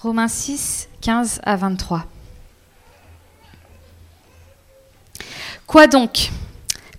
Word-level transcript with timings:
Romains 0.00 0.28
6, 0.28 0.88
15 1.00 1.40
à 1.42 1.56
23. 1.56 2.04
Quoi 5.66 5.88
donc 5.88 6.30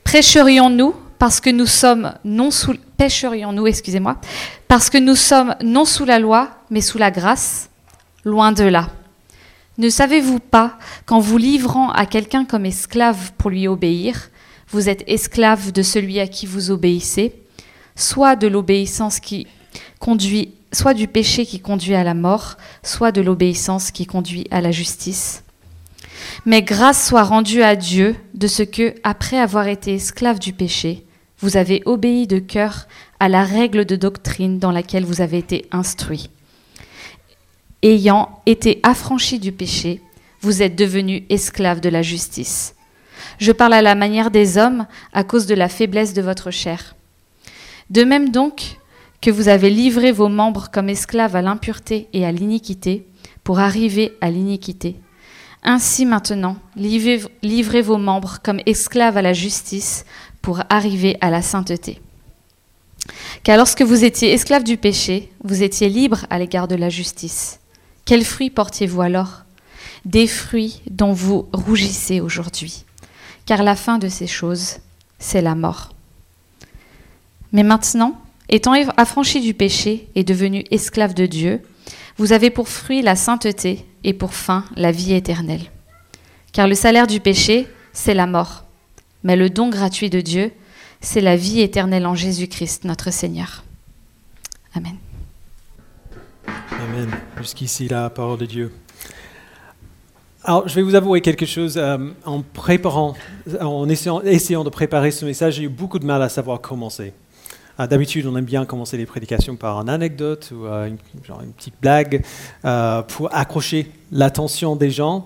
Prêcherions-nous 0.04 0.93
parce 1.17 1.40
que 1.40 1.50
nous 1.50 1.66
sommes 1.66 2.14
non 2.25 2.51
sous 2.51 2.75
pêcherions-nous, 2.98 3.67
excusez-moi, 3.67 4.17
parce 4.67 4.90
que 4.90 4.98
nous 4.98 5.16
sommes 5.16 5.56
non 5.64 5.85
sous 5.85 6.04
la 6.04 6.20
loi, 6.20 6.50
mais 6.70 6.82
sous 6.82 6.98
la 6.98 7.09
grâce? 7.09 7.70
Loin 8.25 8.52
de 8.52 8.66
là. 8.66 8.89
Ne 9.77 9.88
savez-vous 9.88 10.39
pas 10.39 10.77
qu'en 11.05 11.20
vous 11.20 11.38
livrant 11.38 11.91
à 11.91 12.05
quelqu'un 12.05 12.43
comme 12.43 12.66
esclave 12.66 13.31
pour 13.38 13.50
lui 13.50 13.70
obéir, 13.70 14.29
vous 14.71 14.89
êtes 14.89 15.05
esclave 15.07 15.71
de 15.71 15.84
celui 15.84 16.20
à 16.20 16.27
qui 16.27 16.45
vous 16.45 16.70
obéissez, 16.70 17.34
soit 17.95 18.36
de 18.36 18.47
l'obéissance 18.47 19.21
qui 19.21 19.47
conduit, 20.00 20.54
soit 20.71 20.93
du 20.93 21.07
péché 21.07 21.45
qui 21.45 21.59
conduit 21.59 21.95
à 21.95 22.04
la 22.04 22.13
mort, 22.13 22.57
soit 22.83 23.11
de 23.11 23.21
l'obéissance 23.21 23.91
qui 23.91 24.05
conduit 24.05 24.47
à 24.52 24.62
la 24.62 24.71
justice. 24.71 25.44
Mais 26.45 26.61
grâce 26.61 27.07
soit 27.07 27.23
rendue 27.23 27.63
à 27.63 27.75
Dieu 27.75 28.16
de 28.34 28.48
ce 28.48 28.63
que, 28.63 28.95
après 29.03 29.38
avoir 29.38 29.67
été 29.67 29.95
esclave 29.95 30.39
du 30.39 30.53
péché, 30.53 31.05
vous 31.39 31.58
avez 31.58 31.81
obéi 31.85 32.27
de 32.27 32.39
cœur 32.39 32.88
à 33.20 33.30
la 33.30 33.44
règle 33.44 33.85
de 33.85 33.95
doctrine 33.95 34.59
dans 34.59 34.71
laquelle 34.71 35.05
vous 35.05 35.21
avez 35.21 35.38
été 35.38 35.66
instruit. 35.71 36.30
Ayant 37.81 38.41
été 38.45 38.80
affranchi 38.83 39.39
du 39.39 39.52
péché, 39.52 40.02
vous 40.41 40.61
êtes 40.61 40.75
devenus 40.75 41.23
esclaves 41.30 41.80
de 41.80 41.89
la 41.89 42.02
justice. 42.02 42.75
Je 43.39 43.52
parle 43.52 43.73
à 43.73 43.81
la 43.81 43.95
manière 43.95 44.31
des 44.31 44.58
hommes 44.58 44.86
à 45.13 45.23
cause 45.23 45.45
de 45.45 45.55
la 45.55 45.70
faiblesse 45.70 46.13
de 46.13 46.22
votre 46.22 46.52
chair. 46.52 46.95
De 47.89 48.03
même 48.03 48.31
donc 48.31 48.77
que 49.22 49.32
vous 49.32 49.48
avez 49.48 49.70
livré 49.70 50.12
vos 50.12 50.30
membres 50.30 50.70
comme 50.72 50.90
esclaves 50.90 51.36
à 51.36 51.41
l'impureté 51.41 52.08
et 52.14 52.26
à 52.26 52.32
l'iniquité 52.32 53.05
pour 53.44 53.59
arriver 53.59 54.18
à 54.22 54.30
l'iniquité. 54.30 54.95
Ainsi 55.64 56.05
maintenant, 56.05 56.56
livrez, 56.76 57.22
livrez 57.44 57.81
vos 57.81 57.98
membres 57.98 58.39
comme 58.42 58.61
esclaves 58.66 59.17
à 59.17 59.22
la 59.22 59.34
justice 59.34 60.06
pour 60.42 60.61
arriver 60.70 61.17
à 61.20 61.30
la 61.30 61.42
sainteté. 61.42 62.00
Car 63.44 63.58
lorsque 63.58 63.81
vous 63.81 64.03
étiez 64.06 64.34
esclaves 64.34 64.64
du 64.64 64.78
péché, 64.78 65.31
vous 65.44 65.64
étiez 65.64 65.89
libres 65.89 66.26
à 66.30 66.39
l'égard 66.39 66.67
de 66.67 66.76
la 66.76 66.89
justice. 66.89 67.59
Quels 68.06 68.23
fruits 68.23 68.50
portiez-vous 68.50 69.02
alors? 69.02 69.44
Des 70.06 70.28
fruits 70.28 70.81
dont 70.89 71.11
vous 71.11 71.48
rougissez 71.52 72.22
aujourd'hui. 72.22 72.86
Car 73.45 73.64
la 73.64 73.76
fin 73.76 73.98
de 73.98 74.08
ces 74.08 74.28
choses, 74.28 74.78
c'est 75.17 75.42
la 75.42 75.56
mort. 75.56 75.89
Mais 77.52 77.64
maintenant, 77.64 78.20
étant 78.50 78.73
affranchis 78.97 79.42
du 79.42 79.53
péché 79.53 80.08
et 80.16 80.23
devenus 80.23 80.66
esclaves 80.72 81.14
de 81.14 81.25
Dieu, 81.25 81.61
vous 82.17 82.33
avez 82.33 82.50
pour 82.50 82.67
fruit 82.67 83.02
la 83.02 83.16
sainteté 83.16 83.86
et 84.03 84.14
pour 84.14 84.33
fin 84.33 84.66
la 84.75 84.92
vie 84.92 85.14
éternelle. 85.14 85.72
Car 86.52 86.67
le 86.67 86.75
salaire 86.75 87.08
du 87.08 87.20
péché, 87.20 87.67
c'est 87.94 88.14
la 88.14 88.27
mort 88.27 88.64
mais 89.23 89.36
le 89.36 89.50
don 89.50 89.70
gratuit 89.70 90.09
de 90.09 90.22
Dieu, 90.22 90.52
c'est 91.02 91.22
la 91.22 91.36
vie 91.36 91.61
éternelle 91.61 92.05
en 92.05 92.16
Jésus-Christ, 92.16 92.86
notre 92.86 93.11
Seigneur. 93.11 93.64
Amen. 94.73 94.95
Amen. 96.47 97.09
Jusqu'ici, 97.38 97.88
la 97.88 98.09
parole 98.09 98.39
de 98.39 98.45
Dieu. 98.45 98.72
Alors, 100.44 100.67
je 100.67 100.75
vais 100.75 100.81
vous 100.81 100.95
avouer 100.95 101.22
quelque 101.22 101.45
chose. 101.45 101.77
Euh, 101.77 101.97
en 102.25 102.42
préparant, 102.42 103.14
en 103.59 103.89
essayant, 103.89 104.64
de 104.64 104.70
préparer 104.70 105.11
ce 105.11 105.25
message, 105.25 105.55
j'ai 105.55 105.64
eu 105.64 105.70
beaucoup 105.70 106.00
de 106.00 106.05
mal 106.05 106.22
à 106.22 106.30
savoir 106.30 106.61
commencer. 106.61 107.14
Euh, 107.80 107.88
d'habitude, 107.88 108.25
on 108.27 108.35
aime 108.35 108.45
bien 108.45 108.66
commencer 108.66 108.97
les 108.97 109.05
prédications 109.05 109.55
par 109.55 109.80
une 109.81 109.89
anecdote 109.89 110.52
ou 110.53 110.66
euh, 110.66 110.88
une, 110.88 110.97
genre 111.23 111.41
une, 111.41 111.53
petite 111.53 111.75
blague 111.81 112.23
pour 113.08 113.33
accrocher 113.33 113.91
l'attention 114.11 114.75
des 114.75 114.91
gens. 114.91 115.25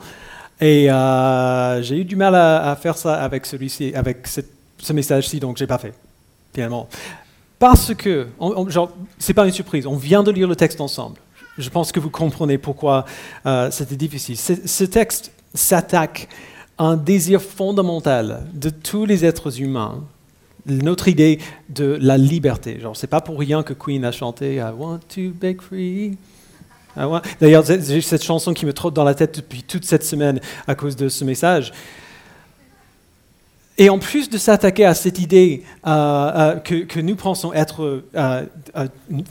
Et 0.63 0.89
euh, 0.89 1.81
j'ai 1.81 1.97
eu 1.97 2.05
du 2.05 2.15
mal 2.15 2.35
à, 2.35 2.77
faire 2.79 2.97
ça 2.97 3.15
avec 3.21 3.45
celui-ci, 3.45 3.93
avec 3.95 4.25
ce 4.77 4.93
message-ci, 4.93 5.39
donc 5.39 5.57
j'ai 5.57 5.67
pas 5.67 5.77
fait, 5.77 5.93
finalement. 6.53 6.87
Parce 7.59 7.93
que, 7.93 8.27
genre, 8.67 8.91
c'est 9.19 9.33
pas 9.33 9.45
une 9.45 9.51
surprise, 9.51 9.87
on 9.87 9.97
vient 9.97 10.23
de 10.23 10.31
lire 10.31 10.47
le 10.47 10.55
texte 10.55 10.79
ensemble. 10.79 11.17
Je 11.57 11.69
pense 11.69 11.91
que 11.91 11.99
vous 11.99 12.09
comprenez 12.09 12.57
pourquoi 12.57 13.05
euh, 13.45 13.69
c'était 13.71 13.95
difficile. 13.95 14.37
Ce 14.37 14.83
texte 14.85 15.33
s'attaque 15.53 16.29
à 16.77 16.85
un 16.85 16.97
désir 16.97 17.41
fondamental 17.41 18.47
de 18.53 18.69
tous 18.69 19.05
les 19.05 19.25
êtres 19.25 19.61
humains, 19.61 20.01
notre 20.65 21.07
idée 21.07 21.39
de 21.69 21.97
la 22.01 22.17
liberté. 22.17 22.79
Genre, 22.79 22.95
c'est 22.95 23.07
pas 23.07 23.21
pour 23.21 23.39
rien 23.39 23.63
que 23.63 23.73
Queen 23.73 24.05
a 24.05 24.11
chanté 24.11 24.55
I 24.55 24.71
want 24.77 24.99
to 25.15 25.31
break 25.39 25.61
free. 25.61 26.17
D'ailleurs, 27.41 27.63
j'ai 27.65 28.01
cette 28.01 28.23
chanson 28.23 28.53
qui 28.53 28.65
me 28.65 28.73
trotte 28.73 28.93
dans 28.93 29.03
la 29.03 29.15
tête 29.15 29.35
depuis 29.35 29.63
toute 29.63 29.83
cette 29.83 30.03
semaine 30.03 30.39
à 30.67 30.75
cause 30.75 30.95
de 30.95 31.09
ce 31.09 31.25
message. 31.25 31.71
Et 33.79 33.89
en 33.89 33.97
plus 33.97 34.29
de 34.29 34.37
s'attaquer 34.37 34.85
à 34.85 34.93
cette 34.93 35.17
idée 35.17 35.63
euh, 35.87 35.89
euh, 35.89 36.55
que, 36.59 36.99
nous 36.99 37.15
pensons 37.15 37.51
être 37.53 38.03
euh, 38.15 38.45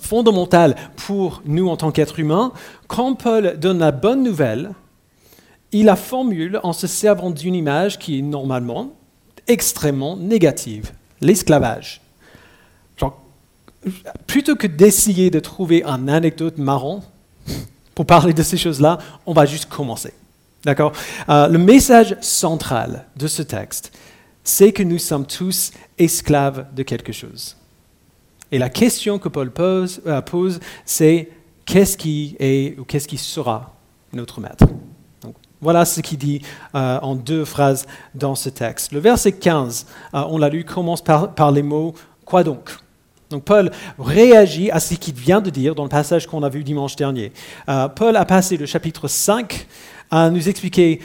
fondamentale 0.00 0.74
pour 0.96 1.42
nous 1.46 1.68
en 1.68 1.76
tant 1.76 1.92
qu'êtres 1.92 2.18
humains, 2.18 2.52
quand 2.88 3.14
Paul 3.14 3.56
donne 3.60 3.78
la 3.78 3.92
bonne 3.92 4.24
nouvelle, 4.24 4.72
il 5.70 5.84
la 5.86 5.96
formule 5.96 6.58
en 6.64 6.72
se 6.72 6.88
servant 6.88 7.30
d'une 7.30 7.54
image 7.54 8.00
qui 8.00 8.18
est 8.18 8.22
normalement 8.22 8.94
extrêmement 9.46 10.16
négative, 10.16 10.90
l'esclavage. 11.22 12.00
Plutôt 14.28 14.54
que 14.54 14.68
d'essayer 14.68 15.28
de 15.30 15.40
trouver 15.40 15.82
un 15.84 16.06
anecdote 16.06 16.56
marrant, 16.56 17.02
pour 17.94 18.06
parler 18.06 18.32
de 18.32 18.42
ces 18.42 18.56
choses-là, 18.56 18.98
on 19.26 19.32
va 19.32 19.44
juste 19.44 19.68
commencer. 19.68 20.14
D'accord? 20.64 20.92
Euh, 21.28 21.48
Le 21.48 21.58
message 21.58 22.16
central 22.20 23.06
de 23.16 23.26
ce 23.26 23.42
texte, 23.42 23.92
c'est 24.44 24.72
que 24.72 24.82
nous 24.82 24.98
sommes 24.98 25.26
tous 25.26 25.72
esclaves 25.98 26.66
de 26.74 26.82
quelque 26.82 27.12
chose. 27.12 27.56
Et 28.50 28.58
la 28.58 28.70
question 28.70 29.18
que 29.18 29.28
Paul 29.28 29.50
pose, 29.50 30.00
euh, 30.06 30.20
pose 30.20 30.60
c'est 30.84 31.30
qu'est-ce 31.64 31.96
qui 31.96 32.36
est 32.38 32.78
ou 32.78 32.84
qu'est-ce 32.84 33.08
qui 33.08 33.18
sera 33.18 33.74
notre 34.12 34.40
maître? 34.40 34.66
Voilà 35.62 35.86
ce 35.86 36.02
qu'il 36.02 36.18
dit 36.18 36.42
euh, 36.74 36.98
en 37.00 37.14
deux 37.14 37.46
phrases 37.46 37.86
dans 38.14 38.34
ce 38.34 38.50
texte. 38.50 38.92
Le 38.92 38.98
verset 38.98 39.32
15, 39.32 39.86
on 40.12 40.36
l'a 40.36 40.50
lu, 40.50 40.64
commence 40.64 41.02
par 41.02 41.50
les 41.52 41.62
mots 41.62 41.94
quoi 42.24 42.44
donc? 42.44 42.70
Donc 43.32 43.44
Paul 43.44 43.70
réagit 43.98 44.70
à 44.70 44.78
ce 44.78 44.94
qu'il 44.94 45.14
vient 45.14 45.40
de 45.40 45.50
dire 45.50 45.74
dans 45.74 45.84
le 45.84 45.88
passage 45.88 46.26
qu'on 46.26 46.42
a 46.42 46.48
vu 46.48 46.62
dimanche 46.64 46.96
dernier. 46.96 47.32
Euh, 47.68 47.88
Paul 47.88 48.16
a 48.16 48.24
passé 48.24 48.56
le 48.56 48.66
chapitre 48.66 49.08
5 49.08 49.66
à 50.10 50.28
nous 50.28 50.48
expliquer 50.48 51.00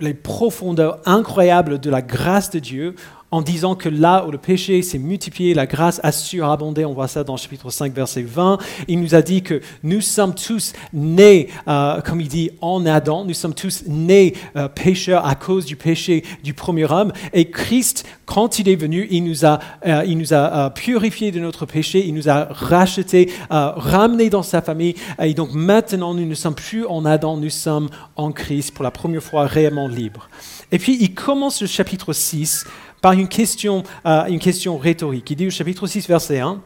les 0.00 0.14
profondeurs 0.14 1.00
incroyables 1.06 1.78
de 1.80 1.90
la 1.90 2.02
grâce 2.02 2.50
de 2.50 2.58
Dieu 2.58 2.94
en 3.32 3.40
disant 3.40 3.74
que 3.74 3.88
là 3.88 4.26
où 4.26 4.30
le 4.30 4.36
péché 4.36 4.82
s'est 4.82 4.98
multiplié, 4.98 5.54
la 5.54 5.66
grâce 5.66 6.00
a 6.02 6.12
surabondé. 6.12 6.84
On 6.84 6.92
voit 6.92 7.08
ça 7.08 7.24
dans 7.24 7.32
le 7.32 7.38
chapitre 7.38 7.70
5, 7.70 7.92
verset 7.94 8.22
20. 8.22 8.58
Il 8.88 9.00
nous 9.00 9.14
a 9.14 9.22
dit 9.22 9.42
que 9.42 9.62
nous 9.82 10.02
sommes 10.02 10.34
tous 10.34 10.74
nés, 10.92 11.48
euh, 11.66 12.02
comme 12.02 12.20
il 12.20 12.28
dit, 12.28 12.50
en 12.60 12.84
Adam. 12.84 13.24
Nous 13.24 13.32
sommes 13.32 13.54
tous 13.54 13.84
nés 13.86 14.34
euh, 14.56 14.68
pécheurs 14.68 15.26
à 15.26 15.34
cause 15.34 15.64
du 15.64 15.76
péché 15.76 16.24
du 16.44 16.52
premier 16.52 16.84
homme. 16.84 17.10
Et 17.32 17.50
Christ, 17.50 18.04
quand 18.26 18.58
il 18.58 18.68
est 18.68 18.76
venu, 18.76 19.08
il 19.10 19.24
nous 19.24 19.46
a, 19.46 19.60
euh, 19.86 20.04
il 20.06 20.18
nous 20.18 20.34
a 20.34 20.68
purifié 20.68 21.32
de 21.32 21.40
notre 21.40 21.64
péché. 21.64 22.06
Il 22.06 22.12
nous 22.12 22.28
a 22.28 22.48
racheté, 22.50 23.32
ramené 23.48 24.28
dans 24.28 24.42
sa 24.42 24.60
famille. 24.60 24.94
Et 25.22 25.32
donc 25.32 25.54
maintenant, 25.54 26.12
nous 26.12 26.26
ne 26.26 26.34
sommes 26.34 26.54
plus 26.54 26.84
en 26.84 27.06
Adam, 27.06 27.38
nous 27.38 27.50
sommes 27.50 27.88
en 28.16 28.30
Christ 28.30 28.74
pour 28.74 28.84
la 28.84 28.90
première 28.90 29.22
fois 29.22 29.46
réellement 29.46 29.88
libres. 29.88 30.28
Et 30.70 30.78
puis, 30.78 30.96
il 31.00 31.14
commence 31.14 31.60
le 31.60 31.66
chapitre 31.66 32.12
6 32.12 32.64
par 33.02 33.12
une 33.12 33.28
question, 33.28 33.82
euh, 34.06 34.24
une 34.26 34.38
question 34.38 34.78
rhétorique. 34.78 35.28
Il 35.30 35.36
dit 35.36 35.46
au 35.48 35.50
chapitre 35.50 35.86
6, 35.86 36.08
verset 36.08 36.38
1, 36.38 36.62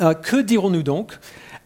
euh, 0.00 0.14
Que 0.14 0.40
dirons-nous 0.40 0.82
donc? 0.82 1.16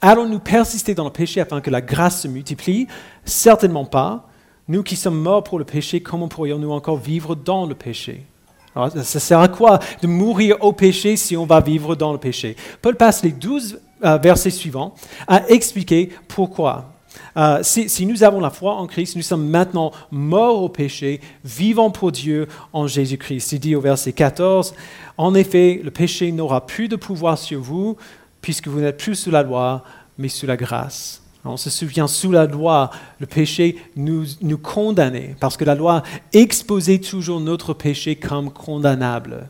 Allons-nous 0.03 0.41
persister 0.41 0.95
dans 0.95 1.05
le 1.05 1.11
péché 1.11 1.41
afin 1.41 1.61
que 1.61 1.71
la 1.71 1.81
grâce 1.81 2.23
se 2.23 2.29
multiplie? 2.29 2.89
Certainement 3.25 3.85
pas. 3.85 4.29
Nous 4.69 4.83
qui 4.83 4.97
sommes 4.97 5.19
morts 5.19 5.45
pour 5.45 5.59
le 5.59 5.65
péché, 5.65 6.01
comment 6.01 6.29
pourrions-nous 6.29 6.73
encore 6.73 6.99
vivre 6.99 7.37
dans 7.37 7.65
le 7.65 7.75
péché? 7.75 8.27
Alors, 8.75 8.91
Ça 8.91 9.21
sert 9.21 9.39
à 9.39 9.49
quoi 9.49 9.79
de 10.03 10.09
mourir 10.09 10.57
au 10.61 10.73
péché 10.73 11.17
si 11.17 11.37
on 11.37 11.47
va 11.47 11.61
vivre 11.61 11.95
dans 11.95 12.13
le 12.13 12.19
péché? 12.19 12.57
Paul 12.81 12.97
passe 12.97 13.23
les 13.23 13.31
douze 13.31 13.81
euh, 14.05 14.19
versets 14.19 14.51
suivants 14.51 14.95
à 15.29 15.49
expliquer 15.49 16.11
pourquoi. 16.27 16.92
Euh, 17.37 17.61
si, 17.63 18.07
nous 18.07 18.25
avons 18.25 18.41
la 18.41 18.51
foi 18.51 18.75
en 18.75 18.87
Christ, 18.87 19.17
nous 19.17 19.23
sommes 19.23 19.49
maintenant 19.49 19.93
morts 20.11 20.63
au 20.63 20.69
péché, 20.69 21.21
vivants 21.45 21.91
pour 21.91 22.13
Dieu 22.13 22.47
en 22.73 22.87
Jésus-Christ. 22.87 23.53
Il 23.53 23.61
dit 23.61 23.75
au 23.75 23.81
verset 23.81 24.13
14, 24.13 24.75
En 25.17 25.35
effet, 25.35 25.81
le 25.83 25.91
péché 25.91 26.31
n'aura 26.33 26.67
plus 26.67 26.89
de 26.89 26.97
pouvoir 26.97 27.39
sur 27.39 27.61
vous, 27.61 27.97
puisque 28.41 28.69
vous 28.69 28.81
n'êtes 28.81 28.99
plus 28.99 29.15
sous 29.15 29.31
la 29.31 29.43
loi, 29.43 29.83
mais 30.19 30.29
sous 30.29 30.47
la 30.47 30.57
grâce. 30.57 31.23
On 31.45 31.57
se 31.57 31.71
souvient, 31.71 32.07
sous 32.07 32.31
la 32.31 32.47
loi, 32.47 32.91
le 33.19 33.27
péché 33.27 33.77
nous, 33.97 34.25
nous 34.43 34.59
condamnait, 34.59 35.35
parce 35.41 35.57
que 35.57 35.65
la 35.65 35.75
loi 35.75 36.03
exposait 36.33 36.99
toujours 36.99 37.41
notre 37.41 37.75
péché 37.75 38.17
comme 38.17 38.51
condamnable 38.51 39.49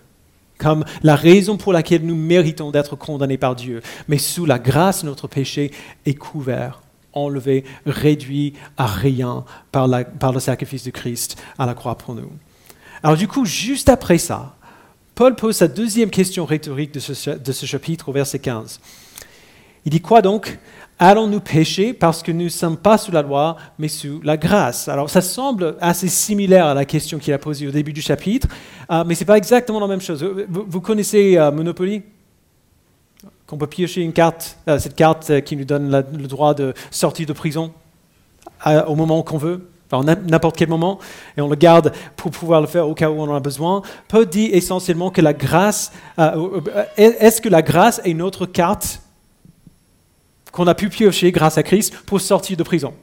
comme 0.58 0.84
la 1.02 1.16
raison 1.16 1.56
pour 1.56 1.72
laquelle 1.72 2.06
nous 2.06 2.14
méritons 2.14 2.70
d'être 2.70 2.94
condamnés 2.94 3.36
par 3.36 3.56
Dieu. 3.56 3.82
Mais 4.06 4.18
sous 4.18 4.46
la 4.46 4.60
grâce, 4.60 5.02
notre 5.02 5.26
péché 5.26 5.72
est 6.06 6.14
couvert 6.14 6.80
enlevé, 7.12 7.64
réduit 7.86 8.54
à 8.76 8.86
rien 8.86 9.44
par, 9.70 9.86
le 9.88 10.40
sacrifice 10.40 10.84
de 10.84 10.90
Christ 10.90 11.42
à 11.58 11.66
la 11.66 11.74
croix 11.74 11.96
pour 11.96 12.14
nous. 12.14 12.30
Alors 13.02 13.16
du 13.16 13.28
coup, 13.28 13.44
juste 13.44 13.88
après 13.88 14.18
ça, 14.18 14.56
Paul 15.14 15.34
pose 15.34 15.56
sa 15.56 15.68
deuxième 15.68 16.10
question 16.10 16.44
rhétorique 16.44 16.94
de 16.94 17.00
ce, 17.00 17.30
de 17.30 17.52
ce 17.52 17.66
chapitre 17.66 18.08
au 18.08 18.12
verset 18.12 18.38
15. 18.38 18.80
Il 19.84 19.90
dit 19.90 20.00
quoi 20.00 20.22
donc? 20.22 20.58
Allons-nous 20.98 21.40
pécher 21.40 21.94
parce 21.94 22.22
que 22.22 22.30
nous 22.30 22.44
ne 22.44 22.48
sommes 22.48 22.76
pas 22.76 22.96
sous 22.96 23.10
la 23.10 23.22
loi, 23.22 23.56
mais 23.78 23.88
sous 23.88 24.20
la 24.22 24.36
grâce? 24.36 24.86
Alors 24.86 25.10
ça 25.10 25.20
semble 25.20 25.76
assez 25.80 26.06
similaire 26.06 26.66
à 26.66 26.74
la 26.74 26.84
question 26.84 27.18
qu'il 27.18 27.32
a 27.32 27.38
posée 27.38 27.66
au 27.66 27.72
début 27.72 27.92
du 27.92 28.02
chapitre, 28.02 28.46
euh, 28.90 29.02
mais 29.04 29.16
ce 29.16 29.20
n'est 29.20 29.26
pas 29.26 29.36
exactement 29.36 29.80
la 29.80 29.88
même 29.88 30.00
chose. 30.00 30.24
Vous, 30.48 30.80
connaissez 30.80 31.36
euh, 31.36 31.50
Monopoly? 31.50 32.02
Qu'on 33.52 33.58
peut 33.58 33.66
piocher 33.66 34.00
une 34.00 34.14
carte, 34.14 34.56
euh, 34.66 34.78
cette 34.78 34.96
carte 34.96 35.42
qui 35.42 35.56
nous 35.56 35.66
donne 35.66 35.90
le 35.90 36.26
droit 36.26 36.54
de 36.54 36.72
sortir 36.90 37.26
de 37.26 37.34
prison 37.34 37.70
au 38.86 38.94
moment 38.94 39.22
qu'on 39.22 39.36
veut 39.36 39.68
n'importe 40.26 40.56
quel 40.56 40.70
moment, 40.70 40.98
et 41.36 41.42
on 41.42 41.50
le 41.50 41.54
garde 41.54 41.92
pour 42.16 42.30
pouvoir 42.30 42.62
le 42.62 42.66
faire 42.66 42.88
au 42.88 42.94
cas 42.94 43.10
où 43.10 43.20
on 43.20 43.28
en 43.28 43.34
a 43.34 43.40
besoin. 43.40 43.82
Paul 44.08 44.24
dit 44.24 44.46
essentiellement 44.46 45.10
que 45.10 45.20
la 45.20 45.34
grâce, 45.34 45.92
est-ce 46.96 47.42
que 47.42 47.50
la 47.50 47.60
grâce 47.60 48.00
est 48.06 48.14
notre 48.14 48.46
carte 48.46 49.02
qu'on 50.50 50.66
a 50.66 50.74
pu 50.74 50.88
piocher 50.88 51.30
grâce 51.30 51.58
à 51.58 51.62
Christ 51.62 51.94
pour 52.06 52.22
sortir 52.22 52.56
de 52.56 52.62
prison, 52.62 52.94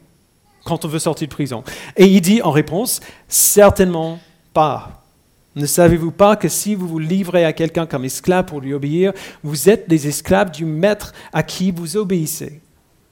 quand 0.65 0.83
on 0.83 0.87
veut 0.87 0.97
sortir 0.97 1.27
de 1.27 1.33
prison? 1.33 1.63
Et 1.95 2.07
il 2.07 2.21
dit 2.21 2.41
en 2.41 2.49
réponse, 2.49 3.01
certainement 3.27 4.17
pas. 4.51 4.98
Ne 5.59 5.65
savez-vous 5.65 6.11
pas 6.11 6.37
que 6.37 6.47
si 6.47 6.73
vous 6.73 6.87
vous 6.87 6.99
livrez 6.99 7.43
à 7.43 7.51
quelqu'un 7.51 7.85
comme 7.85 8.05
esclave 8.05 8.45
pour 8.45 8.61
lui 8.61 8.73
obéir, 8.73 9.11
vous 9.43 9.69
êtes 9.69 9.89
des 9.89 10.07
esclaves 10.07 10.51
du 10.51 10.63
maître 10.63 11.13
à 11.33 11.43
qui 11.43 11.71
vous 11.71 11.97
obéissez, 11.97 12.61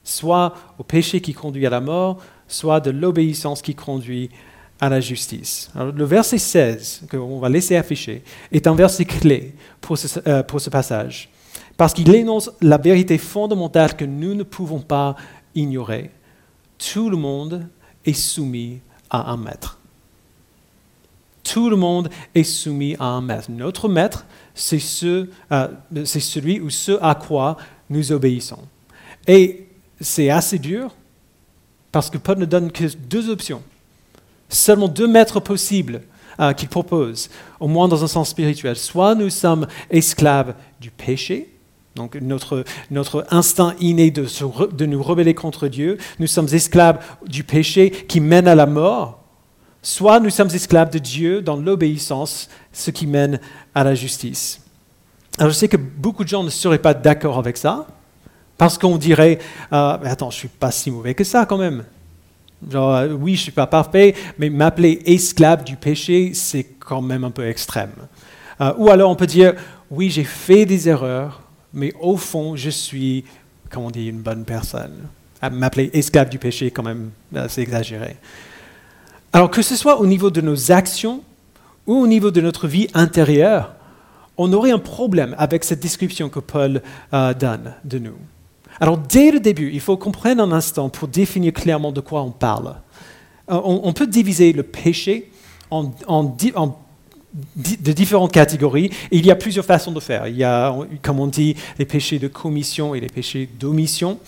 soit 0.02 0.54
au 0.78 0.82
péché 0.82 1.20
qui 1.20 1.34
conduit 1.34 1.66
à 1.66 1.70
la 1.70 1.82
mort, 1.82 2.22
soit 2.46 2.80
de 2.80 2.90
l'obéissance 2.90 3.60
qui 3.60 3.74
conduit 3.74 4.30
à 4.80 4.88
la 4.88 5.00
justice. 5.00 5.70
le 5.74 6.04
verset 6.04 6.38
16, 6.38 7.02
qu'on 7.10 7.38
va 7.38 7.50
laisser 7.50 7.76
afficher, 7.76 8.22
est 8.50 8.66
un 8.66 8.74
verset 8.74 9.04
clé 9.04 9.54
euh, 10.26 10.42
pour 10.42 10.60
ce 10.60 10.70
passage 10.70 11.28
parce 11.76 11.92
qu'il 11.92 12.12
énonce 12.14 12.50
la 12.60 12.78
vérité 12.78 13.18
fondamentale 13.18 13.94
que 13.94 14.04
nous 14.04 14.34
ne 14.34 14.42
pouvons 14.42 14.80
pas 14.80 15.14
ignorer. 15.54 16.10
Tout 16.76 17.10
le 17.10 17.16
monde 17.16 17.68
est 18.04 18.14
soumis 18.14 18.80
à 19.10 19.30
un 19.30 19.36
maître. 19.36 19.77
Tout 21.42 21.70
le 21.70 21.76
monde 21.76 22.10
est 22.34 22.44
soumis 22.44 22.96
à 22.98 23.06
un 23.06 23.20
maître. 23.20 23.50
Notre 23.50 23.88
maître, 23.88 24.26
c'est 24.54 24.80
euh, 25.52 25.68
celui 26.04 26.60
ou 26.60 26.70
ce 26.70 26.98
à 27.00 27.14
quoi 27.14 27.56
nous 27.90 28.12
obéissons. 28.12 28.62
Et 29.26 29.66
c'est 30.00 30.30
assez 30.30 30.58
dur 30.58 30.94
parce 31.92 32.10
que 32.10 32.18
Paul 32.18 32.38
ne 32.38 32.44
donne 32.44 32.70
que 32.70 32.84
deux 32.96 33.30
options. 33.30 33.62
Seulement 34.48 34.88
deux 34.88 35.08
maîtres 35.08 35.40
possibles 35.40 36.02
euh, 36.40 36.52
qu'il 36.52 36.68
propose, 36.68 37.30
au 37.60 37.68
moins 37.68 37.88
dans 37.88 38.04
un 38.04 38.08
sens 38.08 38.28
spirituel. 38.28 38.76
Soit 38.76 39.14
nous 39.14 39.30
sommes 39.30 39.66
esclaves 39.90 40.54
du 40.80 40.90
péché, 40.90 41.54
donc 41.96 42.14
notre, 42.14 42.64
notre 42.90 43.26
instinct 43.30 43.74
inné 43.80 44.10
de, 44.10 44.26
de 44.72 44.86
nous 44.86 45.02
rebeller 45.02 45.34
contre 45.34 45.68
Dieu, 45.68 45.98
nous 46.20 46.26
sommes 46.26 46.48
esclaves 46.52 47.04
du 47.26 47.42
péché 47.42 47.90
qui 47.90 48.20
mène 48.20 48.46
à 48.46 48.54
la 48.54 48.66
mort, 48.66 49.24
soit 49.82 50.20
nous 50.20 50.30
sommes 50.30 50.50
esclaves 50.52 50.90
de 50.90 50.98
Dieu 50.98 51.42
dans 51.42 51.56
l'obéissance, 51.56 52.48
ce 52.72 52.90
qui 52.90 53.06
mène 53.06 53.40
à 53.74 53.84
la 53.84 53.94
justice. 53.94 54.60
Alors 55.38 55.50
je 55.50 55.56
sais 55.56 55.68
que 55.68 55.76
beaucoup 55.76 56.24
de 56.24 56.28
gens 56.28 56.42
ne 56.42 56.50
seraient 56.50 56.78
pas 56.78 56.94
d'accord 56.94 57.38
avec 57.38 57.56
ça, 57.56 57.86
parce 58.56 58.76
qu'on 58.76 58.96
dirait, 58.96 59.38
euh, 59.72 59.98
mais 60.02 60.10
attends, 60.10 60.30
je 60.30 60.36
ne 60.36 60.40
suis 60.40 60.48
pas 60.48 60.70
si 60.72 60.90
mauvais 60.90 61.14
que 61.14 61.24
ça 61.24 61.46
quand 61.46 61.58
même. 61.58 61.84
Genre, 62.68 62.94
euh, 62.94 63.08
oui, 63.12 63.34
je 63.34 63.40
ne 63.40 63.42
suis 63.44 63.52
pas 63.52 63.68
parfait, 63.68 64.14
mais 64.36 64.50
m'appeler 64.50 65.00
esclave 65.06 65.62
du 65.62 65.76
péché, 65.76 66.32
c'est 66.34 66.64
quand 66.64 67.02
même 67.02 67.22
un 67.22 67.30
peu 67.30 67.46
extrême. 67.46 67.92
Euh, 68.60 68.72
ou 68.78 68.90
alors 68.90 69.10
on 69.10 69.14
peut 69.14 69.26
dire, 69.26 69.54
oui, 69.90 70.10
j'ai 70.10 70.24
fait 70.24 70.66
des 70.66 70.88
erreurs, 70.88 71.40
mais 71.72 71.92
au 72.00 72.16
fond, 72.16 72.56
je 72.56 72.70
suis, 72.70 73.24
comme 73.70 73.84
on 73.84 73.90
dit, 73.90 74.08
une 74.08 74.20
bonne 74.20 74.44
personne. 74.44 75.06
À 75.40 75.50
m'appeler 75.50 75.90
esclave 75.92 76.28
du 76.28 76.38
péché, 76.38 76.70
quand 76.72 76.82
même, 76.82 77.10
euh, 77.36 77.46
c'est 77.48 77.62
exagéré. 77.62 78.16
Alors 79.32 79.50
que 79.50 79.62
ce 79.62 79.76
soit 79.76 80.00
au 80.00 80.06
niveau 80.06 80.30
de 80.30 80.40
nos 80.40 80.72
actions 80.72 81.22
ou 81.86 81.94
au 81.94 82.06
niveau 82.06 82.30
de 82.30 82.40
notre 82.40 82.66
vie 82.66 82.88
intérieure, 82.94 83.74
on 84.36 84.52
aurait 84.52 84.70
un 84.70 84.78
problème 84.78 85.34
avec 85.38 85.64
cette 85.64 85.80
description 85.80 86.28
que 86.28 86.40
Paul 86.40 86.82
euh, 87.12 87.34
donne 87.34 87.74
de 87.84 87.98
nous. 87.98 88.16
Alors 88.80 88.96
dès 88.96 89.30
le 89.32 89.40
début, 89.40 89.70
il 89.72 89.80
faut 89.80 89.96
comprendre 89.96 90.42
un 90.42 90.52
instant 90.52 90.88
pour 90.88 91.08
définir 91.08 91.52
clairement 91.52 91.92
de 91.92 92.00
quoi 92.00 92.22
on 92.22 92.30
parle. 92.30 92.76
Euh, 93.50 93.60
on, 93.64 93.92
peut 93.92 94.06
diviser 94.06 94.52
le 94.52 94.62
péché 94.62 95.30
en, 95.70 95.90
en, 96.06 96.22
de 97.56 97.92
différentes 97.92 98.32
catégories. 98.32 98.90
il 99.10 99.26
y 99.26 99.30
a 99.30 99.36
plusieurs 99.36 99.64
façons 99.64 99.92
de 99.92 100.00
faire. 100.00 100.28
Il 100.28 100.36
y 100.36 100.44
a, 100.44 100.74
comme 101.02 101.20
on 101.20 101.26
dit, 101.26 101.56
les 101.78 101.84
péchés 101.84 102.18
de 102.18 102.28
commission 102.28 102.94
et 102.94 103.00
les 103.00 103.08
péchés 103.08 103.48
d'omission. 103.58 104.18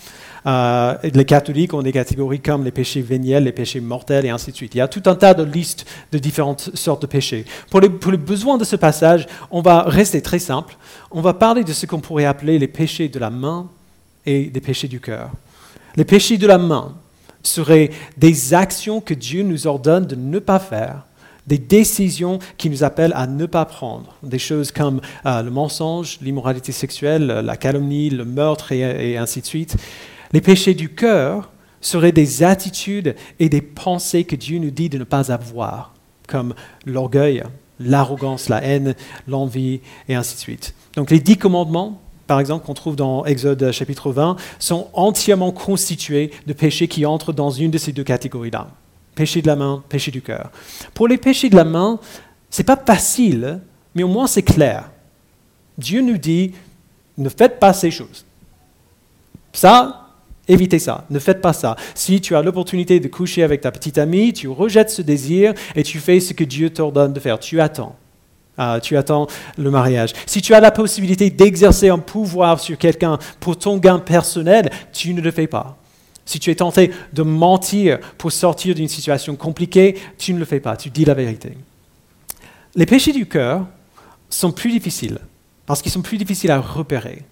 Euh, 0.47 0.95
les 1.03 1.25
catholiques 1.25 1.73
ont 1.73 1.81
des 1.81 1.91
catégories 1.91 2.39
comme 2.39 2.63
les 2.63 2.71
péchés 2.71 3.01
véniels, 3.01 3.43
les 3.43 3.51
péchés 3.51 3.79
mortels 3.79 4.25
et 4.25 4.29
ainsi 4.29 4.51
de 4.51 4.55
suite. 4.55 4.73
Il 4.75 4.79
y 4.79 4.81
a 4.81 4.87
tout 4.87 5.03
un 5.05 5.15
tas 5.15 5.33
de 5.33 5.43
listes 5.43 5.85
de 6.11 6.17
différentes 6.17 6.71
sortes 6.73 7.03
de 7.03 7.07
péchés. 7.07 7.45
Pour 7.69 7.79
les, 7.79 7.89
pour 7.89 8.11
besoins 8.13 8.57
de 8.57 8.63
ce 8.63 8.75
passage, 8.75 9.27
on 9.51 9.61
va 9.61 9.83
rester 9.83 10.21
très 10.21 10.39
simple. 10.39 10.75
On 11.11 11.21
va 11.21 11.33
parler 11.33 11.63
de 11.63 11.73
ce 11.73 11.85
qu'on 11.85 11.99
pourrait 11.99 12.25
appeler 12.25 12.57
les 12.57 12.67
péchés 12.67 13.07
de 13.07 13.19
la 13.19 13.29
main 13.29 13.67
et 14.25 14.45
des 14.45 14.61
péchés 14.61 14.87
du 14.87 14.99
cœur. 14.99 15.29
Les 15.95 16.05
péchés 16.05 16.37
de 16.37 16.47
la 16.47 16.57
main 16.57 16.95
seraient 17.43 17.91
des 18.17 18.53
actions 18.53 19.01
que 19.01 19.13
Dieu 19.13 19.43
nous 19.43 19.67
ordonne 19.67 20.05
de 20.05 20.15
ne 20.15 20.39
pas 20.39 20.59
faire 20.59 21.05
des 21.47 21.57
décisions 21.57 22.39
qui 22.57 22.69
nous 22.69 22.83
appellent 22.83 23.13
à 23.15 23.27
ne 23.27 23.45
pas 23.45 23.65
prendre. 23.65 24.15
Des 24.23 24.39
choses 24.39 24.71
comme 24.71 25.01
euh, 25.25 25.41
le 25.41 25.51
mensonge, 25.51 26.19
l'immoralité 26.21 26.71
sexuelle, 26.71 27.25
la 27.25 27.57
calomnie, 27.57 28.09
le 28.09 28.25
meurtre 28.25 28.71
et, 28.71 29.17
ainsi 29.17 29.41
de 29.41 29.45
suite. 29.45 29.75
Les 30.33 30.41
péchés 30.41 30.73
du 30.73 30.89
cœur 30.89 31.51
seraient 31.81 32.11
des 32.11 32.43
attitudes 32.43 33.15
et 33.39 33.49
des 33.49 33.61
pensées 33.61 34.23
que 34.23 34.35
Dieu 34.35 34.59
nous 34.59 34.71
dit 34.71 34.89
de 34.89 34.97
ne 34.97 35.03
pas 35.03 35.31
avoir, 35.31 35.93
comme 36.27 36.53
l'orgueil, 36.85 37.43
l'arrogance, 37.79 38.49
la 38.49 38.63
haine, 38.63 38.95
l'envie 39.27 39.81
et 40.07 40.15
ainsi 40.15 40.35
de 40.35 40.39
suite. 40.39 40.75
Donc 40.95 41.09
les 41.09 41.19
dix 41.19 41.37
commandements, 41.37 41.99
par 42.27 42.39
exemple, 42.39 42.65
qu'on 42.65 42.73
trouve 42.73 42.95
dans 42.95 43.25
Exode 43.25 43.71
chapitre 43.71 44.11
20, 44.11 44.37
sont 44.59 44.87
entièrement 44.93 45.51
constitués 45.51 46.31
de 46.45 46.53
péchés 46.53 46.87
qui 46.87 47.05
entrent 47.05 47.33
dans 47.33 47.49
une 47.49 47.71
de 47.71 47.77
ces 47.77 47.91
deux 47.91 48.03
catégories-là 48.03 48.67
péché 49.15 49.41
de 49.41 49.47
la 49.47 49.55
main, 49.55 49.83
péché 49.89 50.11
du 50.11 50.21
cœur. 50.21 50.51
Pour 50.93 51.07
les 51.07 51.17
péchés 51.17 51.49
de 51.49 51.55
la 51.55 51.63
main, 51.63 51.99
ce 52.49 52.61
n'est 52.61 52.65
pas 52.65 52.77
facile, 52.77 53.59
mais 53.95 54.03
au 54.03 54.07
moins 54.07 54.27
c'est 54.27 54.41
clair. 54.41 54.89
Dieu 55.77 56.01
nous 56.01 56.17
dit, 56.17 56.53
ne 57.17 57.29
faites 57.29 57.59
pas 57.59 57.73
ces 57.73 57.91
choses. 57.91 58.25
Ça, 59.53 60.09
évitez 60.47 60.79
ça, 60.79 61.05
ne 61.09 61.19
faites 61.19 61.41
pas 61.41 61.53
ça. 61.53 61.75
Si 61.95 62.21
tu 62.21 62.35
as 62.35 62.41
l'opportunité 62.41 62.99
de 62.99 63.07
coucher 63.07 63.43
avec 63.43 63.61
ta 63.61 63.71
petite 63.71 63.97
amie, 63.97 64.33
tu 64.33 64.47
rejettes 64.47 64.89
ce 64.89 65.01
désir 65.01 65.53
et 65.75 65.83
tu 65.83 65.99
fais 65.99 66.19
ce 66.19 66.33
que 66.33 66.43
Dieu 66.43 66.69
t'ordonne 66.69 67.13
de 67.13 67.19
faire. 67.19 67.39
Tu 67.39 67.61
attends. 67.61 67.95
Ah, 68.57 68.79
tu 68.81 68.97
attends 68.97 69.27
le 69.57 69.71
mariage. 69.71 70.13
Si 70.25 70.41
tu 70.41 70.53
as 70.53 70.59
la 70.59 70.71
possibilité 70.71 71.29
d'exercer 71.29 71.89
un 71.89 71.99
pouvoir 71.99 72.59
sur 72.59 72.77
quelqu'un 72.77 73.17
pour 73.39 73.57
ton 73.57 73.77
gain 73.77 73.99
personnel, 73.99 74.69
tu 74.91 75.13
ne 75.13 75.21
le 75.21 75.31
fais 75.31 75.47
pas. 75.47 75.77
Si 76.25 76.39
tu 76.39 76.51
es 76.51 76.55
tenté 76.55 76.91
de 77.13 77.23
mentir 77.23 77.99
pour 78.17 78.31
sortir 78.31 78.75
d'une 78.75 78.87
situation 78.87 79.35
compliquée, 79.35 79.97
tu 80.17 80.33
ne 80.33 80.39
le 80.39 80.45
fais 80.45 80.59
pas, 80.59 80.77
tu 80.77 80.89
dis 80.89 81.05
la 81.05 81.13
vérité. 81.13 81.57
Les 82.75 82.85
péchés 82.85 83.11
du 83.11 83.25
cœur 83.25 83.65
sont 84.29 84.51
plus 84.51 84.71
difficiles, 84.71 85.17
parce 85.65 85.81
qu'ils 85.81 85.91
sont 85.91 86.01
plus 86.01 86.17
difficiles 86.17 86.51
à 86.51 86.59
repérer. 86.59 87.23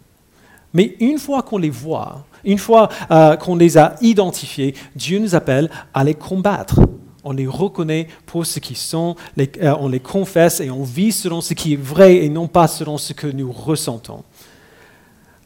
Mais 0.73 0.95
une 0.99 1.17
fois 1.17 1.41
qu'on 1.41 1.57
les 1.57 1.69
voit, 1.69 2.25
une 2.43 2.57
fois 2.57 2.89
euh, 3.11 3.35
qu'on 3.35 3.55
les 3.55 3.77
a 3.77 3.95
identifiés, 4.01 4.75
Dieu 4.95 5.19
nous 5.19 5.35
appelle 5.35 5.69
à 5.93 6.03
les 6.03 6.13
combattre. 6.13 6.79
On 7.23 7.31
les 7.31 7.47
reconnaît 7.47 8.07
pour 8.25 8.45
ce 8.45 8.59
qu'ils 8.59 8.77
sont, 8.77 9.15
euh, 9.37 9.75
on 9.79 9.89
les 9.89 9.99
confesse 9.99 10.61
et 10.61 10.69
on 10.69 10.83
vit 10.83 11.11
selon 11.11 11.41
ce 11.41 11.53
qui 11.53 11.73
est 11.73 11.81
vrai 11.81 12.17
et 12.17 12.29
non 12.29 12.47
pas 12.47 12.67
selon 12.67 12.97
ce 12.97 13.13
que 13.13 13.27
nous 13.27 13.51
ressentons. 13.51 14.23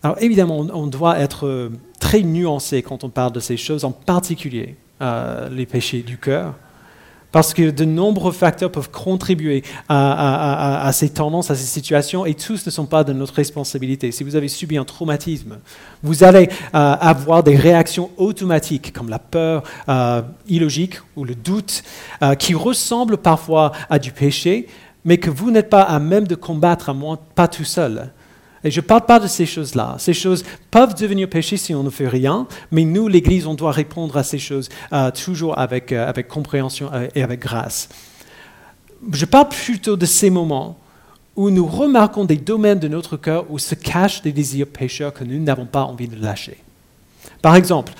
Alors 0.03 0.17
évidemment, 0.21 0.67
on 0.73 0.87
doit 0.87 1.17
être 1.19 1.47
euh, 1.47 1.69
très 1.99 2.21
nuancé 2.21 2.83
quand 2.83 3.03
on 3.03 3.09
parle 3.09 3.31
de 3.31 3.39
ces 3.39 3.57
choses, 3.57 3.85
en 3.85 3.91
particulier 3.91 4.75
les 5.51 5.65
péchés 5.65 6.01
du 6.01 6.17
cœur, 6.17 6.53
parce 7.33 7.53
que 7.53 7.71
de 7.71 7.83
nombreux 7.83 8.31
facteurs 8.31 8.71
peuvent 8.71 8.91
contribuer 8.91 9.63
à, 9.89 10.89
ces 10.93 11.09
tendances, 11.09 11.51
à 11.51 11.55
ces 11.55 11.65
situations, 11.65 12.25
et 12.25 12.35
tous 12.35 12.65
ne 12.65 12.71
sont 12.71 12.85
pas 12.85 13.03
de 13.03 13.11
notre 13.11 13.33
responsabilité. 13.33 14.11
Si 14.11 14.23
vous 14.23 14.37
avez 14.37 14.47
subi 14.47 14.77
un 14.77 14.85
traumatisme, 14.85 15.57
vous 16.03 16.23
allez 16.23 16.47
euh, 16.47 16.69
avoir 16.73 17.43
des 17.43 17.57
réactions 17.57 18.11
automatiques, 18.17 18.93
comme 18.93 19.09
la 19.09 19.19
peur 19.19 19.63
illogique 20.47 20.99
ou 21.15 21.25
le 21.25 21.33
doute, 21.33 21.83
qui 22.37 22.53
ressemblent 22.53 23.17
parfois 23.17 23.71
à 23.89 23.97
du 23.97 24.11
péché, 24.11 24.67
mais 25.03 25.17
que 25.17 25.31
vous 25.31 25.49
n'êtes 25.49 25.71
pas 25.71 25.81
à 25.81 25.99
même 25.99 26.27
de 26.27 26.35
combattre, 26.35 26.89
à 26.89 26.93
moins 26.93 27.17
pas 27.35 27.47
tout 27.47 27.65
seul. 27.65 28.11
Et 28.63 28.71
je 28.71 28.79
ne 28.79 28.85
parle 28.85 29.05
pas 29.05 29.19
de 29.19 29.27
ces 29.27 29.45
choses-là. 29.45 29.95
Ces 29.99 30.13
choses 30.13 30.43
peuvent 30.71 30.95
devenir 30.95 31.29
péché 31.29 31.57
si 31.57 31.75
on 31.75 31.83
ne 31.83 31.89
fait 31.89 32.07
rien, 32.07 32.47
mais 32.71 32.85
nous, 32.85 33.07
l'Église, 33.07 33.45
on 33.45 33.55
doit 33.55 33.71
répondre 33.71 34.15
à 34.15 34.23
ces 34.23 34.39
choses 34.39 34.69
euh, 34.93 35.11
toujours 35.11 35.57
avec, 35.57 35.91
euh, 35.91 36.11
compréhension 36.23 36.89
euh, 36.93 37.07
et 37.13 37.23
avec 37.23 37.41
grâce. 37.41 37.89
Je 39.11 39.25
parle 39.25 39.49
plutôt 39.49 39.97
de 39.97 40.05
ces 40.05 40.29
moments 40.29 40.77
où 41.35 41.49
nous 41.49 41.65
remarquons 41.65 42.23
des 42.23 42.37
domaines 42.37 42.79
de 42.79 42.87
notre 42.87 43.17
cœur 43.17 43.45
où 43.49 43.59
se 43.59 43.75
cachent 43.75 44.21
des 44.21 44.31
désirs 44.31 44.67
pécheurs 44.67 45.13
que 45.13 45.25
nous 45.25 45.39
n'avons 45.39 45.65
pas 45.65 45.83
envie 45.83 46.07
de 46.07 46.21
lâcher. 46.21 46.57
Par 47.41 47.55
exemple, 47.55 47.93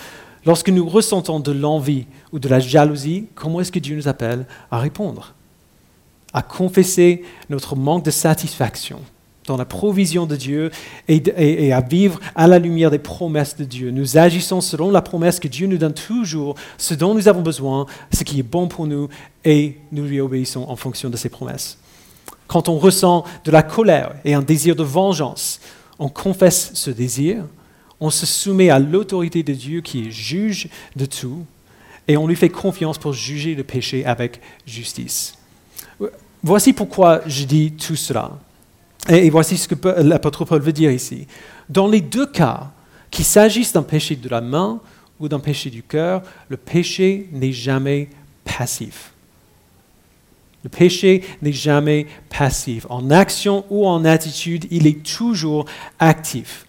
lorsque 0.46 0.70
nous 0.70 0.88
ressentons 0.88 1.42
de 1.42 1.52
l'envie 1.52 2.06
ou 2.32 2.40
de 2.40 2.48
la 2.48 2.60
jalousie, 2.60 3.26
comment 3.36 3.60
est-ce 3.60 3.72
que 3.72 3.80
Dieu 3.80 3.98
nous 3.98 4.08
appelle 4.08 4.46
à 4.72 4.80
répondre? 4.80 5.34
À 6.32 6.42
confesser 6.42 7.24
notre 7.50 7.76
manque 7.76 8.06
de 8.06 8.12
satisfaction 8.12 9.02
dans 9.48 9.58
la 9.58 9.66
provision 9.66 10.26
de 10.26 10.36
Dieu 10.36 10.72
et, 11.08 11.74
à 11.74 11.82
vivre 11.82 12.20
à 12.36 12.48
la 12.48 12.60
lumière 12.60 12.92
des 12.92 13.00
promesses 13.00 13.58
de 13.58 13.64
Dieu. 13.64 13.92
Nous 13.92 14.18
agissons 14.18 14.62
selon 14.62 14.92
la 14.92 15.02
promesse 15.02 15.40
que 15.40 15.48
Dieu 15.48 15.68
nous 15.68 15.78
donne 15.78 15.94
toujours, 15.94 16.56
ce 16.78 16.94
dont 16.94 17.14
nous 17.14 17.28
avons 17.28 17.42
besoin, 17.42 17.86
ce 18.12 18.24
qui 18.24 18.40
est 18.40 18.44
bon 18.44 18.68
pour 18.68 18.88
nous, 18.88 19.10
et 19.44 19.78
nous 19.92 20.06
lui 20.06 20.22
obéissons 20.22 20.66
en 20.68 20.76
fonction 20.76 21.10
de 21.10 21.18
ses 21.18 21.30
promesses. 21.30 21.78
Quand 22.48 22.70
on 22.70 22.78
ressent 22.78 23.24
de 23.46 23.52
la 23.52 23.64
colère 23.64 24.16
et 24.26 24.34
un 24.34 24.42
désir 24.42 24.76
de 24.76 24.84
vengeance, 24.84 25.60
on 26.00 26.10
confesse 26.10 26.72
ce 26.74 26.92
désir, 26.92 27.44
on 28.00 28.10
se 28.10 28.26
soumet 28.26 28.70
à 28.70 28.80
l'autorité 28.80 29.44
de 29.44 29.54
Dieu 29.54 29.82
qui 29.82 30.08
est 30.08 30.12
juge 30.12 30.70
de 30.96 31.06
tout, 31.06 31.46
et 32.08 32.18
on 32.18 32.28
lui 32.28 32.36
fait 32.36 32.50
confiance 32.50 32.98
pour 32.98 33.14
juger 33.14 33.56
le 33.56 33.64
péché 33.64 34.06
avec 34.06 34.42
justice. 34.66 35.36
Voici 36.44 36.74
pourquoi 36.74 37.22
je 37.26 37.46
dis 37.46 37.72
tout 37.72 37.96
cela. 37.96 38.32
Et, 39.10 39.30
voici 39.30 39.58
ce 39.58 39.68
que 39.68 40.02
l'apôtre 40.02 40.46
Paul 40.46 40.62
veut 40.62 40.74
dire 40.74 40.92
ici. 40.92 41.28
Dans 41.70 41.88
les 41.88 42.02
deux 42.02 42.26
cas, 42.26 42.72
qu'il 43.12 43.26
s'agisse 43.26 43.74
d'un 43.74 43.84
péché 43.84 44.16
de 44.16 44.30
la 44.30 44.42
main 44.42 44.80
ou 45.20 45.28
d'un 45.28 45.40
péché 45.40 45.70
du 45.70 45.84
cœur, 45.84 46.24
le 46.50 46.58
péché 46.58 47.30
n'est 47.32 47.52
jamais 47.52 48.10
passif. 48.44 49.12
Le 50.64 50.70
péché 50.70 51.24
n'est 51.42 51.54
jamais 51.54 52.08
passif. 52.30 52.88
En 52.90 53.12
action 53.12 53.66
ou 53.70 53.86
en 53.86 54.06
attitude, 54.06 54.66
il 54.72 54.88
est 54.88 55.04
toujours 55.04 55.66
actif. 56.00 56.66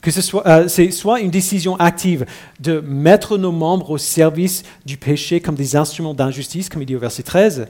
Que 0.00 0.10
ce 0.10 0.20
soit, 0.20 0.46
euh, 0.46 0.68
c'est 0.68 0.90
soit 0.90 1.20
une 1.20 1.30
décision 1.30 1.76
active 1.76 2.26
de 2.60 2.80
mettre 2.80 3.38
nos 3.38 3.52
membres 3.52 3.90
au 3.90 3.98
service 3.98 4.64
du 4.84 4.96
péché 4.96 5.40
comme 5.40 5.54
des 5.54 5.76
instruments 5.76 6.14
d'injustice, 6.14 6.68
comme 6.68 6.82
il 6.82 6.86
dit 6.86 6.96
au 6.96 7.00
verset 7.00 7.22
13, 7.22 7.68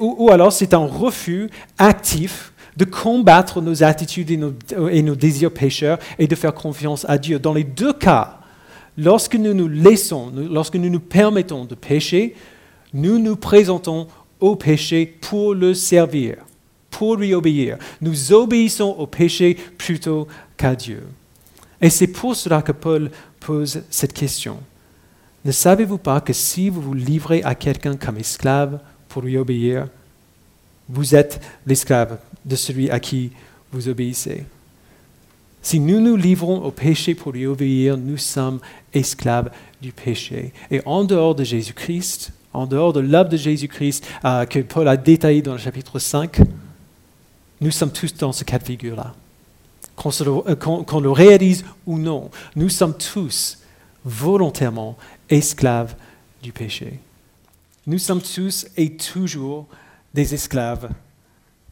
ou, 0.00 0.30
alors 0.32 0.52
c'est 0.52 0.74
un 0.74 0.86
refus 0.86 1.48
actif 1.78 2.52
de 2.76 2.84
combattre 2.84 3.60
nos 3.60 3.82
attitudes 3.82 4.30
et 4.30 5.02
nos, 5.02 5.14
désirs 5.14 5.52
pécheurs 5.52 5.98
et 6.18 6.26
de 6.26 6.34
faire 6.34 6.54
confiance 6.54 7.04
à 7.08 7.18
Dieu. 7.18 7.38
Dans 7.38 7.52
les 7.52 7.64
deux 7.64 7.92
cas, 7.92 8.40
lorsque 8.96 9.36
nous 9.36 9.54
nous 9.54 9.68
laissons, 9.68 10.32
lorsque 10.34 10.76
nous 10.76 10.90
nous 10.90 11.00
permettons 11.00 11.64
de 11.64 11.74
pécher, 11.74 12.34
nous 12.92 13.18
nous 13.18 13.36
présentons 13.36 14.06
au 14.40 14.56
péché 14.56 15.06
pour 15.20 15.54
le 15.54 15.74
servir, 15.74 16.36
pour 16.90 17.16
lui 17.16 17.34
obéir. 17.34 17.78
Nous 18.00 18.32
obéissons 18.32 18.96
au 18.98 19.06
péché 19.06 19.56
plutôt 19.76 20.26
qu'à 20.56 20.74
Dieu. 20.74 21.02
Et 21.80 21.90
c'est 21.90 22.06
pour 22.06 22.36
cela 22.36 22.62
que 22.62 22.72
Paul 22.72 23.10
pose 23.38 23.82
cette 23.90 24.12
question. 24.12 24.58
Ne 25.44 25.52
savez-vous 25.52 25.98
pas 25.98 26.20
que 26.20 26.34
si 26.34 26.68
vous 26.68 26.82
vous 26.82 26.94
livrez 26.94 27.42
à 27.42 27.54
quelqu'un 27.54 27.96
comme 27.96 28.18
esclave 28.18 28.80
pour 29.08 29.22
lui 29.22 29.38
obéir, 29.38 29.86
vous 30.92 31.14
êtes 31.14 31.40
l'esclave 31.66 32.18
de 32.44 32.56
celui 32.56 32.90
à 32.90 33.00
qui 33.00 33.30
vous 33.72 33.88
obéissez. 33.88 34.44
Si 35.62 35.78
nous 35.78 36.00
nous 36.00 36.16
livrons 36.16 36.62
au 36.64 36.70
péché 36.70 37.14
pour 37.14 37.32
lui 37.32 37.46
obéir, 37.46 37.96
nous 37.96 38.16
sommes 38.16 38.60
esclaves 38.94 39.50
du 39.80 39.92
péché. 39.92 40.52
Et 40.70 40.80
en 40.86 41.04
dehors 41.04 41.34
de 41.34 41.44
Jésus-Christ, 41.44 42.32
en 42.52 42.66
dehors 42.66 42.92
de 42.92 43.00
l'œuvre 43.00 43.28
de 43.28 43.36
Jésus-Christ 43.36 44.06
euh, 44.24 44.46
que 44.46 44.58
Paul 44.60 44.88
a 44.88 44.96
détaillé 44.96 45.42
dans 45.42 45.52
le 45.52 45.58
chapitre 45.58 45.98
5, 45.98 46.40
nous 47.60 47.70
sommes 47.70 47.92
tous 47.92 48.14
dans 48.14 48.32
ce 48.32 48.44
cas 48.44 48.58
de 48.58 48.64
figure-là. 48.64 49.14
Euh, 50.06 50.56
qu'on 50.56 51.00
le 51.00 51.10
réalise 51.10 51.64
ou 51.86 51.98
non, 51.98 52.30
nous 52.56 52.70
sommes 52.70 52.96
tous 52.96 53.58
volontairement 54.04 54.96
esclaves 55.28 55.94
du 56.42 56.52
péché. 56.52 57.00
Nous 57.86 57.98
sommes 57.98 58.22
tous 58.22 58.66
et 58.78 58.96
toujours 58.96 59.66
des 60.14 60.34
esclaves 60.34 60.90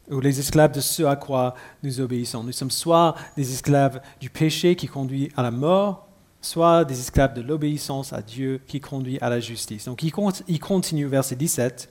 ou 0.09 0.19
les 0.19 0.39
esclaves 0.39 0.71
de 0.71 0.81
ce 0.81 1.03
à 1.03 1.15
quoi 1.15 1.55
nous 1.83 1.99
obéissons. 1.99 2.43
Nous 2.43 2.51
sommes 2.51 2.71
soit 2.71 3.15
des 3.37 3.53
esclaves 3.53 4.01
du 4.19 4.29
péché 4.29 4.75
qui 4.75 4.87
conduit 4.87 5.31
à 5.35 5.43
la 5.43 5.51
mort, 5.51 6.07
soit 6.41 6.85
des 6.85 6.99
esclaves 6.99 7.33
de 7.33 7.41
l'obéissance 7.41 8.11
à 8.11 8.21
Dieu 8.21 8.61
qui 8.67 8.79
conduit 8.79 9.19
à 9.19 9.29
la 9.29 9.39
justice. 9.39 9.85
Donc 9.85 10.01
il, 10.03 10.59
continue 10.59 11.05
verset 11.05 11.35
17. 11.35 11.89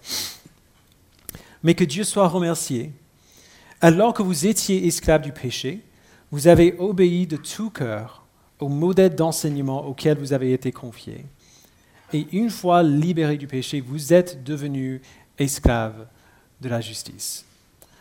Mais 1.62 1.74
que 1.74 1.84
Dieu 1.84 2.04
soit 2.04 2.28
remercié. 2.28 2.92
Alors 3.80 4.14
que 4.14 4.22
vous 4.22 4.46
étiez 4.46 4.86
esclaves 4.86 5.22
du 5.22 5.32
péché, 5.32 5.84
vous 6.30 6.48
avez 6.48 6.74
obéi 6.78 7.26
de 7.26 7.36
tout 7.36 7.70
cœur 7.70 8.24
au 8.58 8.68
modèle 8.68 9.14
d'enseignement 9.14 9.86
auquel 9.86 10.18
vous 10.18 10.32
avez 10.32 10.52
été 10.52 10.72
confiés. 10.72 11.24
Et 12.12 12.26
une 12.32 12.50
fois 12.50 12.82
libérés 12.82 13.36
du 13.36 13.46
péché, 13.46 13.80
vous 13.80 14.12
êtes 14.12 14.42
devenus 14.42 15.00
esclaves 15.38 16.06
de 16.60 16.68
la 16.68 16.80
justice. 16.80 17.44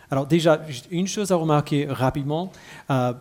Alors 0.10 0.26
déjà, 0.26 0.62
une 0.90 1.08
chose 1.08 1.32
à 1.32 1.36
remarquer 1.36 1.86
rapidement, 1.90 2.52
euh, 2.90 3.14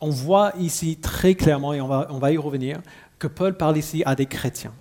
on 0.00 0.10
voit 0.10 0.52
ici 0.58 0.96
très 0.96 1.34
clairement, 1.34 1.72
et 1.72 1.80
on 1.80 1.88
va, 1.88 2.32
y 2.32 2.36
revenir, 2.36 2.80
que 3.18 3.26
Paul 3.26 3.56
parle 3.56 3.76
ici 3.76 4.02
à 4.04 4.14
des 4.14 4.26
chrétiens. 4.26 4.74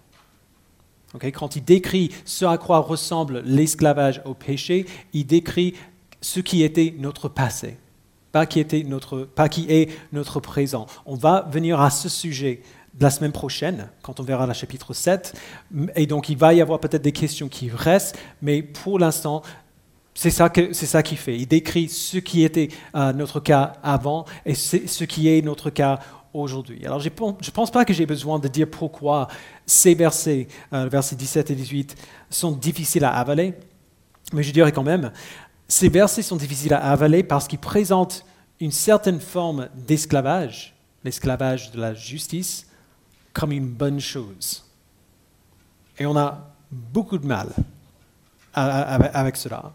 quand 1.34 1.55
il 1.55 1.63
décrit 1.63 2.12
ce 2.25 2.46
à 2.46 2.58
quoi 2.58 2.79
ressemble 2.79 3.41
l'esclavage 3.46 4.22
au 4.25 4.34
péché, 4.34 4.86
il 5.13 5.25
décrit 5.25 5.75
ce 6.22 6.39
qui 6.39 6.63
était 6.63 6.96
notre 6.98 7.29
passé, 7.29 7.77
pas 8.31 8.46
qui, 8.46 8.60
était 8.60 8.84
notre, 8.84 9.22
pas 9.22 9.50
qui 9.50 9.65
est 9.70 9.89
notre 10.12 10.39
présent. 10.39 10.88
On 11.05 11.15
va 11.15 11.48
venir 11.51 11.81
à 11.81 11.89
ce 11.89 12.10
sujet 12.10 12.62
la 13.00 13.10
semaine 13.10 13.31
prochaine, 13.31 13.89
quand 14.01 14.19
on 14.19 14.24
verra 14.24 14.45
le 14.45 14.53
chapitre 14.53 14.93
7. 14.93 15.33
Et 15.95 16.05
donc, 16.05 16.29
il 16.29 16.38
va 16.38 16.53
y 16.53 16.62
avoir 16.62 16.79
peut-être 16.79 17.01
des 17.01 17.12
questions 17.12 17.48
qui 17.48 17.69
restent, 17.69 18.17
mais 18.41 18.62
pour 18.62 19.00
l'instant, 19.00 19.41
c'est 20.13 20.29
ça, 20.29 20.51
c'est 20.74 20.86
ça 20.86 21.01
qu'il 21.01 21.17
fait. 21.17 21.38
Il 21.38 21.48
décrit 21.48 21.88
ce 21.88 22.17
qui 22.17 22.43
était 22.43 22.69
euh, 22.95 23.13
notre 23.13 23.39
cas 23.39 23.74
avant 23.81 24.25
et 24.45 24.55
ce 24.55 25.03
qui 25.05 25.29
est 25.29 25.41
notre 25.41 25.69
cas 25.69 26.00
aujourd'hui. 26.33 26.86
Alors 26.86 27.00
je 27.00 27.10
ne 27.10 27.51
pense 27.51 27.71
pas 27.71 27.86
que 27.86 27.93
j'ai 27.93 28.05
besoin 28.05 28.39
de 28.39 28.48
dire 28.48 28.69
pourquoi 28.69 29.27
ces 29.65 29.95
versets, 29.95 30.48
euh, 30.74 30.88
versets 30.88 31.15
17 31.15 31.51
et 31.51 31.55
18, 31.55 31.95
sont 32.29 32.51
difficiles 32.51 33.03
à 33.03 33.12
avaler, 33.12 33.53
mais 34.33 34.43
je 34.43 34.51
dirais 34.51 34.71
quand 34.71 34.83
même, 34.83 35.12
ces 35.67 35.89
versets 35.89 36.21
sont 36.21 36.36
difficiles 36.36 36.74
à 36.74 36.91
avaler 36.91 37.24
parce 37.24 37.48
qu'ils 37.48 37.60
présentent 37.60 38.25
une 38.60 38.71
certaine 38.71 39.19
forme 39.19 39.69
d'esclavage, 39.75 40.75
l'esclavage 41.03 41.71
de 41.71 41.81
la 41.81 41.93
justice, 41.93 42.67
comme 43.33 43.51
une 43.51 43.67
bonne 43.67 44.00
chose. 44.00 44.63
Et 45.97 46.05
on 46.05 46.17
a 46.17 46.51
beaucoup 46.71 47.17
de 47.17 47.27
mal 47.27 47.50
avec 48.53 49.38
cela. 49.38 49.73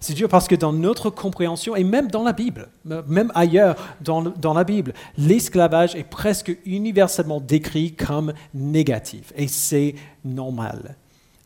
C'est 0.00 0.12
dur 0.12 0.28
parce 0.28 0.48
que 0.48 0.54
dans 0.54 0.72
notre 0.74 1.08
compréhension, 1.08 1.74
et 1.76 1.82
même 1.82 2.08
dans 2.08 2.24
la 2.24 2.34
Bible, 2.34 2.68
même 2.84 3.32
ailleurs 3.34 3.74
dans, 4.02 4.52
la 4.52 4.64
Bible, 4.64 4.92
l'esclavage 5.16 5.94
est 5.94 6.04
presque 6.04 6.54
universellement 6.66 7.40
décrit 7.40 7.94
comme 7.94 8.34
négatif. 8.52 9.32
Et 9.34 9.48
c'est 9.48 9.94
normal. 10.22 10.96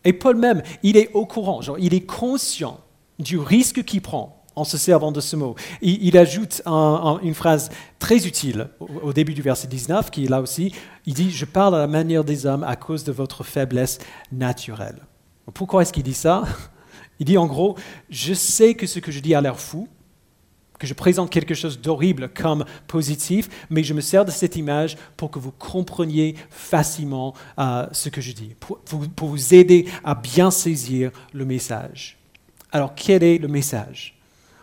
Et 0.05 0.13
Paul 0.13 0.37
même, 0.37 0.63
il 0.83 0.97
est 0.97 1.13
au 1.15 1.25
courant, 1.25 1.61
il 1.79 1.95
est 1.95 2.05
conscient 2.05 2.81
du 3.21 3.39
risque 3.39 3.85
qu'il 3.85 4.03
prend 4.03 4.38
en 4.59 4.65
se 4.65 4.77
servant 4.77 5.13
de 5.13 5.21
ce 5.21 5.37
mot. 5.37 5.55
Il, 5.83 6.17
ajoute 6.17 6.63
une 6.67 7.35
phrase 7.35 7.71
très 7.99 8.27
utile 8.27 8.69
au, 8.81 9.13
début 9.13 9.35
du 9.35 9.43
verset 9.43 9.69
19, 9.69 10.11
qui 10.11 10.25
est 10.25 10.29
là 10.29 10.41
aussi. 10.41 10.73
Il 11.07 11.15
dit, 11.15 11.31
je 11.31 11.45
parle 11.45 11.75
à 11.77 11.79
la 11.79 11.87
manière 11.87 12.25
des 12.25 12.47
hommes 12.47 12.65
à 12.65 12.77
cause 12.77 13.05
de 13.05 13.13
votre 13.13 13.45
faiblesse 13.45 13.99
naturelle. 14.33 14.99
Pourquoi 15.55 15.83
est-ce 15.83 15.93
qu'il 15.93 16.03
dit 16.03 16.15
ça? 16.15 16.45
Il 17.21 17.27
dit 17.27 17.39
en 17.39 17.47
gros, 17.47 17.77
je 18.11 18.35
sais 18.35 18.75
que 18.75 18.87
ce 18.87 19.01
que 19.01 19.11
je 19.11 19.21
dis 19.21 19.35
a 19.35 19.41
l'air 19.41 19.59
fou, 19.59 19.89
que 20.79 20.87
je 20.87 20.95
présente 20.95 21.31
quelque 21.31 21.55
chose 21.55 21.81
d'horrible 21.81 22.29
comme 22.29 22.65
positif, 22.87 23.49
mais 23.69 23.83
je 23.83 23.95
me 23.95 24.01
sers 24.01 24.25
de 24.25 24.31
cette 24.31 24.57
image 24.57 24.97
pour 25.17 25.31
que 25.31 25.39
vous 25.39 25.51
compreniez 25.51 26.37
facilement 26.51 27.35
euh, 27.59 27.87
ce 27.93 28.09
que 28.09 28.21
je 28.21 28.33
dis, 28.33 28.55
pour, 28.61 28.81
vous 29.21 29.55
aider 29.55 29.87
à 30.05 30.15
bien 30.15 30.51
saisir 30.51 31.11
le 31.33 31.45
message. 31.45 32.17
Alors, 32.71 32.95
quel 32.95 33.25
est 33.25 33.39
le 33.39 33.49
message? 33.49 34.18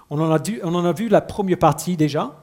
On 0.09 0.21
en, 0.21 0.85
a 0.85 0.93
vu 0.93 1.09
la 1.09 1.21
première 1.21 1.59
partie 1.59 1.97
déjà. 1.97 2.41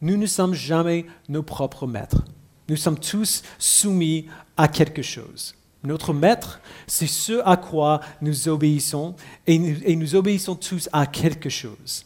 Nous 0.00 0.16
ne 0.16 0.26
sommes 0.26 0.54
jamais 0.54 1.06
nos 1.28 1.42
propres 1.42 1.86
maîtres. 1.86 2.24
Nous 2.68 2.76
sommes 2.76 2.98
tous 2.98 3.42
soumis 3.58 4.26
à 4.56 4.68
quelque 4.68 5.02
chose. 5.02 5.54
Notre 5.82 6.12
maître, 6.12 6.60
c'est 6.86 7.06
ce 7.06 7.40
à 7.44 7.56
quoi 7.56 8.00
nous 8.20 8.48
obéissons 8.48 9.16
et 9.46 9.58
nous, 9.58 10.14
obéissons 10.14 10.54
tous 10.54 10.88
à 10.92 11.06
quelque 11.06 11.48
chose. 11.48 12.04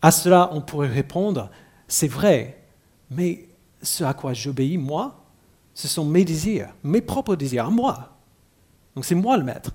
À 0.00 0.10
cela, 0.10 0.50
on 0.52 0.60
pourrait 0.60 0.88
répondre, 0.88 1.50
c'est 1.88 2.08
vrai, 2.08 2.62
mais 3.10 3.48
ce 3.82 4.04
à 4.04 4.14
quoi 4.14 4.32
j'obéis, 4.32 4.78
moi, 4.78 5.24
ce 5.74 5.88
sont 5.88 6.04
mes 6.04 6.24
désirs, 6.24 6.68
mes 6.84 7.00
propres 7.00 7.36
désirs, 7.36 7.66
à 7.66 7.70
moi. 7.70 8.16
Donc 8.94 9.04
c'est 9.04 9.14
moi 9.14 9.36
le 9.36 9.44
maître. 9.44 9.72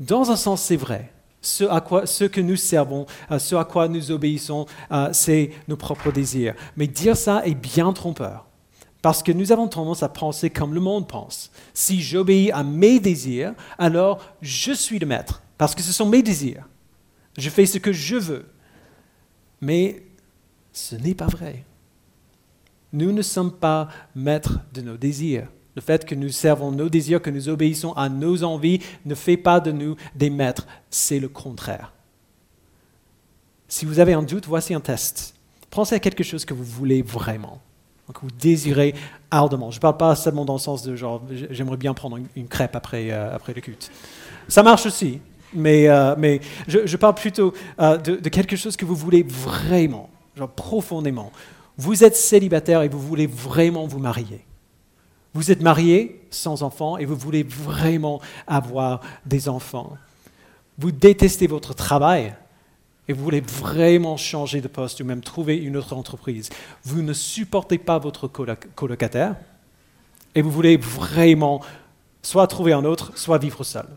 Dans 0.00 0.30
un 0.30 0.36
sens, 0.36 0.62
c'est 0.62 0.76
vrai. 0.76 1.12
Ce, 1.40 1.64
à 1.64 1.80
quoi, 1.80 2.06
ce 2.06 2.24
que 2.24 2.40
nous 2.40 2.56
servons, 2.56 3.06
euh, 3.30 3.38
ce 3.38 3.54
à 3.54 3.64
quoi 3.64 3.88
nous 3.88 4.10
obéissons, 4.10 4.66
euh, 4.90 5.10
c'est 5.12 5.50
nos 5.68 5.76
propres 5.76 6.10
désirs. 6.10 6.54
Mais 6.76 6.86
dire 6.86 7.16
ça 7.16 7.46
est 7.46 7.54
bien 7.54 7.92
trompeur. 7.92 8.46
Parce 9.02 9.22
que 9.22 9.30
nous 9.30 9.52
avons 9.52 9.68
tendance 9.68 10.02
à 10.02 10.08
penser 10.08 10.50
comme 10.50 10.74
le 10.74 10.80
monde 10.80 11.06
pense. 11.06 11.52
Si 11.74 12.00
j'obéis 12.00 12.50
à 12.50 12.64
mes 12.64 12.98
désirs, 12.98 13.54
alors 13.78 14.20
je 14.42 14.72
suis 14.72 14.98
le 14.98 15.06
maître, 15.06 15.42
parce 15.58 15.74
que 15.74 15.82
ce 15.82 15.92
sont 15.92 16.06
mes 16.06 16.22
désirs. 16.22 16.66
Je 17.38 17.50
fais 17.50 17.66
ce 17.66 17.78
que 17.78 17.92
je 17.92 18.16
veux. 18.16 18.46
Mais 19.60 20.02
ce 20.72 20.96
n'est 20.96 21.14
pas 21.14 21.26
vrai. 21.26 21.64
Nous 22.92 23.12
ne 23.12 23.22
sommes 23.22 23.52
pas 23.52 23.88
maîtres 24.14 24.58
de 24.72 24.80
nos 24.80 24.96
désirs. 24.96 25.48
Le 25.76 25.82
fait 25.82 26.06
que 26.06 26.14
nous 26.14 26.30
servons 26.30 26.72
nos 26.72 26.88
désirs, 26.88 27.20
que 27.20 27.28
nous 27.28 27.50
obéissons 27.50 27.92
à 27.92 28.08
nos 28.08 28.42
envies, 28.42 28.80
ne 29.04 29.14
fait 29.14 29.36
pas 29.36 29.60
de 29.60 29.70
nous 29.70 29.94
des 30.14 30.30
maîtres. 30.30 30.66
C'est 30.88 31.20
le 31.20 31.28
contraire. 31.28 31.92
Si 33.68 33.84
vous 33.84 34.00
avez 34.00 34.14
un 34.14 34.22
doute, 34.22 34.46
voici 34.46 34.72
un 34.72 34.80
test. 34.80 35.34
Pensez 35.70 35.94
à 35.94 35.98
quelque 35.98 36.24
chose 36.24 36.46
que 36.46 36.54
vous 36.54 36.64
voulez 36.64 37.02
vraiment, 37.02 37.60
que 38.14 38.20
vous 38.22 38.30
désirez 38.30 38.94
ardemment. 39.30 39.70
Je 39.70 39.76
ne 39.76 39.82
parle 39.82 39.98
pas 39.98 40.14
seulement 40.14 40.46
dans 40.46 40.54
le 40.54 40.58
sens 40.58 40.82
de 40.82 40.96
genre, 40.96 41.20
j'aimerais 41.50 41.76
bien 41.76 41.92
prendre 41.92 42.18
une, 42.34 42.48
crêpe 42.48 42.74
après, 42.74 43.10
euh, 43.10 43.34
après 43.34 43.52
le 43.52 43.60
culte. 43.60 43.90
Ça 44.48 44.62
marche 44.62 44.86
aussi, 44.86 45.20
mais, 45.52 45.88
euh, 45.88 46.14
mais 46.16 46.40
je, 46.68 46.96
parle 46.96 47.16
plutôt 47.16 47.52
euh, 47.80 47.98
de, 47.98 48.16
de, 48.16 48.28
quelque 48.30 48.56
chose 48.56 48.76
que 48.76 48.86
vous 48.86 48.94
voulez 48.94 49.24
vraiment, 49.24 50.08
genre 50.36 50.48
profondément. 50.48 51.32
Vous 51.76 52.02
êtes 52.02 52.16
célibataire 52.16 52.80
et 52.82 52.88
vous 52.88 53.00
voulez 53.00 53.26
vraiment 53.26 53.86
vous 53.86 53.98
marier. 53.98 54.46
Vous 55.36 55.50
êtes 55.50 55.60
marié 55.60 56.22
sans 56.30 56.62
enfants 56.62 56.96
et 56.96 57.04
vous 57.04 57.14
voulez 57.14 57.42
vraiment 57.42 58.22
avoir 58.46 59.02
des 59.26 59.50
enfants. 59.50 59.98
Vous 60.78 60.92
détestez 60.92 61.46
votre 61.46 61.74
travail 61.74 62.34
et 63.06 63.12
vous 63.12 63.22
voulez 63.22 63.42
vraiment 63.42 64.16
changer 64.16 64.62
de 64.62 64.68
poste 64.68 64.98
ou 65.00 65.04
même 65.04 65.20
trouver 65.20 65.58
une 65.58 65.76
autre 65.76 65.92
entreprise. 65.92 66.48
Vous 66.84 67.02
ne 67.02 67.12
supportez 67.12 67.76
pas 67.76 67.98
votre 67.98 68.28
colocataire 68.28 69.36
et 70.34 70.40
vous 70.40 70.50
voulez 70.50 70.78
vraiment 70.78 71.60
soit 72.22 72.46
trouver 72.46 72.72
un 72.72 72.86
autre, 72.86 73.12
soit 73.14 73.36
vivre 73.36 73.62
seul. 73.62 73.88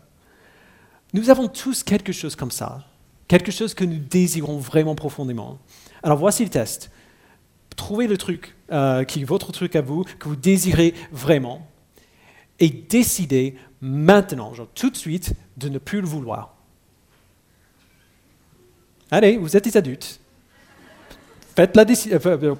Nous 1.14 1.30
avons 1.30 1.48
tous 1.48 1.82
quelque 1.82 2.12
chose 2.12 2.36
comme 2.36 2.50
ça, 2.50 2.84
quelque 3.28 3.50
chose 3.50 3.72
que 3.72 3.84
nous 3.84 3.98
désirons 3.98 4.58
vraiment 4.58 4.94
profondément. 4.94 5.58
Alors 6.02 6.18
voici 6.18 6.44
le 6.44 6.50
test 6.50 6.90
trouvez 7.80 8.06
le 8.06 8.18
truc 8.18 8.54
euh, 8.70 9.04
qui 9.04 9.22
est 9.22 9.24
votre 9.24 9.52
truc 9.52 9.74
à 9.74 9.80
vous, 9.80 10.04
que 10.04 10.28
vous 10.28 10.36
désirez 10.36 10.94
vraiment, 11.10 11.66
et 12.58 12.68
décidez 12.68 13.56
maintenant, 13.80 14.52
tout 14.74 14.90
de 14.90 14.96
suite, 14.96 15.32
de 15.56 15.70
ne 15.70 15.78
plus 15.78 16.02
le 16.02 16.06
vouloir. 16.06 16.54
Allez, 19.10 19.38
vous 19.38 19.56
êtes 19.56 19.64
des 19.64 19.76
adultes. 19.76 20.20
Faites 21.56 21.74
la 21.74 21.84
euh, 22.12 22.54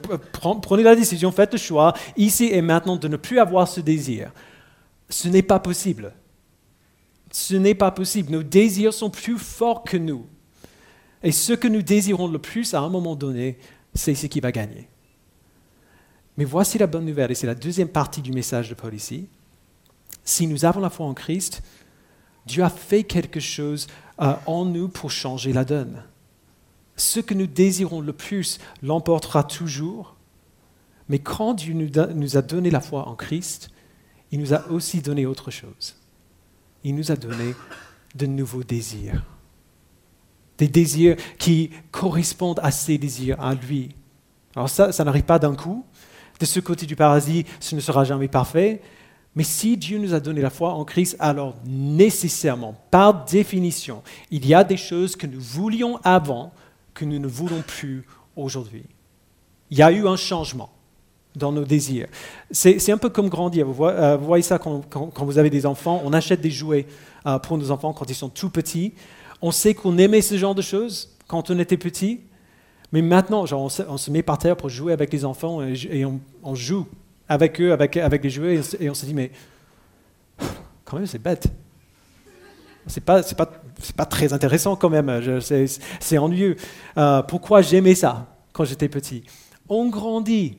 prenez 0.62 0.82
la 0.82 0.96
décision, 0.96 1.30
faites 1.30 1.52
le 1.52 1.58
choix, 1.58 1.94
ici 2.16 2.48
et 2.50 2.62
maintenant, 2.62 2.96
de 2.96 3.06
ne 3.06 3.16
plus 3.16 3.38
avoir 3.38 3.68
ce 3.68 3.80
désir. 3.80 4.32
Ce 5.10 5.28
n'est 5.28 5.42
pas 5.42 5.60
possible. 5.60 6.14
Ce 7.30 7.54
n'est 7.54 7.74
pas 7.74 7.90
possible. 7.90 8.32
Nos 8.32 8.42
désirs 8.42 8.94
sont 8.94 9.10
plus 9.10 9.38
forts 9.38 9.84
que 9.84 9.96
nous. 9.96 10.26
Et 11.22 11.30
ce 11.30 11.52
que 11.52 11.68
nous 11.68 11.82
désirons 11.82 12.26
le 12.26 12.38
plus 12.38 12.72
à 12.74 12.80
un 12.80 12.88
moment 12.88 13.14
donné, 13.14 13.58
c'est 13.94 14.14
ce 14.14 14.26
qui 14.26 14.40
va 14.40 14.50
gagner. 14.50 14.88
Mais 16.40 16.46
voici 16.46 16.78
la 16.78 16.86
bonne 16.86 17.04
nouvelle, 17.04 17.30
et 17.30 17.34
c'est 17.34 17.46
la 17.46 17.54
deuxième 17.54 17.90
partie 17.90 18.22
du 18.22 18.32
message 18.32 18.70
de 18.70 18.74
Paul 18.74 18.94
ici. 18.94 19.28
Si 20.24 20.46
nous 20.46 20.64
avons 20.64 20.80
la 20.80 20.88
foi 20.88 21.04
en 21.04 21.12
Christ, 21.12 21.62
Dieu 22.46 22.64
a 22.64 22.70
fait 22.70 23.04
quelque 23.04 23.40
chose 23.40 23.88
euh, 24.22 24.32
en 24.46 24.64
nous 24.64 24.88
pour 24.88 25.10
changer 25.10 25.52
la 25.52 25.66
donne. 25.66 26.02
Ce 26.96 27.20
que 27.20 27.34
nous 27.34 27.46
désirons 27.46 28.00
le 28.00 28.14
plus 28.14 28.58
l'emportera 28.82 29.44
toujours, 29.44 30.16
mais 31.10 31.18
quand 31.18 31.52
Dieu 31.52 31.74
nous 31.74 32.36
a 32.38 32.40
donné 32.40 32.70
la 32.70 32.80
foi 32.80 33.06
en 33.06 33.16
Christ, 33.16 33.70
il 34.32 34.40
nous 34.40 34.54
a 34.54 34.66
aussi 34.70 35.02
donné 35.02 35.26
autre 35.26 35.50
chose. 35.50 35.96
Il 36.84 36.94
nous 36.94 37.12
a 37.12 37.16
donné 37.16 37.54
de 38.14 38.24
nouveaux 38.24 38.64
désirs. 38.64 39.26
Des 40.56 40.68
désirs 40.68 41.16
qui 41.38 41.68
correspondent 41.90 42.60
à 42.62 42.70
ses 42.70 42.96
désirs, 42.96 43.38
à 43.42 43.54
lui. 43.54 43.94
Alors 44.56 44.70
ça, 44.70 44.90
ça 44.90 45.04
n'arrive 45.04 45.24
pas 45.24 45.38
d'un 45.38 45.54
coup, 45.54 45.84
de 46.40 46.46
ce 46.46 46.58
côté 46.58 46.86
du 46.86 46.96
paradis, 46.96 47.44
ce 47.60 47.74
ne 47.74 47.80
sera 47.80 48.04
jamais 48.04 48.28
parfait. 48.28 48.80
Mais 49.36 49.44
si 49.44 49.76
Dieu 49.76 49.98
nous 49.98 50.14
a 50.14 50.20
donné 50.20 50.40
la 50.40 50.50
foi 50.50 50.72
en 50.72 50.84
Christ, 50.84 51.16
alors 51.20 51.54
nécessairement, 51.64 52.74
par 52.90 53.24
définition, 53.26 54.02
il 54.30 54.44
y 54.46 54.54
a 54.54 54.64
des 54.64 54.76
choses 54.76 55.14
que 55.14 55.26
nous 55.26 55.40
voulions 55.40 56.00
avant 56.02 56.52
que 56.94 57.04
nous 57.04 57.18
ne 57.18 57.28
voulons 57.28 57.62
plus 57.64 58.04
aujourd'hui. 58.34 58.84
Il 59.70 59.78
y 59.78 59.82
a 59.82 59.92
eu 59.92 60.08
un 60.08 60.16
changement 60.16 60.70
dans 61.36 61.52
nos 61.52 61.64
désirs. 61.64 62.08
C'est 62.50 62.90
un 62.90 62.98
peu 62.98 63.08
comme 63.08 63.28
grandir. 63.28 63.66
Vous 63.66 63.84
euh, 63.84 64.16
voyez, 64.16 64.42
ça 64.42 64.58
quand, 64.58 64.82
vous 65.18 65.38
avez 65.38 65.50
des 65.50 65.64
enfants. 65.64 66.02
On 66.04 66.12
achète 66.12 66.40
des 66.40 66.50
jouets 66.50 66.86
euh, 67.26 67.38
pour 67.38 67.56
nos 67.56 67.70
enfants 67.70 67.92
quand 67.92 68.10
ils 68.10 68.16
sont 68.16 68.30
tout 68.30 68.50
petits. 68.50 68.94
On 69.40 69.52
sait 69.52 69.74
qu'on 69.74 69.96
aimait 69.96 70.22
ce 70.22 70.36
genre 70.36 70.56
de 70.56 70.62
choses 70.62 71.16
quand 71.28 71.50
on 71.50 71.58
était 71.60 71.76
petit. 71.76 72.20
Mais 72.92 73.02
maintenant, 73.02 73.44
on, 73.52 73.68
se, 73.68 74.10
met 74.10 74.22
par 74.22 74.38
terre 74.38 74.56
pour 74.56 74.68
jouer 74.68 74.92
avec 74.92 75.12
les 75.12 75.24
enfants 75.24 75.62
et, 75.62 76.04
on, 76.04 76.54
joue 76.54 76.86
avec 77.28 77.60
eux, 77.60 77.72
avec, 77.72 77.94
les 77.94 78.30
jouets, 78.30 78.60
et 78.80 78.90
on 78.90 78.94
se 78.94 79.06
dit, 79.06 79.14
mais 79.14 79.30
quand 80.84 80.96
même, 80.96 81.06
c'est 81.06 81.22
bête. 81.22 81.48
C'est 82.86 83.04
pas, 83.04 83.22
pas, 83.22 83.50
pas 83.96 84.06
très 84.06 84.32
intéressant 84.32 84.74
quand 84.74 84.90
même, 84.90 85.20
c'est 85.40 86.18
ennuyeux. 86.18 86.56
Euh, 86.96 87.22
pourquoi 87.22 87.62
j'aimais 87.62 87.94
ça 87.94 88.26
quand 88.52 88.64
j'étais 88.64 88.88
petit? 88.88 89.22
On 89.68 89.88
grandit. 89.88 90.58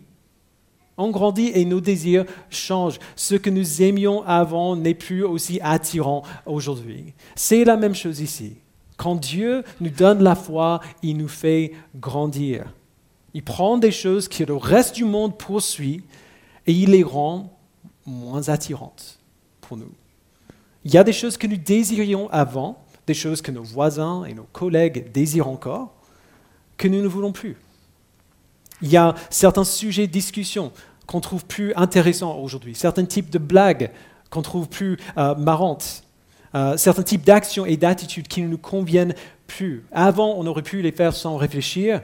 On 0.97 1.09
grandit 1.09 1.51
et 1.53 1.65
nos 1.65 1.81
désirs 1.81 2.25
changent. 2.49 2.99
Ce 3.15 3.35
que 3.35 3.49
nous 3.49 3.81
aimions 3.81 4.23
avant 4.23 4.75
n'est 4.75 4.93
plus 4.93 5.23
aussi 5.23 5.59
attirant 5.61 6.23
aujourd'hui. 6.45 7.13
C'est 7.35 7.65
la 7.65 7.75
même 7.75 7.95
chose 7.95 8.21
ici. 8.21 8.60
Quand 9.01 9.15
Dieu 9.15 9.63
nous 9.79 9.89
donne 9.89 10.21
la 10.21 10.35
foi, 10.35 10.79
il 11.01 11.17
nous 11.17 11.27
fait 11.27 11.71
grandir. 11.95 12.71
Il 13.33 13.41
prend 13.41 13.79
des 13.79 13.89
choses 13.89 14.27
que 14.27 14.43
le 14.43 14.55
reste 14.55 14.93
du 14.93 15.05
monde 15.05 15.39
poursuit 15.39 16.03
et 16.67 16.71
il 16.71 16.91
les 16.91 17.01
rend 17.01 17.57
moins 18.05 18.47
attirantes 18.49 19.17
pour 19.59 19.75
nous. 19.75 19.89
Il 20.85 20.93
y 20.93 20.99
a 20.99 21.03
des 21.03 21.13
choses 21.13 21.35
que 21.35 21.47
nous 21.47 21.57
désirions 21.57 22.29
avant, 22.29 22.85
des 23.07 23.15
choses 23.15 23.41
que 23.41 23.49
nos 23.49 23.63
voisins 23.63 24.23
et 24.25 24.35
nos 24.35 24.45
collègues 24.53 25.11
désirent 25.11 25.47
encore, 25.47 25.95
que 26.77 26.87
nous 26.87 27.01
ne 27.01 27.07
voulons 27.07 27.31
plus. 27.31 27.57
Il 28.83 28.89
y 28.89 28.97
a 28.97 29.15
certains 29.31 29.63
sujets 29.63 30.05
de 30.05 30.11
discussion 30.11 30.71
qu'on 31.07 31.21
trouve 31.21 31.47
plus 31.47 31.73
intéressants 31.75 32.37
aujourd'hui, 32.37 32.75
certains 32.75 33.05
types 33.05 33.31
de 33.31 33.39
blagues 33.39 33.89
qu'on 34.29 34.43
trouve 34.43 34.69
plus 34.69 34.99
euh, 35.17 35.33
marrantes, 35.33 36.03
euh, 36.53 36.77
certains 36.77 37.03
types 37.03 37.23
d'actions 37.23 37.65
et 37.65 37.77
d'attitudes 37.77 38.27
qui 38.27 38.41
ne 38.41 38.47
nous 38.47 38.57
conviennent 38.57 39.15
plus. 39.47 39.85
Avant, 39.91 40.35
on 40.37 40.45
aurait 40.47 40.61
pu 40.61 40.81
les 40.81 40.91
faire 40.91 41.13
sans 41.13 41.37
réfléchir. 41.37 42.01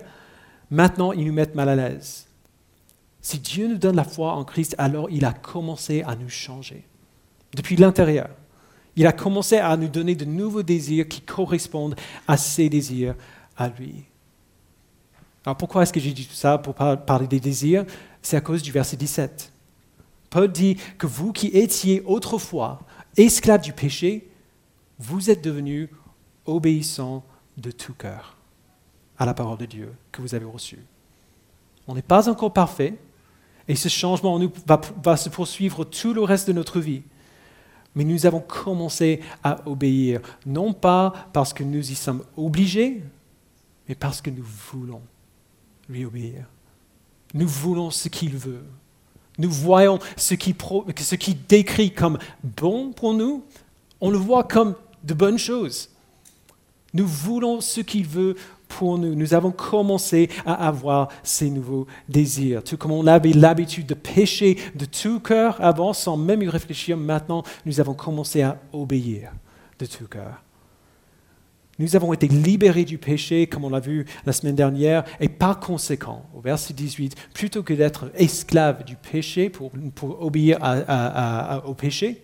Maintenant, 0.70 1.12
ils 1.12 1.26
nous 1.26 1.34
mettent 1.34 1.56
mal 1.56 1.70
à 1.70 1.76
l'aise. 1.76 2.28
Si 3.22 3.40
Dieu 3.40 3.68
nous 3.68 3.78
donne 3.78 3.96
la 3.96 4.04
foi 4.04 4.34
en 4.34 4.46
Christ, 4.46 4.76
alors 4.78 5.10
il 5.10 5.26
a 5.26 5.34
commencé 5.34 6.02
à 6.04 6.16
nous 6.16 6.30
changer. 6.30 6.86
Depuis 7.56 7.76
l'intérieur. 7.76 8.30
Il 8.96 9.06
a 9.06 9.12
commencé 9.12 9.58
à 9.58 9.76
nous 9.78 9.90
donner 9.90 10.16
de 10.16 10.26
nouveaux 10.26 10.64
désirs 10.64 11.08
qui 11.08 11.22
correspondent 11.22 11.96
à 12.28 12.36
ses 12.36 12.68
désirs 12.68 13.16
à 13.56 13.70
lui. 13.70 14.06
Alors 15.46 15.56
pourquoi 15.56 15.84
est-ce 15.84 15.94
que 15.94 16.00
j'ai 16.00 16.12
dit 16.12 16.26
tout 16.26 16.34
ça 16.34 16.58
pour 16.58 16.74
parler 16.74 17.28
des 17.28 17.40
désirs? 17.40 17.86
C'est 18.22 18.36
à 18.36 18.42
cause 18.42 18.62
du 18.62 18.72
verset 18.72 18.98
17. 18.98 19.52
Paul 20.30 20.52
dit 20.52 20.78
que 20.98 21.08
vous 21.08 21.32
qui 21.32 21.48
étiez 21.48 22.02
autrefois 22.06 22.82
esclaves 23.18 23.62
du 23.62 23.72
péché, 23.72 24.27
vous 25.00 25.30
êtes 25.30 25.44
devenus 25.44 25.90
obéissants 26.46 27.24
de 27.58 27.72
tout 27.72 27.94
cœur 27.94 28.38
à 29.18 29.26
la 29.26 29.34
parole 29.34 29.58
de 29.58 29.66
Dieu 29.66 29.94
que 30.12 30.22
vous 30.22 30.36
avez 30.36 30.46
reçue. 30.46 30.84
On 31.88 31.96
n'est 31.96 32.02
pas 32.02 32.30
encore 32.30 32.54
parfait, 32.54 32.98
et 33.68 33.76
ce 33.76 33.90
changement 33.90 34.36
en 34.36 34.40
nous 34.40 34.52
va, 35.04 35.18
se 35.18 35.30
poursuivre 35.30 35.84
tout 35.84 36.14
le 36.14 36.22
reste 36.22 36.48
de 36.48 36.54
notre 36.54 36.80
vie. 36.80 37.02
Mais 37.96 38.04
nous 38.04 38.26
avons 38.26 38.40
commencé 38.40 39.22
à 39.44 39.68
obéir, 39.68 40.22
non 40.46 40.74
pas 40.74 41.30
parce 41.34 41.54
que 41.54 41.64
nous 41.64 41.92
y 41.92 41.96
sommes 41.96 42.24
obligés, 42.36 43.04
mais 43.88 43.96
parce 43.96 44.22
que 44.22 44.30
nous 44.30 44.44
voulons 44.44 45.02
lui 45.90 46.06
obéir. 46.06 46.46
Nous 47.34 47.48
voulons 47.48 47.92
ce 47.92 48.08
qu'il 48.08 48.38
veut. 48.38 48.64
Nous 49.38 49.52
voyons 49.52 50.00
ce 50.16 50.34
qui, 50.36 50.56
ce 50.98 51.16
qui 51.16 51.36
décrit 51.36 51.92
comme 51.92 52.18
bon 52.44 52.92
pour 52.92 53.14
nous, 53.14 53.44
on 54.00 54.10
le 54.10 54.18
voit 54.18 54.44
comme 54.44 54.76
de 55.08 55.14
bonnes 55.14 55.40
choses. 55.40 55.90
Nous 56.94 57.08
voulons 57.08 57.62
ce 57.62 57.82
qu'il 57.82 58.06
veut 58.06 58.36
pour 58.68 58.98
nous. 58.98 59.16
Nous 59.16 59.34
avons 59.34 59.52
commencé 59.52 60.30
à 60.46 60.68
avoir 60.68 61.10
ces 61.24 61.50
nouveaux 61.50 61.88
désirs. 62.10 62.64
Tout 62.64 62.78
comme 62.78 62.92
on 62.92 63.08
avait 63.08 63.34
l'habitude 63.34 63.88
de 63.88 63.94
pécher 63.94 64.58
de 64.76 64.86
tout 64.86 65.20
cœur 65.20 65.58
avant, 65.60 65.94
sans 65.94 66.18
même 66.18 66.44
y 66.44 66.50
réfléchir, 66.50 66.98
maintenant 66.98 67.44
nous 67.66 67.80
avons 67.80 67.94
commencé 67.94 68.42
à 68.42 68.60
obéir 68.74 69.32
de 69.80 69.86
tout 69.86 70.08
cœur. 70.08 70.44
Nous 71.80 71.96
avons 71.96 72.12
été 72.12 72.28
libérés 72.28 72.86
du 72.86 72.98
péché, 72.98 73.46
comme 73.46 73.64
on 73.64 73.70
l'a 73.70 73.80
vu 73.80 74.06
la 74.26 74.34
semaine 74.34 74.56
dernière, 74.56 75.04
et 75.20 75.30
par 75.30 75.60
conséquent, 75.60 76.26
au 76.36 76.42
verset 76.42 76.74
18, 76.74 77.16
plutôt 77.36 77.62
que 77.62 77.74
d'être 77.74 78.12
esclaves 78.16 78.84
du 78.84 78.96
péché 78.96 79.52
pour, 79.52 79.72
obéir 80.20 80.58
au 81.66 81.76
péché, 81.76 82.24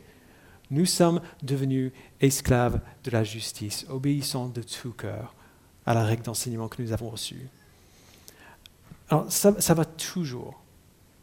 nous 0.71 0.87
sommes 0.87 1.21
devenus 1.43 1.91
esclaves 2.23 2.79
de 3.03 3.11
la 3.11 3.23
justice, 3.23 3.85
obéissant 3.89 4.47
de 4.47 4.61
tout 4.61 4.91
cœur 4.91 5.33
à 5.85 5.93
la 5.93 6.03
règle 6.03 6.23
d'enseignement 6.23 6.67
que 6.67 6.81
nous 6.81 6.91
avons 6.91 7.09
reçue. 7.09 7.47
Alors, 9.09 9.31
ça, 9.31 9.59
ça, 9.59 9.73
va 9.73 9.85
toujours, 9.85 10.59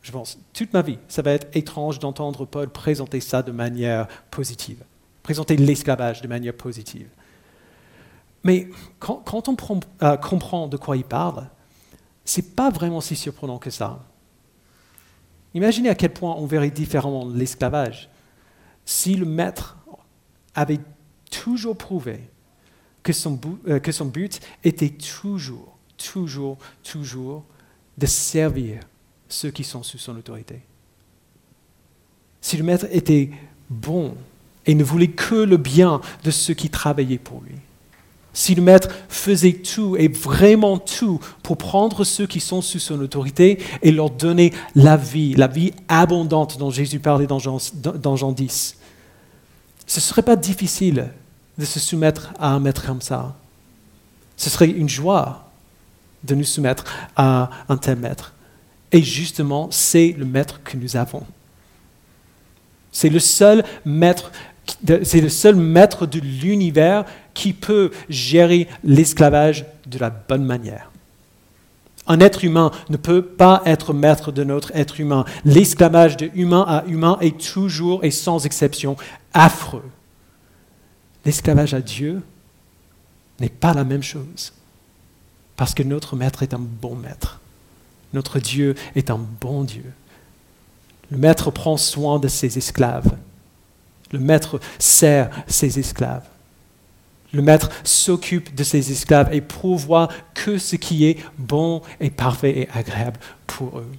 je 0.03 0.13
pense, 0.13 0.39
toute 0.53 0.73
ma 0.73 0.83
vie, 0.83 0.99
ça 1.09 1.23
va 1.23 1.33
être 1.33 1.49
étrange 1.57 1.99
d'entendre 1.99 2.45
Paul 2.45 2.69
présenter 2.69 3.21
ça 3.21 3.43
de 3.43 3.53
manière 3.53 4.07
positive, 4.31 4.85
présenter 5.23 5.57
l'esclavage 5.57 6.21
de 6.21 6.29
manière 6.29 6.55
positive. 6.55 7.09
Mais 8.45 8.69
quand, 8.99 9.49
on 9.49 9.57
euh, 10.03 10.17
comprend 10.17 10.69
de 10.69 10.77
quoi 10.77 10.97
il 10.97 11.05
parle, 11.05 11.49
ce 12.25 12.41
n'est 12.41 12.47
pas 12.47 12.71
vraiment 12.71 13.01
si 13.01 13.17
surprenant 13.17 13.59
que 13.59 13.71
ça. 13.71 14.01
Imaginez 15.55 15.89
à 15.89 15.95
quel 15.95 16.13
point 16.13 16.35
on 16.37 16.47
verrait 16.47 16.71
différemment 16.71 17.29
l'esclavage 17.29 18.09
si 18.85 19.15
le 19.15 19.27
maître 19.27 19.77
avait 20.55 20.81
toujours 21.31 21.77
prouvé 21.77 22.21
que 23.03 23.13
son, 23.13 23.39
euh, 23.69 23.79
que 23.79 23.93
son 23.93 24.07
but 24.07 24.41
était 24.65 24.91
toujours, 24.91 25.79
toujours, 25.97 26.59
toujours 26.83 27.45
de 27.97 28.07
servir 28.07 28.81
ceux 29.29 29.51
qui 29.51 29.65
sont 29.65 29.83
sous 29.83 29.99
son 29.99 30.17
autorité. 30.17 30.61
Si 32.41 32.57
le 32.57 32.65
maître 32.65 32.87
était 32.91 33.31
bon 33.69 34.15
et 34.67 34.75
ne 34.75 34.85
voulait 34.85 35.09
que 35.09 35.35
le 35.35 35.57
bien 35.57 36.01
de 36.25 36.31
ceux 36.31 36.55
qui 36.55 36.71
travaillaient 36.71 37.19
pour 37.19 37.43
lui. 37.43 37.57
Si 38.33 38.55
le 38.55 38.63
maître 38.63 38.89
faisait 39.09 39.55
tout 39.55 39.97
et 39.97 40.07
vraiment 40.07 40.79
tout 40.79 41.19
pour 41.43 41.57
prendre 41.57 42.05
ceux 42.05 42.27
qui 42.27 42.39
sont 42.39 42.63
sous 42.63 42.79
son 42.79 43.01
autorité 43.01 43.59
et 43.83 43.91
leur 43.91 44.11
donner 44.11 44.53
la 44.75 44.97
vie, 44.97 45.35
la 45.35 45.49
vie 45.49 45.73
abondante 45.89 46.57
dont 46.59 46.71
Jésus 46.71 47.01
parlait 47.01 47.27
dans 47.27 47.41
Jean, 47.41 47.59
dans 47.75 48.17
Jean 48.17 48.31
10, 48.31 48.77
ce 49.91 49.99
ne 49.99 50.03
serait 50.03 50.23
pas 50.23 50.37
difficile 50.37 51.09
de 51.59 51.65
se 51.65 51.81
soumettre 51.81 52.33
à 52.39 52.51
un 52.51 52.61
maître 52.61 52.87
comme 52.87 53.01
ça. 53.01 53.35
Ce 54.37 54.49
serait 54.49 54.71
une 54.71 54.89
joie 54.89 55.51
de 56.23 56.37
nous 56.37 56.45
soumettre 56.45 56.85
à 57.17 57.51
un 57.69 57.77
tel 57.77 57.99
maître. 57.99 58.33
Et 58.93 59.03
justement, 59.03 59.67
c'est 59.73 60.15
le 60.17 60.25
maître 60.25 60.63
que 60.63 60.77
nous 60.77 60.97
avons. 60.97 61.25
C'est 62.93 63.09
le 63.09 63.19
seul 63.19 63.65
maître, 63.85 64.31
c'est 65.03 65.21
le 65.21 65.29
seul 65.29 65.57
maître 65.57 66.07
de 66.07 66.21
l'univers 66.21 67.05
qui 67.35 67.53
peut 67.53 67.91
gérer 68.09 68.69
l'esclavage 68.85 69.65
de 69.87 69.99
la 69.99 70.11
bonne 70.11 70.45
manière. 70.45 70.90
Un 72.11 72.19
être 72.19 72.45
humain 72.45 72.73
ne 72.89 72.97
peut 72.97 73.23
pas 73.25 73.63
être 73.67 73.93
maître 73.93 74.33
de 74.33 74.43
notre 74.43 74.75
être 74.75 74.99
humain. 74.99 75.25
L'esclavage 75.45 76.17
de 76.17 76.29
humain 76.35 76.65
à 76.67 76.85
humain 76.87 77.17
est 77.21 77.39
toujours 77.41 78.03
et 78.03 78.11
sans 78.11 78.45
exception 78.47 78.97
affreux. 79.33 79.89
L'esclavage 81.25 81.73
à 81.73 81.81
Dieu 81.81 82.21
n'est 83.39 83.49
pas 83.49 83.75
la 83.75 83.85
même 83.85 84.03
chose. 84.03 84.53
Parce 85.55 85.73
que 85.73 85.85
notre 85.85 86.17
maître 86.17 86.43
est 86.43 86.53
un 86.53 86.59
bon 86.59 86.97
maître. 86.97 87.39
Notre 88.13 88.41
Dieu 88.41 88.75
est 88.97 89.09
un 89.11 89.21
bon 89.41 89.63
Dieu. 89.63 89.93
Le 91.13 91.17
maître 91.17 91.53
prend 91.53 91.77
soin 91.77 92.19
de 92.19 92.27
ses 92.27 92.59
esclaves. 92.59 93.15
Le 94.11 94.19
maître 94.19 94.59
sert 94.81 95.31
ses 95.47 95.79
esclaves. 95.79 96.27
Le 97.33 97.43
maître 97.43 97.71
s'occupe 97.85 98.55
de 98.55 98.65
ses 98.65 98.91
esclaves 98.91 99.33
et 99.33 99.41
pourvoit 99.41 100.09
que 100.35 100.59
ce 100.59 100.77
qui 100.77 101.05
est 101.05 101.19
bon 101.39 101.83
et 102.01 102.11
parfait 102.11 102.59
et 102.59 102.69
agréable 102.71 103.21
pour 103.47 103.79
eux. 103.79 103.93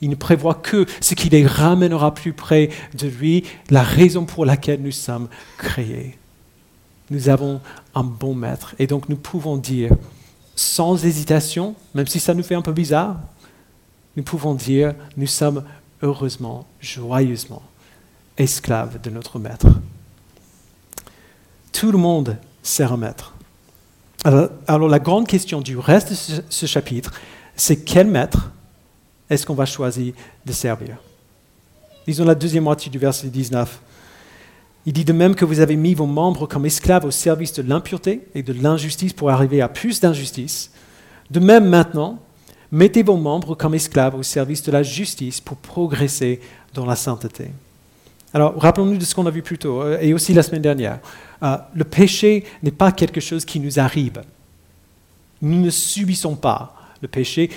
Il 0.00 0.10
ne 0.10 0.14
prévoit 0.14 0.54
que 0.54 0.86
ce 1.00 1.14
qui 1.14 1.28
les 1.28 1.46
ramènera 1.46 2.14
plus 2.14 2.32
près 2.32 2.70
de 2.94 3.08
lui, 3.08 3.44
la 3.70 3.82
raison 3.82 4.26
pour 4.26 4.44
laquelle 4.44 4.80
nous 4.82 4.92
sommes 4.92 5.28
créés. 5.56 6.16
Nous 7.10 7.28
avons 7.28 7.60
un 7.94 8.04
bon 8.04 8.34
maître 8.34 8.74
et 8.78 8.86
donc 8.86 9.08
nous 9.08 9.16
pouvons 9.16 9.56
dire 9.56 9.92
sans 10.54 11.04
hésitation, 11.04 11.74
même 11.94 12.06
si 12.06 12.20
ça 12.20 12.34
nous 12.34 12.42
fait 12.42 12.54
un 12.54 12.62
peu 12.62 12.72
bizarre, 12.72 13.16
nous 14.16 14.22
pouvons 14.22 14.54
dire 14.54 14.94
nous 15.16 15.26
sommes 15.26 15.64
heureusement, 16.02 16.66
joyeusement 16.80 17.62
esclaves 18.36 19.00
de 19.00 19.10
notre 19.10 19.38
maître. 19.38 19.66
Tout 21.72 21.92
le 21.92 21.98
monde 21.98 22.36
sert 22.62 22.92
un 22.92 22.96
maître. 22.96 23.34
Alors, 24.24 24.88
la 24.88 24.98
grande 24.98 25.26
question 25.26 25.60
du 25.60 25.78
reste 25.78 26.10
de 26.10 26.42
ce 26.48 26.66
chapitre, 26.66 27.12
c'est 27.56 27.76
quel 27.76 28.06
maître 28.08 28.50
est-ce 29.30 29.46
qu'on 29.46 29.54
va 29.54 29.66
choisir 29.66 30.12
de 30.44 30.52
servir? 30.52 30.96
Disons 32.06 32.24
la 32.24 32.34
deuxième 32.34 32.64
moitié 32.64 32.90
du 32.90 32.98
verset 32.98 33.28
19. 33.28 33.80
Il 34.86 34.92
dit 34.92 35.04
de 35.04 35.12
même 35.12 35.34
que 35.34 35.44
vous 35.44 35.60
avez 35.60 35.76
mis 35.76 35.94
vos 35.94 36.06
membres 36.06 36.46
comme 36.46 36.64
esclaves 36.64 37.04
au 37.04 37.10
service 37.10 37.52
de 37.52 37.62
l'impureté 37.62 38.26
et 38.34 38.42
de 38.42 38.54
l'injustice 38.54 39.12
pour 39.12 39.30
arriver 39.30 39.60
à 39.60 39.68
plus 39.68 40.00
d'injustice. 40.00 40.70
De 41.30 41.40
même 41.40 41.68
maintenant, 41.68 42.18
mettez 42.72 43.02
vos 43.02 43.16
membres 43.16 43.54
comme 43.54 43.74
esclaves 43.74 44.14
au 44.14 44.22
service 44.22 44.62
de 44.62 44.72
la 44.72 44.82
justice 44.82 45.40
pour 45.40 45.58
progresser 45.58 46.40
dans 46.74 46.86
la 46.86 46.96
sainteté. 46.96 47.50
Alors, 48.32 48.54
rappelons-nous 48.56 48.98
de 48.98 49.04
ce 49.04 49.14
qu'on 49.14 49.26
a 49.26 49.30
vu 49.30 49.42
plus 49.42 49.58
tôt, 49.58 49.82
euh, 49.82 49.98
et 50.00 50.12
aussi 50.12 50.34
la 50.34 50.42
semaine 50.42 50.62
dernière. 50.62 51.00
Euh, 51.42 51.56
le 51.74 51.84
péché 51.84 52.44
n'est 52.62 52.70
pas 52.70 52.92
quelque 52.92 53.20
chose 53.20 53.44
qui 53.44 53.60
nous 53.60 53.78
arrive. 53.78 54.22
Nous 55.40 55.60
ne 55.60 55.70
subissons 55.70 56.34
pas 56.34 56.74
le 57.00 57.08
péché. 57.08 57.50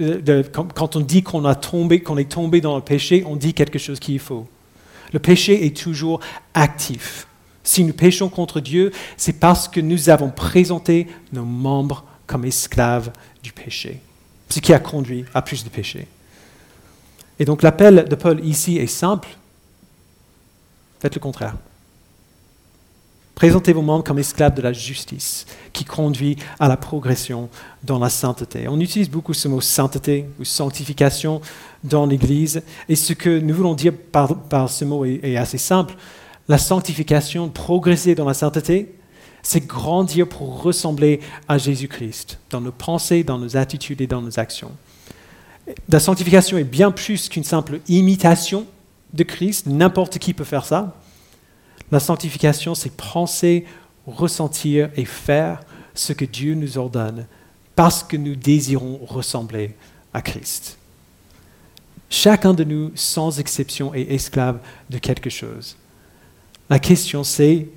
Euh, 0.00 0.42
quand 0.52 0.96
on 0.96 1.00
dit 1.00 1.22
qu'on 1.22 1.42
qu'on 1.42 2.18
est 2.18 2.30
tombé 2.30 2.60
dans 2.60 2.76
le 2.76 2.82
péché, 2.82 3.24
on 3.26 3.36
dit 3.36 3.54
quelque 3.54 3.78
chose 3.78 3.98
qui 3.98 4.16
est 4.16 4.18
faux. 4.18 4.46
Le 5.12 5.18
péché 5.18 5.66
est 5.66 5.76
toujours 5.76 6.20
actif. 6.54 7.26
Si 7.64 7.84
nous 7.84 7.92
péchons 7.92 8.28
contre 8.28 8.60
Dieu, 8.60 8.92
c'est 9.16 9.34
parce 9.34 9.68
que 9.68 9.80
nous 9.80 10.08
avons 10.08 10.30
présenté 10.30 11.08
nos 11.32 11.44
membres 11.44 12.04
comme 12.26 12.44
esclaves 12.44 13.12
du 13.42 13.52
péché, 13.52 14.00
ce 14.48 14.60
qui 14.60 14.72
a 14.72 14.78
conduit 14.78 15.24
à 15.34 15.42
plus 15.42 15.64
de 15.64 15.68
péché. 15.68 16.06
Et 17.38 17.44
donc 17.44 17.62
l'appel 17.62 18.06
de 18.08 18.14
Paul 18.14 18.44
ici 18.44 18.78
est 18.78 18.86
simple. 18.86 19.28
Faites 21.00 21.14
le 21.14 21.20
contraire. 21.20 21.56
Présentez 23.40 23.72
vos 23.72 23.80
membres 23.80 24.04
comme 24.04 24.18
esclaves 24.18 24.52
de 24.52 24.60
la 24.60 24.74
justice, 24.74 25.46
qui 25.72 25.86
conduit 25.86 26.36
à 26.58 26.68
la 26.68 26.76
progression 26.76 27.48
dans 27.82 27.98
la 27.98 28.10
sainteté. 28.10 28.68
On 28.68 28.78
utilise 28.78 29.08
beaucoup 29.08 29.32
ce 29.32 29.48
mot 29.48 29.62
sainteté 29.62 30.26
ou 30.38 30.44
sanctification 30.44 31.40
dans 31.82 32.04
l'Église, 32.04 32.60
et 32.86 32.96
ce 32.96 33.14
que 33.14 33.40
nous 33.40 33.54
voulons 33.54 33.72
dire 33.72 33.94
par, 34.12 34.68
ce 34.68 34.84
mot 34.84 35.06
est, 35.06 35.38
assez 35.38 35.56
simple. 35.56 35.94
La 36.48 36.58
sanctification, 36.58 37.48
progresser 37.48 38.14
dans 38.14 38.26
la 38.26 38.34
sainteté, 38.34 38.94
c'est 39.42 39.66
grandir 39.66 40.28
pour 40.28 40.60
ressembler 40.60 41.20
à 41.48 41.56
Jésus-Christ 41.56 42.40
dans 42.50 42.60
nos 42.60 42.72
pensées, 42.72 43.24
dans 43.24 43.38
nos 43.38 43.56
attitudes 43.56 44.02
et 44.02 44.06
dans 44.06 44.20
nos 44.20 44.38
actions. 44.38 44.72
La 45.88 45.98
sanctification 45.98 46.58
est 46.58 46.64
bien 46.64 46.90
plus 46.90 47.30
qu'une 47.30 47.44
simple 47.44 47.80
imitation 47.88 48.66
de 49.14 49.22
Christ, 49.22 49.64
n'importe 49.64 50.18
qui 50.18 50.34
peut 50.34 50.44
faire 50.44 50.66
ça. 50.66 50.94
La 51.90 52.00
sanctification, 52.00 52.74
c'est 52.74 52.94
penser, 52.94 53.64
ressentir 54.06 54.90
et 54.96 55.04
faire 55.04 55.60
ce 55.94 56.12
que 56.12 56.24
Dieu 56.24 56.54
nous 56.54 56.78
ordonne 56.78 57.26
parce 57.74 58.02
que 58.02 58.16
nous 58.16 58.36
désirons 58.36 59.00
ressembler 59.06 59.74
à 60.12 60.22
Christ. 60.22 60.76
Chacun 62.08 62.54
de 62.54 62.64
nous, 62.64 62.90
sans 62.94 63.38
exception, 63.38 63.94
est 63.94 64.12
esclave 64.12 64.58
de 64.88 64.98
quelque 64.98 65.30
chose. 65.30 65.76
La 66.68 66.78
question 66.78 67.24
c'est, 67.24 67.68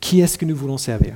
qui 0.00 0.20
est-ce 0.20 0.36
que 0.36 0.44
nous 0.44 0.56
voulons 0.56 0.78
servir? 0.78 1.14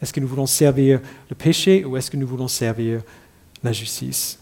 Est-ce 0.00 0.12
que 0.12 0.20
nous 0.20 0.28
voulons 0.28 0.46
servir 0.46 1.00
le 1.30 1.34
péché 1.34 1.84
ou 1.84 1.96
est-ce 1.96 2.10
que 2.10 2.16
nous 2.16 2.26
voulons 2.26 2.48
servir 2.48 3.02
la 3.62 3.72
justice? 3.72 4.38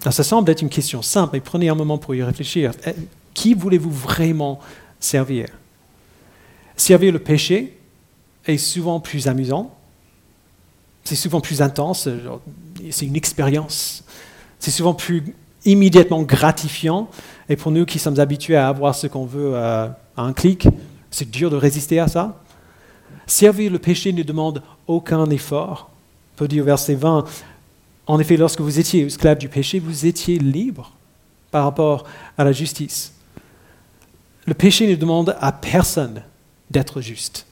Alors, 0.00 0.14
Ça 0.14 0.24
semble 0.24 0.50
être 0.50 0.62
une 0.62 0.70
question 0.70 1.02
simple, 1.02 1.30
mais 1.34 1.40
prenez 1.40 1.68
un 1.68 1.74
moment 1.74 1.98
pour 1.98 2.14
y 2.14 2.22
réfléchir. 2.22 2.72
Qui 3.34 3.54
voulez-vous 3.54 3.90
vraiment 3.90 4.60
servir? 5.00 5.48
Servir 6.76 7.12
le 7.12 7.18
péché 7.18 7.76
est 8.46 8.58
souvent 8.58 9.00
plus 9.00 9.28
amusant, 9.28 9.74
c'est 11.04 11.16
souvent 11.16 11.40
plus 11.40 11.60
intense, 11.60 12.08
c'est 12.90 13.06
une 13.06 13.16
expérience, 13.16 14.04
c'est 14.58 14.70
souvent 14.70 14.94
plus 14.94 15.34
immédiatement 15.64 16.22
gratifiant, 16.22 17.08
et 17.48 17.56
pour 17.56 17.72
nous 17.72 17.84
qui 17.84 17.98
sommes 17.98 18.18
habitués 18.18 18.56
à 18.56 18.68
avoir 18.68 18.94
ce 18.94 19.06
qu'on 19.06 19.26
veut 19.26 19.54
euh, 19.54 19.88
à 20.16 20.22
un 20.22 20.32
clic, 20.32 20.68
c'est 21.10 21.30
dur 21.30 21.50
de 21.50 21.56
résister 21.56 21.98
à 22.00 22.08
ça. 22.08 22.40
Servir 23.26 23.70
le 23.70 23.78
péché 23.78 24.12
ne 24.12 24.22
demande 24.22 24.62
aucun 24.86 25.28
effort. 25.30 25.90
Paul 26.36 26.48
dit 26.48 26.60
au 26.60 26.64
verset 26.64 26.94
20, 26.94 27.24
en 28.06 28.18
effet, 28.18 28.36
lorsque 28.36 28.60
vous 28.60 28.78
étiez 28.78 29.06
esclave 29.06 29.38
du 29.38 29.48
péché, 29.48 29.78
vous 29.78 30.04
étiez 30.04 30.38
libre 30.38 30.92
par 31.50 31.64
rapport 31.64 32.04
à 32.36 32.44
la 32.44 32.52
justice. 32.52 33.13
Le 34.46 34.54
péché 34.54 34.86
ne 34.86 34.94
demande 34.94 35.36
à 35.40 35.52
personne 35.52 36.22
d'être 36.70 37.00
juste. 37.00 37.46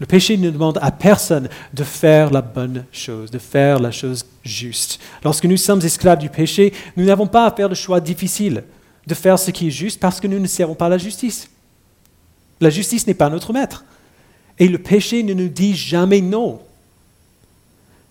Le 0.00 0.06
péché 0.06 0.36
ne 0.38 0.50
demande 0.50 0.78
à 0.80 0.90
personne 0.90 1.48
de 1.74 1.84
faire 1.84 2.30
la 2.30 2.40
bonne 2.40 2.86
chose, 2.90 3.30
de 3.30 3.38
faire 3.38 3.78
la 3.78 3.90
chose 3.90 4.24
juste. 4.42 4.98
Lorsque 5.22 5.44
nous 5.44 5.58
sommes 5.58 5.82
esclaves 5.82 6.18
du 6.18 6.30
péché, 6.30 6.72
nous 6.96 7.04
n'avons 7.04 7.26
pas 7.26 7.46
à 7.46 7.54
faire 7.54 7.68
le 7.68 7.74
choix 7.74 8.00
difficile 8.00 8.64
de 9.06 9.14
faire 9.14 9.38
ce 9.38 9.50
qui 9.50 9.68
est 9.68 9.72
juste 9.72 10.00
parce 10.00 10.18
que 10.18 10.26
nous 10.26 10.38
ne 10.38 10.46
servons 10.46 10.74
pas 10.74 10.88
la 10.88 10.96
justice. 10.96 11.50
La 12.60 12.70
justice 12.70 13.06
n'est 13.06 13.14
pas 13.14 13.28
notre 13.28 13.52
maître. 13.52 13.84
Et 14.58 14.68
le 14.68 14.78
péché 14.78 15.22
ne 15.22 15.34
nous 15.34 15.48
dit 15.48 15.74
jamais 15.74 16.22
non. 16.22 16.60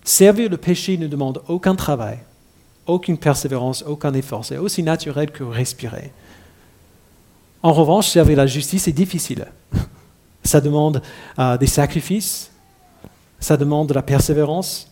Servir 0.03 0.49
le 0.49 0.57
péché 0.57 0.97
ne 0.97 1.07
demande 1.07 1.41
aucun 1.47 1.75
travail, 1.75 2.19
aucune 2.85 3.17
persévérance, 3.17 3.83
aucun 3.83 4.13
effort. 4.13 4.45
C'est 4.45 4.57
aussi 4.57 4.83
naturel 4.83 5.31
que 5.31 5.43
respirer. 5.43 6.11
En 7.61 7.73
revanche, 7.73 8.07
servir 8.07 8.37
la 8.37 8.47
justice 8.47 8.87
est 8.87 8.93
difficile. 8.93 9.45
Ça 10.43 10.61
demande 10.61 11.01
euh, 11.37 11.57
des 11.57 11.67
sacrifices, 11.67 12.51
ça 13.39 13.57
demande 13.57 13.89
de 13.89 13.93
la 13.93 14.01
persévérance. 14.01 14.89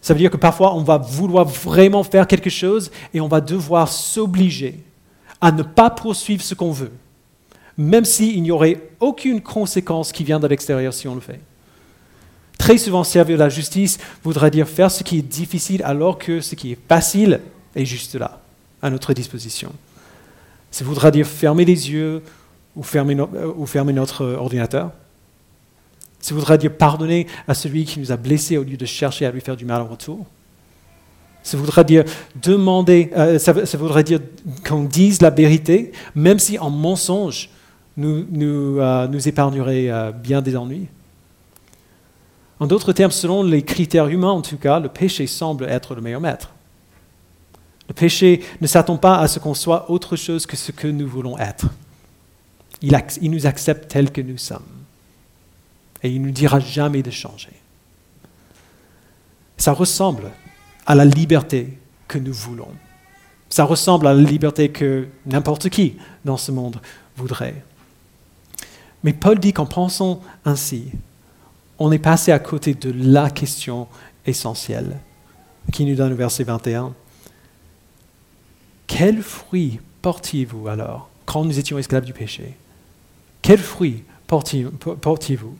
Ça 0.00 0.12
veut 0.12 0.18
dire 0.18 0.30
que 0.30 0.36
parfois 0.36 0.74
on 0.74 0.82
va 0.82 0.98
vouloir 0.98 1.46
vraiment 1.46 2.02
faire 2.02 2.26
quelque 2.26 2.50
chose 2.50 2.90
et 3.14 3.20
on 3.20 3.28
va 3.28 3.40
devoir 3.40 3.88
s'obliger 3.88 4.82
à 5.40 5.52
ne 5.52 5.62
pas 5.62 5.90
poursuivre 5.90 6.42
ce 6.42 6.54
qu'on 6.54 6.72
veut, 6.72 6.92
même 7.76 8.04
s'il 8.04 8.42
n'y 8.42 8.50
aurait 8.50 8.80
aucune 9.00 9.40
conséquence 9.40 10.12
qui 10.12 10.24
vient 10.24 10.40
de 10.40 10.46
l'extérieur 10.46 10.92
si 10.92 11.08
on 11.08 11.14
le 11.14 11.20
fait. 11.20 11.40
Très 12.58 12.78
souvent, 12.78 13.04
servir 13.04 13.38
la 13.38 13.48
justice 13.48 13.98
voudra 14.22 14.50
dire 14.50 14.68
faire 14.68 14.90
ce 14.90 15.02
qui 15.02 15.18
est 15.18 15.22
difficile 15.22 15.82
alors 15.84 16.18
que 16.18 16.40
ce 16.40 16.54
qui 16.54 16.72
est 16.72 16.78
facile 16.88 17.40
est 17.74 17.84
juste 17.84 18.14
là, 18.14 18.40
à 18.82 18.90
notre 18.90 19.12
disposition. 19.12 19.72
Ça 20.74 20.84
voudra 20.84 21.12
dire 21.12 21.24
fermer 21.24 21.64
les 21.64 21.92
yeux 21.92 22.20
ou 22.74 22.82
fermer, 22.82 23.16
euh, 23.16 23.92
notre 23.92 24.24
ordinateur. 24.24 24.90
Ça 26.18 26.34
voudra 26.34 26.56
dire 26.56 26.72
pardonner 26.72 27.28
à 27.46 27.54
celui 27.54 27.84
qui 27.84 28.00
nous 28.00 28.10
a 28.10 28.16
blessés 28.16 28.56
au 28.56 28.64
lieu 28.64 28.76
de 28.76 28.84
chercher 28.84 29.24
à 29.24 29.30
lui 29.30 29.40
faire 29.40 29.56
du 29.56 29.64
mal 29.64 29.82
en 29.82 29.86
retour. 29.86 30.26
Ça 31.44 31.56
voudra 31.56 31.84
dire 31.84 32.02
demander, 32.42 33.12
euh, 33.16 33.38
ça, 33.38 33.52
voudrait 33.52 34.02
dire 34.02 34.18
qu'on 34.66 34.82
dise 34.82 35.22
la 35.22 35.30
vérité, 35.30 35.92
même 36.16 36.40
si 36.40 36.58
en 36.58 36.70
mensonge 36.70 37.50
euh, 37.96 39.06
nous 39.06 39.28
épargnerait 39.28 40.12
bien 40.24 40.42
des 40.42 40.56
ennuis. 40.56 40.88
En 42.58 42.66
d'autres 42.66 42.92
termes, 42.92 43.12
selon 43.12 43.44
les 43.44 43.62
critères 43.62 44.08
humains 44.08 44.32
en 44.32 44.42
tout 44.42 44.56
cas, 44.56 44.80
le 44.80 44.88
péché 44.88 45.28
semble 45.28 45.66
être 45.66 45.94
le 45.94 46.00
meilleur 46.00 46.20
maître. 46.20 46.50
Le 47.88 47.94
péché 47.94 48.42
ne 48.60 48.66
s'attend 48.66 48.96
pas 48.96 49.18
à 49.18 49.28
ce 49.28 49.38
qu'on 49.38 49.54
soit 49.54 49.90
autre 49.90 50.16
chose 50.16 50.46
que 50.46 50.56
ce 50.56 50.72
que 50.72 50.88
nous 50.88 51.08
voulons 51.08 51.38
être. 51.38 51.66
Il, 52.82 53.30
nous 53.30 53.46
accepte 53.46 53.90
tel 53.90 54.10
que 54.10 54.20
nous 54.20 54.38
sommes. 54.38 54.62
Et 56.02 56.10
il 56.10 56.20
ne 56.20 56.26
nous 56.26 56.32
dira 56.32 56.60
jamais 56.60 57.02
de 57.02 57.10
changer. 57.10 57.52
Ça 59.56 59.72
ressemble 59.72 60.30
à 60.86 60.94
la 60.94 61.04
liberté 61.04 61.78
que 62.08 62.18
nous 62.18 62.32
voulons. 62.32 62.68
Ça 63.48 63.64
ressemble 63.64 64.06
à 64.06 64.14
la 64.14 64.20
liberté 64.20 64.70
que 64.70 65.06
n'importe 65.26 65.68
qui 65.68 65.96
dans 66.24 66.36
ce 66.36 66.52
monde 66.52 66.80
voudrait. 67.16 67.64
Mais 69.02 69.12
Paul 69.12 69.38
dit 69.38 69.52
qu'en 69.52 69.66
pensant 69.66 70.20
ainsi, 70.44 70.88
on 71.78 71.92
est 71.92 71.98
passé 71.98 72.32
à 72.32 72.38
côté 72.38 72.74
de 72.74 72.92
la 72.96 73.30
question 73.30 73.86
essentielle 74.26 74.98
qui 75.72 75.84
nous 75.84 75.94
donne 75.94 76.10
le 76.10 76.16
verset 76.16 76.44
21. 76.44 76.94
Quel 78.86 79.22
fruit 79.22 79.80
portiez-vous 80.02 80.68
alors 80.68 81.08
quand 81.26 81.44
nous 81.44 81.58
étions 81.58 81.78
esclaves 81.78 82.04
du 82.04 82.12
péché? 82.12 82.54
Quels 83.42 83.58
fruits 83.58 84.04
portiez-vous 84.26 85.56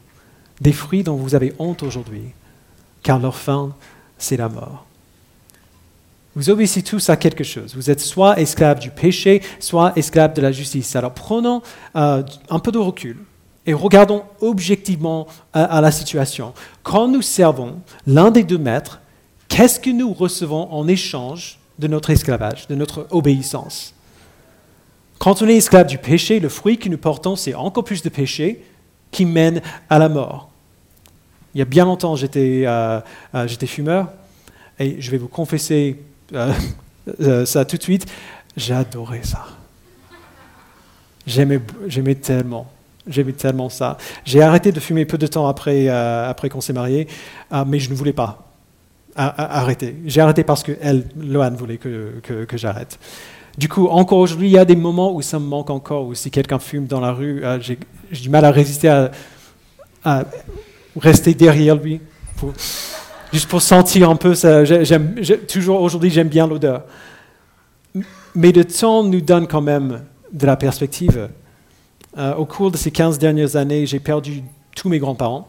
Des 0.60 0.72
fruits 0.72 1.02
dont 1.02 1.16
vous 1.16 1.34
avez 1.34 1.52
honte 1.58 1.82
aujourd'hui, 1.82 2.24
car 3.02 3.18
leur 3.18 3.36
fin, 3.36 3.74
c'est 4.18 4.36
la 4.36 4.48
mort. 4.48 4.86
Vous 6.36 6.50
obéissez 6.50 6.82
tous 6.82 7.10
à 7.10 7.16
quelque 7.16 7.44
chose. 7.44 7.74
Vous 7.76 7.90
êtes 7.90 8.00
soit 8.00 8.40
esclaves 8.40 8.80
du 8.80 8.90
péché, 8.90 9.40
soit 9.60 9.92
esclaves 9.96 10.34
de 10.34 10.40
la 10.40 10.50
justice. 10.50 10.96
Alors 10.96 11.12
prenons 11.12 11.62
euh, 11.94 12.22
un 12.50 12.58
peu 12.58 12.72
de 12.72 12.78
recul 12.78 13.18
et 13.66 13.72
regardons 13.72 14.24
objectivement 14.40 15.26
à, 15.52 15.80
la 15.80 15.90
situation. 15.90 16.52
Quand 16.82 17.08
nous 17.08 17.22
servons 17.22 17.76
l'un 18.06 18.30
des 18.30 18.42
deux 18.44 18.58
maîtres, 18.58 19.00
qu'est-ce 19.48 19.80
que 19.80 19.90
nous 19.90 20.12
recevons 20.12 20.70
en 20.72 20.88
échange 20.88 21.58
de 21.78 21.88
notre 21.88 22.10
esclavage, 22.10 22.66
de 22.68 22.74
notre 22.74 23.06
obéissance 23.10 23.94
Quand 25.18 25.42
on 25.42 25.48
est 25.48 25.56
esclave 25.56 25.86
du 25.86 25.98
péché, 25.98 26.40
le 26.40 26.48
fruit 26.48 26.78
que 26.78 26.88
nous 26.88 26.98
portons, 26.98 27.36
c'est 27.36 27.54
encore 27.54 27.84
plus 27.84 28.02
de 28.02 28.08
péché 28.08 28.64
qui 29.10 29.24
mène 29.24 29.62
à 29.88 29.98
la 29.98 30.08
mort. 30.08 30.50
Il 31.54 31.58
y 31.58 31.62
a 31.62 31.64
bien 31.64 31.84
longtemps, 31.84 32.16
j'étais 32.16 32.64
euh, 32.66 33.00
euh, 33.34 33.48
fumeur, 33.48 34.08
et 34.78 35.00
je 35.00 35.10
vais 35.10 35.18
vous 35.18 35.28
confesser 35.28 36.00
euh, 36.32 36.52
ça 37.46 37.64
tout 37.64 37.76
de 37.76 37.82
suite, 37.82 38.06
j'adorais 38.56 39.22
ça. 39.22 39.46
J'aimais 41.26 41.60
tellement. 42.16 42.70
J'aimais 43.06 43.32
tellement 43.32 43.68
ça. 43.68 43.98
J'ai 44.24 44.42
arrêté 44.42 44.72
de 44.72 44.80
fumer 44.80 45.04
peu 45.04 45.18
de 45.18 45.26
temps 45.26 45.46
après, 45.46 45.88
après 45.88 46.48
qu'on 46.48 46.60
s'est 46.60 46.72
mariés, 46.72 47.06
mais 47.66 47.78
je 47.78 47.90
ne 47.90 47.94
voulais 47.94 48.12
pas 48.12 48.53
J'ai 49.16 50.20
arrêté 50.20 50.44
parce 50.44 50.62
que 50.62 50.72
elle, 50.80 51.04
Loane 51.16 51.54
voulait 51.54 51.78
que, 51.78 52.46
j'arrête. 52.54 52.98
Du 53.56 53.68
coup, 53.68 53.86
encore 53.86 54.18
aujourd'hui, 54.18 54.48
il 54.48 54.52
y 54.52 54.58
a 54.58 54.64
des 54.64 54.74
moments 54.74 55.14
où 55.14 55.22
ça 55.22 55.38
me 55.38 55.46
manque 55.46 55.70
encore, 55.70 56.06
où 56.06 56.14
si 56.14 56.30
quelqu'un 56.30 56.58
fume 56.58 56.86
dans 56.86 56.98
la 56.98 57.12
rue, 57.12 57.44
euh, 57.44 57.60
j'ai 57.60 57.78
du 58.10 58.28
mal 58.28 58.44
à 58.44 58.50
résister 58.50 58.88
à, 60.04 60.24
rester 60.96 61.34
derrière 61.34 61.76
lui, 61.76 62.00
juste 63.32 63.48
pour 63.48 63.62
sentir 63.62 64.10
un 64.10 64.16
peu 64.16 64.34
ça. 64.34 64.64
J'aime, 64.64 65.14
toujours 65.48 65.80
aujourd'hui, 65.80 66.10
j'aime 66.10 66.28
bien 66.28 66.46
l'odeur. 66.46 66.82
Mais 68.34 68.50
le 68.50 68.64
temps 68.64 69.04
nous 69.04 69.20
donne 69.20 69.46
quand 69.46 69.62
même 69.62 70.02
de 70.32 70.46
la 70.46 70.56
perspective. 70.56 71.30
Euh, 72.18 72.34
au 72.34 72.44
cours 72.44 72.70
de 72.70 72.76
ces 72.76 72.90
15 72.90 73.18
dernières 73.18 73.56
années, 73.56 73.86
j'ai 73.86 74.00
perdu 74.00 74.42
tous 74.74 74.88
mes 74.88 74.98
grands-parents. 74.98 75.48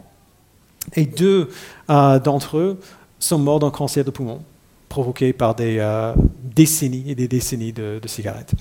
Et 0.96 1.06
deux 1.06 1.50
euh, 1.90 2.20
d'entre 2.20 2.58
eux 2.58 2.80
sont 3.26 3.40
morts 3.40 3.60
d'un 3.60 3.72
cancer 3.72 4.06
de 4.06 4.12
poumon, 4.12 4.42
provoqué 4.90 5.34
par 5.34 5.56
des 5.56 5.78
euh, 5.80 6.14
décennies 6.44 7.06
et 7.08 7.16
des 7.16 7.28
décennies 7.28 7.74
de, 7.74 8.00
cigarettes. 8.06 8.54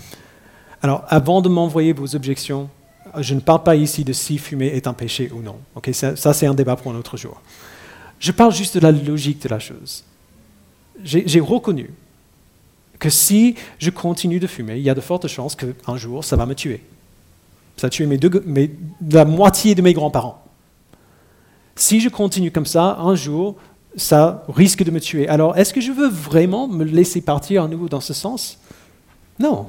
Alors, 0.82 1.04
avant 1.08 1.40
de 1.40 1.48
m'envoyer 1.48 1.92
vos 1.92 2.14
objections, 2.14 2.68
je 3.18 3.34
ne 3.34 3.40
parle 3.40 3.62
pas 3.62 3.76
ici 3.76 4.04
de 4.04 4.12
si 4.12 4.38
fumer 4.38 4.68
est 4.68 4.86
un 4.86 4.94
péché 4.94 5.30
ou 5.34 5.40
non. 5.40 5.56
ça, 5.92 6.16
ça 6.16 6.32
c'est 6.32 6.46
un 6.46 6.54
débat 6.54 6.76
pour 6.76 6.92
un 6.92 6.96
autre 6.96 7.16
jour. 7.16 7.40
Je 8.18 8.32
parle 8.32 8.52
juste 8.52 8.76
de 8.76 8.80
la 8.80 8.90
logique 8.90 9.42
de 9.42 9.48
la 9.48 9.58
chose. 9.58 10.04
J'ai 11.02 11.40
reconnu 11.40 11.90
que 12.98 13.10
si 13.10 13.56
je 13.78 13.90
continue 13.90 14.40
de 14.40 14.46
fumer, 14.46 14.76
il 14.76 14.82
y 14.82 14.90
a 14.90 14.94
de 14.94 15.00
fortes 15.00 15.28
chances 15.28 15.54
qu'un 15.56 15.96
jour, 15.96 16.24
ça 16.24 16.36
va 16.36 16.46
me 16.46 16.54
tuer. 16.54 16.82
Ça 17.76 17.88
a 17.88 17.90
tué 17.90 18.06
mes 18.06 18.16
deux, 18.16 18.30
la 19.10 19.24
moitié 19.24 19.74
de 19.74 19.82
mes 19.82 19.92
grands-parents. 19.92 20.42
Si 21.76 22.00
je 22.00 22.08
continue 22.08 22.52
comme 22.52 22.66
ça, 22.66 22.96
un 23.00 23.16
jour, 23.16 23.56
ça 23.96 24.44
risque 24.48 24.82
de 24.82 24.90
me 24.90 25.00
tuer. 25.00 25.28
Alors, 25.28 25.56
est-ce 25.56 25.72
que 25.72 25.80
je 25.80 25.92
veux 25.92 26.08
vraiment 26.08 26.68
me 26.68 26.84
laisser 26.84 27.20
partir 27.20 27.64
à 27.64 27.68
nouveau 27.68 27.88
dans 27.88 28.00
ce 28.00 28.14
sens? 28.14 28.58
Non. 29.38 29.66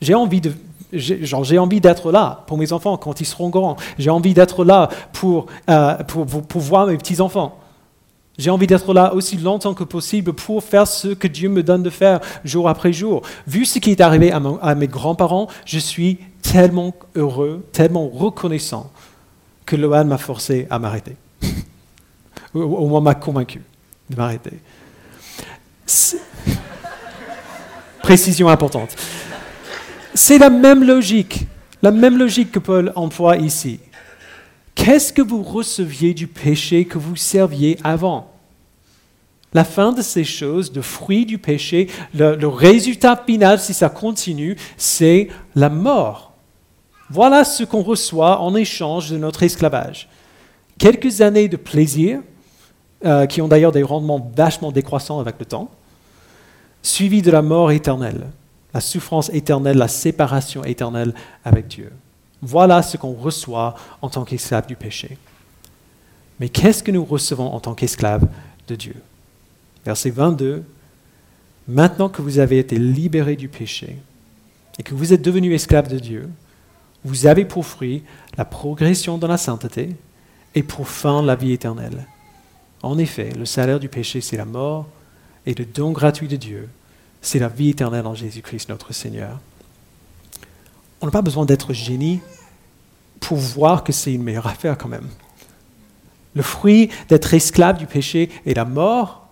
J'ai 0.00 0.14
envie 0.14 0.40
de, 0.40 0.52
j'ai 0.92 1.58
envie 1.58 1.80
d'être 1.80 2.12
là 2.12 2.44
pour 2.46 2.58
mes 2.58 2.72
enfants 2.72 2.96
quand 2.96 3.20
ils 3.20 3.26
seront 3.26 3.48
grands. 3.48 3.76
J'ai 3.98 4.10
envie 4.10 4.34
d'être 4.34 4.64
là 4.64 4.88
pour, 5.12 5.46
euh, 5.70 5.94
pour, 6.04 6.60
voir 6.60 6.86
mes 6.86 6.96
petits-enfants. 6.96 7.58
J'ai 8.38 8.50
envie 8.50 8.66
d'être 8.66 8.92
là 8.92 9.14
aussi 9.14 9.38
longtemps 9.38 9.72
que 9.72 9.84
possible 9.84 10.34
pour 10.34 10.62
faire 10.62 10.86
ce 10.86 11.08
que 11.08 11.26
Dieu 11.26 11.48
me 11.48 11.62
donne 11.62 11.82
de 11.82 11.90
faire 11.90 12.20
jour 12.44 12.68
après 12.68 12.92
jour. 12.92 13.22
Vu 13.46 13.64
ce 13.64 13.78
qui 13.78 13.90
est 13.90 14.00
arrivé 14.02 14.30
à, 14.30 14.42
à 14.60 14.74
mes 14.74 14.88
grands-parents, 14.88 15.48
je 15.64 15.78
suis 15.78 16.18
tellement 16.42 16.94
heureux, 17.14 17.64
tellement 17.72 18.08
reconnaissant 18.08 18.90
que 19.64 19.74
Loan 19.74 20.04
m'a 20.04 20.18
forcé 20.18 20.66
à 20.70 20.78
m'arrêter. 20.78 21.16
Au 22.62 22.86
moins 22.86 23.00
m'a 23.00 23.14
convaincu 23.14 23.62
de 24.08 24.16
m'arrêter. 24.16 24.58
Précision 28.02 28.48
importante. 28.48 28.96
C'est 30.14 30.38
la 30.38 30.50
même 30.50 30.84
logique, 30.84 31.46
la 31.82 31.90
même 31.90 32.16
logique 32.16 32.52
que 32.52 32.58
Paul 32.58 32.92
emploie 32.94 33.36
ici. 33.36 33.80
Qu'est-ce 34.74 35.12
que 35.12 35.22
vous 35.22 35.42
receviez 35.42 36.14
du 36.14 36.26
péché 36.26 36.84
que 36.84 36.98
vous 36.98 37.16
serviez 37.16 37.78
avant? 37.82 38.30
La 39.52 39.64
fin 39.64 39.92
de 39.92 40.02
ces 40.02 40.24
choses, 40.24 40.72
le 40.74 40.82
fruit 40.82 41.24
du 41.26 41.38
péché, 41.38 41.88
le, 42.14 42.36
le 42.36 42.48
résultat 42.48 43.22
final, 43.26 43.58
si 43.58 43.74
ça 43.74 43.88
continue, 43.88 44.56
c'est 44.76 45.28
la 45.54 45.68
mort. 45.68 46.34
Voilà 47.10 47.44
ce 47.44 47.64
qu'on 47.64 47.82
reçoit 47.82 48.40
en 48.40 48.54
échange 48.54 49.10
de 49.10 49.16
notre 49.16 49.42
esclavage. 49.42 50.08
Quelques 50.78 51.20
années 51.20 51.48
de 51.48 51.56
plaisir, 51.56 52.20
euh, 53.04 53.26
qui 53.26 53.42
ont 53.42 53.48
d'ailleurs 53.48 53.72
des 53.72 53.82
rendements 53.82 54.30
vachement 54.34 54.72
décroissants 54.72 55.20
avec 55.20 55.36
le 55.38 55.44
temps, 55.44 55.70
suivi 56.82 57.20
de 57.20 57.30
la 57.30 57.42
mort 57.42 57.70
éternelle, 57.70 58.26
la 58.72 58.80
souffrance 58.80 59.30
éternelle, 59.34 59.76
la 59.76 59.88
séparation 59.88 60.64
éternelle 60.64 61.12
avec 61.44 61.68
Dieu. 61.68 61.92
Voilà 62.42 62.82
ce 62.82 62.96
qu'on 62.96 63.12
reçoit 63.12 63.74
en 64.02 64.08
tant 64.08 64.24
qu'esclave 64.24 64.66
du 64.66 64.76
péché. 64.76 65.18
Mais 66.40 66.48
qu'est-ce 66.48 66.82
que 66.82 66.90
nous 66.90 67.04
recevons 67.04 67.52
en 67.52 67.60
tant 67.60 67.74
qu'esclaves 67.74 68.26
de 68.68 68.74
Dieu? 68.76 68.96
Verset 69.84 70.10
22. 70.10 70.64
Maintenant 71.68 72.08
que 72.08 72.22
vous 72.22 72.38
avez 72.38 72.58
été 72.58 72.78
libérés 72.78 73.36
du 73.36 73.48
péché 73.48 73.98
et 74.78 74.82
que 74.82 74.94
vous 74.94 75.12
êtes 75.12 75.22
devenus 75.22 75.54
esclaves 75.54 75.88
de 75.88 75.98
Dieu, 75.98 76.28
vous 77.04 77.26
avez 77.26 77.44
pour 77.44 77.66
fruit 77.66 78.02
la 78.36 78.44
progression 78.44 79.18
dans 79.18 79.28
la 79.28 79.38
sainteté 79.38 79.96
et 80.54 80.62
pour 80.62 80.88
fin 80.88 81.22
la 81.22 81.36
vie 81.36 81.52
éternelle. 81.52 82.06
En 82.82 82.98
effet, 82.98 83.30
le 83.36 83.44
salaire 83.44 83.80
du 83.80 83.88
péché, 83.88 84.20
c'est 84.20 84.36
la 84.36 84.44
mort, 84.44 84.86
et 85.46 85.54
le 85.54 85.64
don 85.64 85.92
gratuit 85.92 86.28
de 86.28 86.36
Dieu, 86.36 86.68
c'est 87.22 87.38
la 87.38 87.48
vie 87.48 87.70
éternelle 87.70 88.06
en 88.06 88.14
Jésus-Christ 88.14 88.68
notre 88.68 88.92
Seigneur. 88.92 89.40
On 91.00 91.06
n'a 91.06 91.12
pas 91.12 91.22
besoin 91.22 91.44
d'être 91.44 91.72
génie 91.72 92.20
pour 93.20 93.38
voir 93.38 93.84
que 93.84 93.92
c'est 93.92 94.12
une 94.12 94.22
meilleure 94.22 94.46
affaire 94.46 94.76
quand 94.78 94.88
même. 94.88 95.08
Le 96.34 96.42
fruit 96.42 96.90
d'être 97.08 97.32
esclave 97.32 97.78
du 97.78 97.86
péché 97.86 98.30
est 98.44 98.54
la 98.54 98.64
mort, 98.64 99.26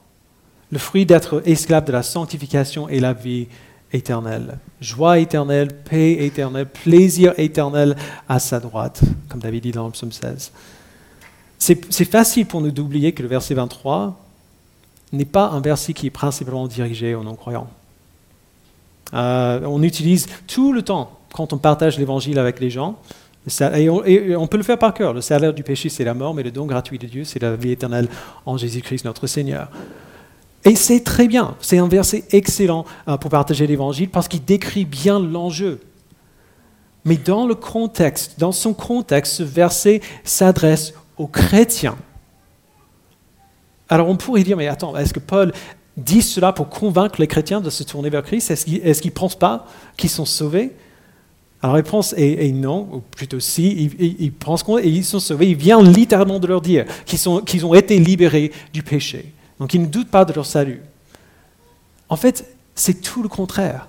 le 0.70 0.78
fruit 0.78 1.06
d'être 1.06 1.42
esclave 1.46 1.84
de 1.84 1.92
la 1.92 2.02
sanctification 2.02 2.88
est 2.88 2.98
la 2.98 3.12
vie 3.12 3.46
éternelle. 3.92 4.58
Joie 4.80 5.18
éternelle, 5.18 5.68
paix 5.68 6.24
éternelle, 6.24 6.66
plaisir 6.66 7.34
éternel 7.36 7.96
à 8.28 8.38
sa 8.38 8.58
droite, 8.58 9.00
comme 9.28 9.40
David 9.40 9.62
dit 9.62 9.72
dans 9.72 9.86
le 9.86 9.92
psaume 9.92 10.12
16. 10.12 10.50
C'est 11.64 12.04
facile 12.04 12.44
pour 12.44 12.60
nous 12.60 12.70
d'oublier 12.70 13.12
que 13.12 13.22
le 13.22 13.28
verset 13.28 13.54
23 13.54 14.20
n'est 15.12 15.24
pas 15.24 15.46
un 15.46 15.60
verset 15.60 15.94
qui 15.94 16.08
est 16.08 16.10
principalement 16.10 16.66
dirigé 16.66 17.14
aux 17.14 17.22
non-croyants. 17.22 17.68
Euh, 19.14 19.60
on 19.64 19.82
utilise 19.82 20.26
tout 20.46 20.74
le 20.74 20.82
temps, 20.82 21.18
quand 21.32 21.54
on 21.54 21.58
partage 21.58 21.98
l'évangile 21.98 22.38
avec 22.38 22.60
les 22.60 22.68
gens, 22.68 22.98
et 23.74 23.88
on, 23.88 24.46
peut 24.46 24.56
le 24.58 24.62
faire 24.62 24.78
par 24.78 24.92
cœur. 24.92 25.14
Le 25.14 25.22
salaire 25.22 25.54
du 25.54 25.62
péché, 25.62 25.88
c'est 25.88 26.04
la 26.04 26.14
mort, 26.14 26.34
mais 26.34 26.42
le 26.42 26.50
don 26.50 26.66
gratuit 26.66 26.98
de 26.98 27.06
Dieu, 27.06 27.24
c'est 27.24 27.40
la 27.40 27.56
vie 27.56 27.72
éternelle 27.72 28.08
en 28.44 28.58
Jésus-Christ 28.58 29.06
notre 29.06 29.26
Seigneur. 29.26 29.70
Et 30.64 30.76
c'est 30.76 31.00
très 31.00 31.28
bien, 31.28 31.54
c'est 31.60 31.78
un 31.78 31.88
verset 31.88 32.24
excellent 32.30 32.84
euh, 33.08 33.16
pour 33.16 33.30
partager 33.30 33.66
l'évangile 33.66 34.10
parce 34.10 34.28
qu'il 34.28 34.44
décrit 34.44 34.84
bien 34.84 35.18
l'enjeu. 35.18 35.80
Mais 37.06 37.16
dans 37.16 37.46
le 37.46 37.54
contexte, 37.54 38.38
dans 38.38 38.52
son 38.52 38.72
contexte, 38.74 39.34
ce 39.34 39.42
verset 39.42 40.00
s'adresse 40.24 40.94
aux 41.16 41.26
chrétiens. 41.26 41.96
Alors 43.88 44.08
on 44.08 44.16
pourrait 44.16 44.42
dire, 44.42 44.56
mais 44.56 44.68
attends, 44.68 44.96
est-ce 44.96 45.14
que 45.14 45.20
Paul 45.20 45.52
dit 45.96 46.22
cela 46.22 46.52
pour 46.52 46.68
convaincre 46.68 47.20
les 47.20 47.26
chrétiens 47.26 47.60
de 47.60 47.70
se 47.70 47.82
tourner 47.82 48.10
vers 48.10 48.22
Christ? 48.22 48.50
Est-ce 48.50 48.64
qu'ils 48.64 49.10
ne 49.10 49.14
pensent 49.14 49.38
pas 49.38 49.66
qu'ils 49.96 50.10
sont 50.10 50.24
sauvés? 50.24 50.72
La 51.62 51.72
réponse 51.72 52.12
est, 52.18 52.52
non, 52.52 52.88
ou 52.92 53.00
plutôt 53.00 53.40
si, 53.40 53.90
ils, 53.98 54.32
pensent 54.32 54.62
qu'ils 54.62 55.04
sont 55.04 55.20
sauvés. 55.20 55.48
Il 55.48 55.56
vient 55.56 55.82
littéralement 55.82 56.38
de 56.38 56.46
leur 56.46 56.60
dire 56.60 56.84
qu'ils 57.06 57.64
ont 57.66 57.74
été 57.74 57.98
libérés 57.98 58.52
du 58.72 58.82
péché. 58.82 59.32
Donc 59.58 59.72
ils 59.72 59.80
ne 59.80 59.86
doutent 59.86 60.10
pas 60.10 60.26
de 60.26 60.32
leur 60.34 60.44
salut. 60.44 60.82
En 62.10 62.16
fait, 62.16 62.54
c'est 62.74 63.00
tout 63.00 63.22
le 63.22 63.30
contraire. 63.30 63.88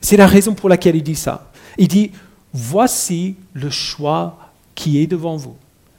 C'est 0.00 0.16
la 0.16 0.26
raison 0.26 0.54
pour 0.54 0.68
laquelle 0.68 0.96
il 0.96 1.02
dit 1.02 1.14
ça. 1.14 1.52
Il 1.78 1.86
dit, 1.86 2.10
voici 2.52 3.36
le 3.52 3.70
choix 3.70 4.50
qui 4.74 4.98
est 4.98 5.06
devant 5.06 5.36
vous 5.36 5.56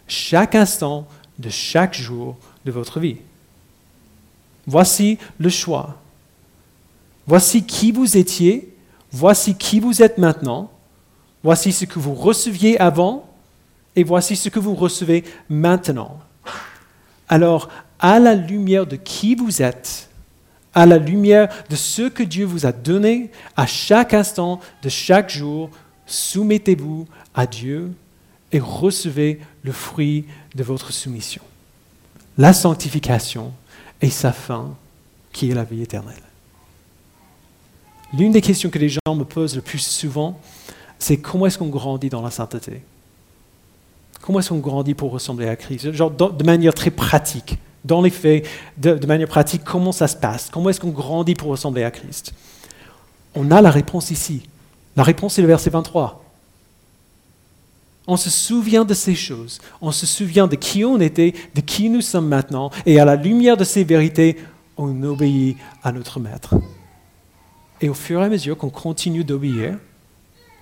chaque 0.08 0.56
instant 0.56 1.08
de 1.40 1.50
chaque 1.50 1.96
jour 1.96 2.38
de 2.66 2.72
votre 2.72 3.00
vie. 3.00 3.18
Voici 4.68 5.18
le 5.38 5.50
choix. 5.50 6.02
Voici 7.28 7.64
qui 7.64 7.92
vous 7.92 8.18
étiez, 8.18 8.74
voici 9.12 9.56
qui 9.56 9.80
vous 9.80 10.02
êtes 10.02 10.18
maintenant, 10.18 10.72
voici 11.44 11.72
ce 11.72 11.86
que 11.86 12.00
vous 12.00 12.14
receviez 12.14 12.80
avant, 12.80 13.28
et 13.96 14.04
voici 14.04 14.36
ce 14.36 14.50
que 14.50 14.60
vous 14.60 14.76
recevez 14.76 15.24
maintenant. 15.50 16.20
Alors, 17.30 17.70
à 18.00 18.20
la 18.20 18.36
lumière 18.36 18.86
de 18.86 18.98
qui 18.98 19.36
vous 19.36 19.62
êtes, 19.62 20.10
à 20.74 20.86
la 20.86 20.98
lumière 20.98 21.48
de 21.70 21.76
ce 21.76 22.10
que 22.10 22.24
Dieu 22.24 22.46
vous 22.46 22.66
a 22.66 22.72
donné, 22.72 23.32
à 23.56 23.66
chaque 23.66 24.14
instant 24.14 24.60
de 24.84 24.90
chaque 24.90 25.30
jour, 25.30 25.70
soumettez-vous 26.06 27.08
à 27.34 27.48
Dieu 27.48 27.92
et 28.52 28.60
recevez 28.60 29.40
le 29.66 29.72
fruit 29.72 30.26
de 30.54 30.64
votre 30.64 30.94
soumission. 30.94 31.42
La 32.38 32.54
sanctification 32.54 33.52
et 34.02 34.10
sa 34.10 34.32
fin, 34.32 34.76
qui 35.34 35.50
est 35.50 35.56
la 35.56 35.64
vie 35.64 35.82
éternelle. 35.82 36.16
L'une 38.14 38.32
des 38.32 38.42
questions 38.42 38.70
que 38.70 38.80
les 38.80 38.90
gens 38.90 39.16
me 39.16 39.24
posent 39.24 39.56
le 39.56 39.62
plus 39.62 39.80
souvent, 39.80 40.40
c'est 41.00 41.18
comment 41.18 41.48
est-ce 41.48 41.58
qu'on 41.58 41.68
grandit 41.68 42.10
dans 42.10 42.22
la 42.22 42.32
sainteté? 42.32 42.84
Comment 44.22 44.40
est-ce 44.40 44.50
qu'on 44.50 44.60
grandit 44.60 44.94
pour 44.94 45.12
ressembler 45.12 45.48
à 45.48 45.56
Christ? 45.56 45.92
Genre 45.92 46.12
de 46.12 46.44
manière 46.44 46.74
très 46.74 46.92
pratique, 46.92 47.58
dans 47.84 48.02
les 48.02 48.10
faits, 48.10 48.48
de, 48.78 48.94
de 48.94 49.08
manière 49.08 49.28
pratique, 49.28 49.64
comment 49.64 49.92
ça 49.92 50.08
se 50.08 50.16
passe? 50.16 50.50
Comment 50.52 50.70
est-ce 50.70 50.80
qu'on 50.80 50.90
grandit 50.90 51.36
pour 51.36 51.50
ressembler 51.50 51.84
à 51.84 51.92
Christ? 51.92 52.34
On 53.34 53.52
a 53.52 53.62
la 53.62 53.72
réponse 53.72 54.12
ici. 54.12 54.44
La 54.96 55.04
réponse 55.04 55.38
est 55.38 55.42
le 55.42 55.48
verset 55.48 55.70
23. 55.70 56.25
On 58.08 58.18
se 58.18 58.30
souvient 58.30 58.86
de 58.86 58.94
ces 58.94 59.16
choses, 59.16 59.60
on 59.82 59.92
se 59.92 60.06
souvient 60.06 60.48
de 60.48 60.56
qui 60.56 60.86
on 60.86 61.00
était, 61.00 61.34
de 61.56 61.62
qui 61.62 61.90
nous 61.90 62.02
sommes 62.02 62.28
maintenant, 62.28 62.70
et 62.86 63.00
à 63.00 63.06
la 63.06 63.16
lumière 63.16 63.58
de 63.58 63.64
ces 63.64 63.84
vérités, 63.84 64.38
on 64.78 65.04
obéit 65.04 65.58
à 65.84 65.92
notre 65.92 66.20
Maître. 66.20 66.56
Et 67.82 67.90
au 67.90 67.94
fur 67.94 68.22
et 68.22 68.26
à 68.26 68.30
mesure 68.30 68.58
qu'on 68.58 68.70
continue 68.70 69.24
d'obéir, 69.24 69.78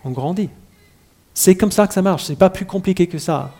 on 0.03 0.11
grandit. 0.11 0.49
C'est 1.33 1.55
comme 1.55 1.71
ça 1.71 1.87
que 1.87 1.93
ça 1.93 2.01
marche, 2.01 2.23
ce 2.23 2.31
n'est 2.31 2.37
pas 2.37 2.49
plus 2.49 2.65
compliqué 2.65 3.07
que 3.07 3.17
ça. 3.17 3.51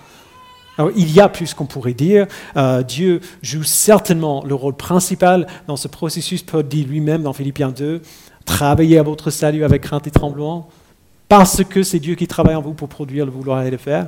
Alors, 0.78 0.92
il 0.96 1.12
y 1.12 1.20
a 1.20 1.30
plus 1.30 1.54
qu'on 1.54 1.66
pourrait 1.66 1.94
dire. 1.94 2.26
Euh, 2.58 2.82
Dieu 2.82 3.22
joue 3.42 3.64
certainement 3.64 4.44
le 4.44 4.56
rôle 4.56 4.76
principal 4.76 5.46
dans 5.68 5.76
ce 5.76 5.88
processus. 5.88 6.42
Paul 6.42 6.68
dit 6.68 6.84
lui-même 6.84 7.22
dans 7.22 7.34
Philippiens 7.34 7.70
2, 7.70 8.02
travaillez 8.46 8.98
à 8.98 9.04
votre 9.04 9.30
salut 9.30 9.64
avec 9.64 9.84
crainte 9.84 10.08
et 10.08 10.12
tremblement 10.12 10.70
parce 11.38 11.64
que 11.64 11.82
c'est 11.82 11.98
Dieu 11.98 12.14
qui 12.14 12.28
travaille 12.28 12.54
en 12.54 12.62
vous 12.62 12.76
pour 12.76 12.88
produire 12.88 13.26
le 13.26 13.32
vouloir 13.32 13.64
et 13.64 13.72
le 13.72 13.78
faire. 13.78 14.08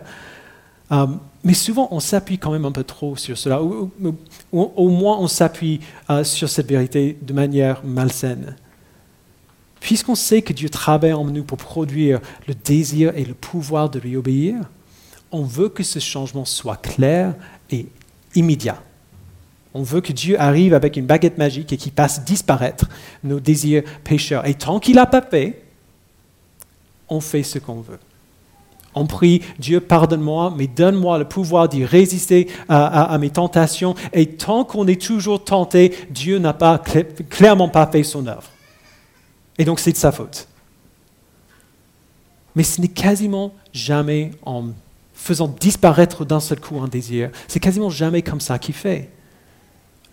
Euh, 0.92 1.08
mais 1.44 1.56
souvent, 1.56 1.88
on 1.90 2.00
s'appuie 2.00 2.38
quand 2.38 2.52
même 2.52 2.66
un 2.66 2.72
peu 2.72 2.84
trop 2.84 3.16
sur 3.16 3.36
cela, 3.36 3.64
ou, 3.64 3.92
au 4.52 4.90
moins 4.90 5.18
on 5.18 5.28
s'appuie 5.28 5.80
euh, 6.12 6.24
sur 6.24 6.48
cette 6.48 6.70
vérité 6.70 7.18
de 7.20 7.34
manière 7.34 7.84
malsaine. 7.84 8.56
Puisqu'on 9.80 10.14
sait 10.14 10.44
que 10.44 10.54
Dieu 10.54 10.70
travaille 10.70 11.14
en 11.14 11.26
nous 11.26 11.44
pour 11.44 11.58
produire 11.58 12.20
le 12.48 12.54
désir 12.54 13.12
et 13.16 13.26
le 13.26 13.34
pouvoir 13.34 13.90
de 13.90 13.98
lui 13.98 14.16
obéir, 14.16 14.58
on 15.32 15.42
veut 15.42 15.70
que 15.70 15.82
ce 15.82 15.98
changement 15.98 16.46
soit 16.46 16.78
clair 16.78 17.34
et 17.72 17.88
immédiat. 18.36 18.84
On 19.74 19.82
veut 19.82 20.02
que 20.02 20.14
Dieu 20.14 20.40
arrive 20.40 20.76
avec 20.76 20.96
une 20.96 21.08
baguette 21.08 21.40
magique 21.40 21.74
et 21.74 21.78
qu'il 21.78 21.92
fasse 21.92 22.24
disparaître 22.24 22.88
nos 23.24 23.40
désirs 23.40 23.82
pécheurs. 24.04 24.46
Et 24.48 24.54
tant 24.54 24.80
qu'il 24.80 24.96
n'a 24.98 25.08
pas 25.08 25.24
fait, 25.24 25.65
on 27.10 27.20
fait 27.20 27.44
ce 27.44 27.60
qu'on 27.60 27.82
veut. 27.82 28.00
On 28.96 29.06
prie, 29.06 29.42
Dieu, 29.60 29.82
pardonne-moi, 29.82 30.54
mais 30.56 30.68
donne-moi 30.68 31.20
le 31.20 31.26
pouvoir 31.26 31.68
d'y 31.68 31.84
résister 31.84 32.48
à, 32.70 33.18
mes 33.20 33.30
tentations. 33.30 33.94
Et 34.14 34.26
tant 34.26 34.64
qu'on 34.64 34.88
est 34.88 35.02
toujours 35.02 35.44
tenté, 35.44 35.94
Dieu 36.10 36.40
n'a 36.40 36.54
pas 36.54 36.82
clairement 37.30 37.68
pas 37.68 37.88
fait 37.88 38.04
son 38.04 38.26
œuvre. 38.26 38.50
Et 39.58 39.66
donc 39.66 39.80
c'est 39.80 39.92
de 39.92 39.98
sa 39.98 40.14
faute. 40.14 40.48
Mais 42.56 42.64
ce 42.64 42.80
n'est 42.80 42.88
quasiment 42.88 43.54
jamais 43.74 44.32
en 44.46 44.68
faisant 45.14 45.48
disparaître 45.48 46.24
d'un 46.24 46.40
seul 46.40 46.62
coup 46.62 46.80
un 46.80 46.88
désir. 46.88 47.32
C'est 47.50 47.60
quasiment 47.60 47.90
jamais 47.90 48.22
comme 48.22 48.40
ça 48.40 48.60
qu'il 48.60 48.76
fait. 48.76 49.10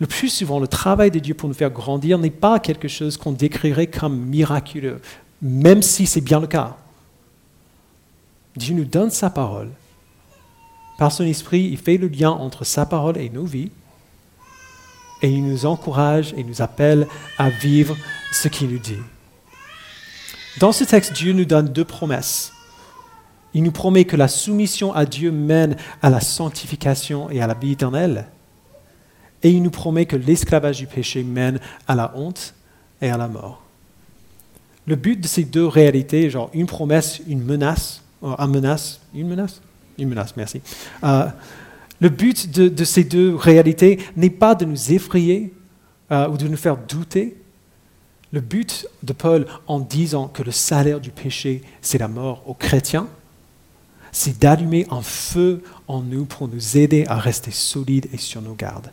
Le 0.00 0.08
plus 0.08 0.28
souvent, 0.28 0.58
le 0.58 0.66
travail 0.66 1.12
de 1.12 1.20
Dieu 1.20 1.34
pour 1.34 1.48
nous 1.48 1.54
faire 1.54 1.70
grandir 1.70 2.18
n'est 2.18 2.30
pas 2.30 2.58
quelque 2.58 2.88
chose 2.88 3.16
qu'on 3.16 3.30
décrirait 3.30 3.86
comme 3.86 4.16
miraculeux, 4.16 5.00
même 5.40 5.82
si 5.82 6.06
c'est 6.06 6.20
bien 6.20 6.40
le 6.40 6.48
cas. 6.48 6.76
Dieu 8.56 8.74
nous 8.74 8.84
donne 8.84 9.10
sa 9.10 9.30
parole. 9.30 9.70
Par 10.98 11.10
son 11.10 11.24
esprit, 11.24 11.68
il 11.70 11.78
fait 11.78 11.96
le 11.96 12.08
lien 12.08 12.30
entre 12.30 12.64
sa 12.64 12.86
parole 12.86 13.18
et 13.18 13.30
nos 13.30 13.44
vies. 13.44 13.70
Et 15.22 15.30
il 15.30 15.46
nous 15.46 15.66
encourage 15.66 16.34
et 16.36 16.44
nous 16.44 16.62
appelle 16.62 17.06
à 17.38 17.48
vivre 17.48 17.96
ce 18.32 18.48
qu'il 18.48 18.70
nous 18.70 18.78
dit. 18.78 18.98
Dans 20.58 20.72
ce 20.72 20.84
texte, 20.84 21.12
Dieu 21.12 21.32
nous 21.32 21.44
donne 21.44 21.68
deux 21.68 21.84
promesses. 21.84 22.52
Il 23.54 23.62
nous 23.62 23.72
promet 23.72 24.04
que 24.04 24.16
la 24.16 24.28
soumission 24.28 24.92
à 24.94 25.04
Dieu 25.04 25.30
mène 25.30 25.76
à 26.00 26.10
la 26.10 26.20
sanctification 26.20 27.30
et 27.30 27.40
à 27.40 27.46
la 27.46 27.54
vie 27.54 27.72
éternelle. 27.72 28.26
Et 29.42 29.50
il 29.50 29.62
nous 29.62 29.70
promet 29.70 30.06
que 30.06 30.16
l'esclavage 30.16 30.78
du 30.78 30.86
péché 30.86 31.22
mène 31.22 31.58
à 31.88 31.94
la 31.94 32.12
honte 32.16 32.54
et 33.00 33.10
à 33.10 33.16
la 33.16 33.28
mort. 33.28 33.62
Le 34.86 34.96
but 34.96 35.20
de 35.20 35.26
ces 35.26 35.44
deux 35.44 35.66
réalités, 35.66 36.30
genre 36.30 36.50
une 36.52 36.66
promesse, 36.66 37.20
une 37.26 37.42
menace, 37.42 38.01
un 38.22 38.46
menace, 38.46 39.00
une 39.14 39.28
menace? 39.28 39.60
Une 39.98 40.08
menace, 40.08 40.34
merci. 40.36 40.60
Euh, 41.04 41.26
le 42.00 42.08
but 42.08 42.50
de, 42.50 42.84
ces 42.84 43.04
deux 43.04 43.34
réalités 43.34 44.00
n'est 44.16 44.30
pas 44.30 44.54
de 44.54 44.64
nous 44.64 44.92
effrayer 44.92 45.52
euh, 46.10 46.28
ou 46.28 46.36
de 46.36 46.48
nous 46.48 46.56
faire 46.56 46.76
douter. 46.76 47.36
Le 48.32 48.40
but 48.40 48.86
de 49.02 49.12
Paul 49.12 49.46
en 49.66 49.78
disant 49.78 50.26
que 50.26 50.42
le 50.42 50.50
salaire 50.50 51.00
du 51.00 51.10
péché, 51.10 51.62
c'est 51.80 51.98
la 51.98 52.08
mort 52.08 52.42
aux 52.46 52.54
chrétiens, 52.54 53.06
c'est 54.10 54.38
d'allumer 54.38 54.86
un 54.90 55.02
feu 55.02 55.62
en 55.86 56.00
nous 56.02 56.24
pour 56.24 56.48
nous 56.48 56.76
aider 56.76 57.04
à 57.06 57.16
rester 57.16 57.50
solides 57.50 58.08
et 58.12 58.18
sur 58.18 58.42
nos 58.42 58.54
gardes. 58.54 58.90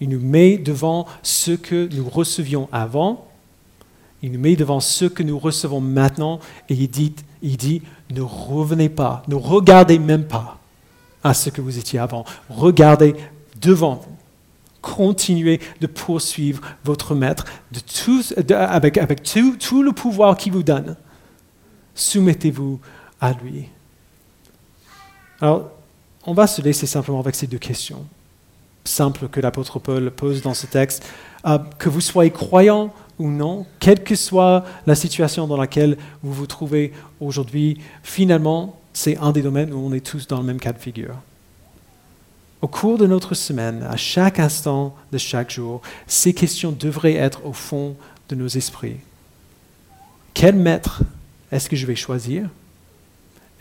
Il 0.00 0.08
nous 0.08 0.20
met 0.20 0.58
devant 0.58 1.06
ce 1.22 1.52
que 1.52 1.88
nous 1.94 2.08
recevions 2.08 2.68
avant, 2.72 3.28
il 4.22 4.32
nous 4.32 4.38
met 4.38 4.56
devant 4.56 4.80
ce 4.80 5.04
que 5.04 5.22
nous 5.22 5.38
recevons 5.38 5.80
maintenant, 5.80 6.40
et 6.68 6.74
il 6.74 6.88
dit, 6.88 7.14
il 7.42 7.56
dit 7.56 7.82
ne 8.10 8.20
revenez 8.20 8.88
pas, 8.88 9.22
ne 9.28 9.34
regardez 9.34 9.98
même 9.98 10.26
pas 10.26 10.58
à 11.22 11.34
ce 11.34 11.50
que 11.50 11.60
vous 11.60 11.78
étiez 11.78 11.98
avant, 11.98 12.24
regardez 12.48 13.14
devant 13.60 13.94
vous. 13.94 14.16
Continuez 14.80 15.60
de 15.80 15.86
poursuivre 15.88 16.62
votre 16.84 17.14
maître 17.14 17.44
avec, 18.50 19.22
tout 19.58 19.82
le 19.82 19.90
pouvoir 19.92 20.36
qu'il 20.36 20.52
vous 20.52 20.62
donne. 20.62 20.96
Soumettez-vous 21.94 22.80
à 23.20 23.32
lui. 23.32 23.68
Alors, 25.40 25.70
on 26.24 26.32
va 26.32 26.46
se 26.46 26.62
laisser 26.62 26.86
simplement 26.86 27.18
avec 27.18 27.34
ces 27.34 27.48
deux 27.48 27.58
questions 27.58 28.06
simples 28.88 29.28
que 29.28 29.40
l'apôtre 29.40 29.78
Paul 29.78 30.10
pose 30.10 30.42
dans 30.42 30.54
ce 30.54 30.66
texte. 30.66 31.04
Euh, 31.46 31.58
que 31.78 31.88
vous 31.88 32.00
soyez 32.00 32.30
croyant 32.30 32.92
ou 33.18 33.28
non, 33.28 33.66
quelle 33.80 34.02
que 34.02 34.14
soit 34.14 34.64
la 34.86 34.94
situation 34.94 35.46
dans 35.46 35.56
laquelle 35.56 35.96
vous 36.22 36.32
vous 36.32 36.46
trouvez 36.46 36.92
aujourd'hui, 37.20 37.78
finalement, 38.02 38.80
c'est 38.92 39.16
un 39.18 39.32
des 39.32 39.42
domaines 39.42 39.72
où 39.72 39.78
on 39.78 39.92
est 39.92 40.04
tous 40.04 40.26
dans 40.26 40.38
le 40.38 40.44
même 40.44 40.60
cas 40.60 40.72
de 40.72 40.78
figure. 40.78 41.16
Au 42.60 42.66
cours 42.66 42.98
de 42.98 43.06
notre 43.06 43.34
semaine, 43.34 43.84
à 43.88 43.96
chaque 43.96 44.40
instant 44.40 44.96
de 45.12 45.18
chaque 45.18 45.50
jour, 45.50 45.80
ces 46.06 46.34
questions 46.34 46.72
devraient 46.72 47.14
être 47.14 47.46
au 47.46 47.52
fond 47.52 47.96
de 48.28 48.34
nos 48.34 48.48
esprits. 48.48 48.96
Quel 50.34 50.56
maître 50.56 51.02
est-ce 51.52 51.68
que 51.68 51.76
je 51.76 51.86
vais 51.86 51.96
choisir 51.96 52.48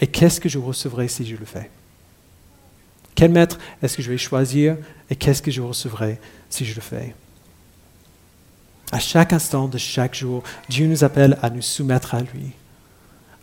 et 0.01 0.07
qu'est-ce 0.07 0.39
que 0.39 0.49
je 0.49 0.57
recevrai 0.57 1.07
si 1.07 1.25
je 1.25 1.35
le 1.35 1.45
fais? 1.45 1.69
Quel 3.15 3.31
maître 3.31 3.57
est-ce 3.81 3.97
que 3.97 4.03
je 4.03 4.11
vais 4.11 4.17
choisir 4.17 4.77
et 5.09 5.15
qu'est-ce 5.15 5.41
que 5.41 5.51
je 5.51 5.61
recevrai 5.61 6.19
si 6.49 6.65
je 6.65 6.75
le 6.75 6.81
fais? 6.81 7.15
À 8.91 8.99
chaque 8.99 9.33
instant 9.33 9.67
de 9.67 9.77
chaque 9.77 10.15
jour, 10.15 10.43
Dieu 10.69 10.87
nous 10.87 11.03
appelle 11.03 11.37
à 11.41 11.49
nous 11.49 11.61
soumettre 11.61 12.15
à 12.15 12.21
lui, 12.21 12.51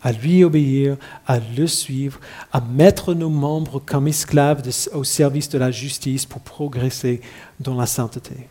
à 0.01 0.11
lui 0.11 0.43
obéir, 0.43 0.97
à 1.27 1.39
le 1.39 1.67
suivre, 1.67 2.19
à 2.51 2.61
mettre 2.61 3.13
nos 3.13 3.29
membres 3.29 3.79
comme 3.79 4.07
esclaves 4.07 4.63
au 4.93 5.03
service 5.03 5.49
de 5.49 5.59
la 5.59 5.69
justice 5.69 6.25
pour 6.25 6.41
progresser 6.41 7.21
dans 7.59 7.75
la 7.75 7.85
sainteté. 7.85 8.47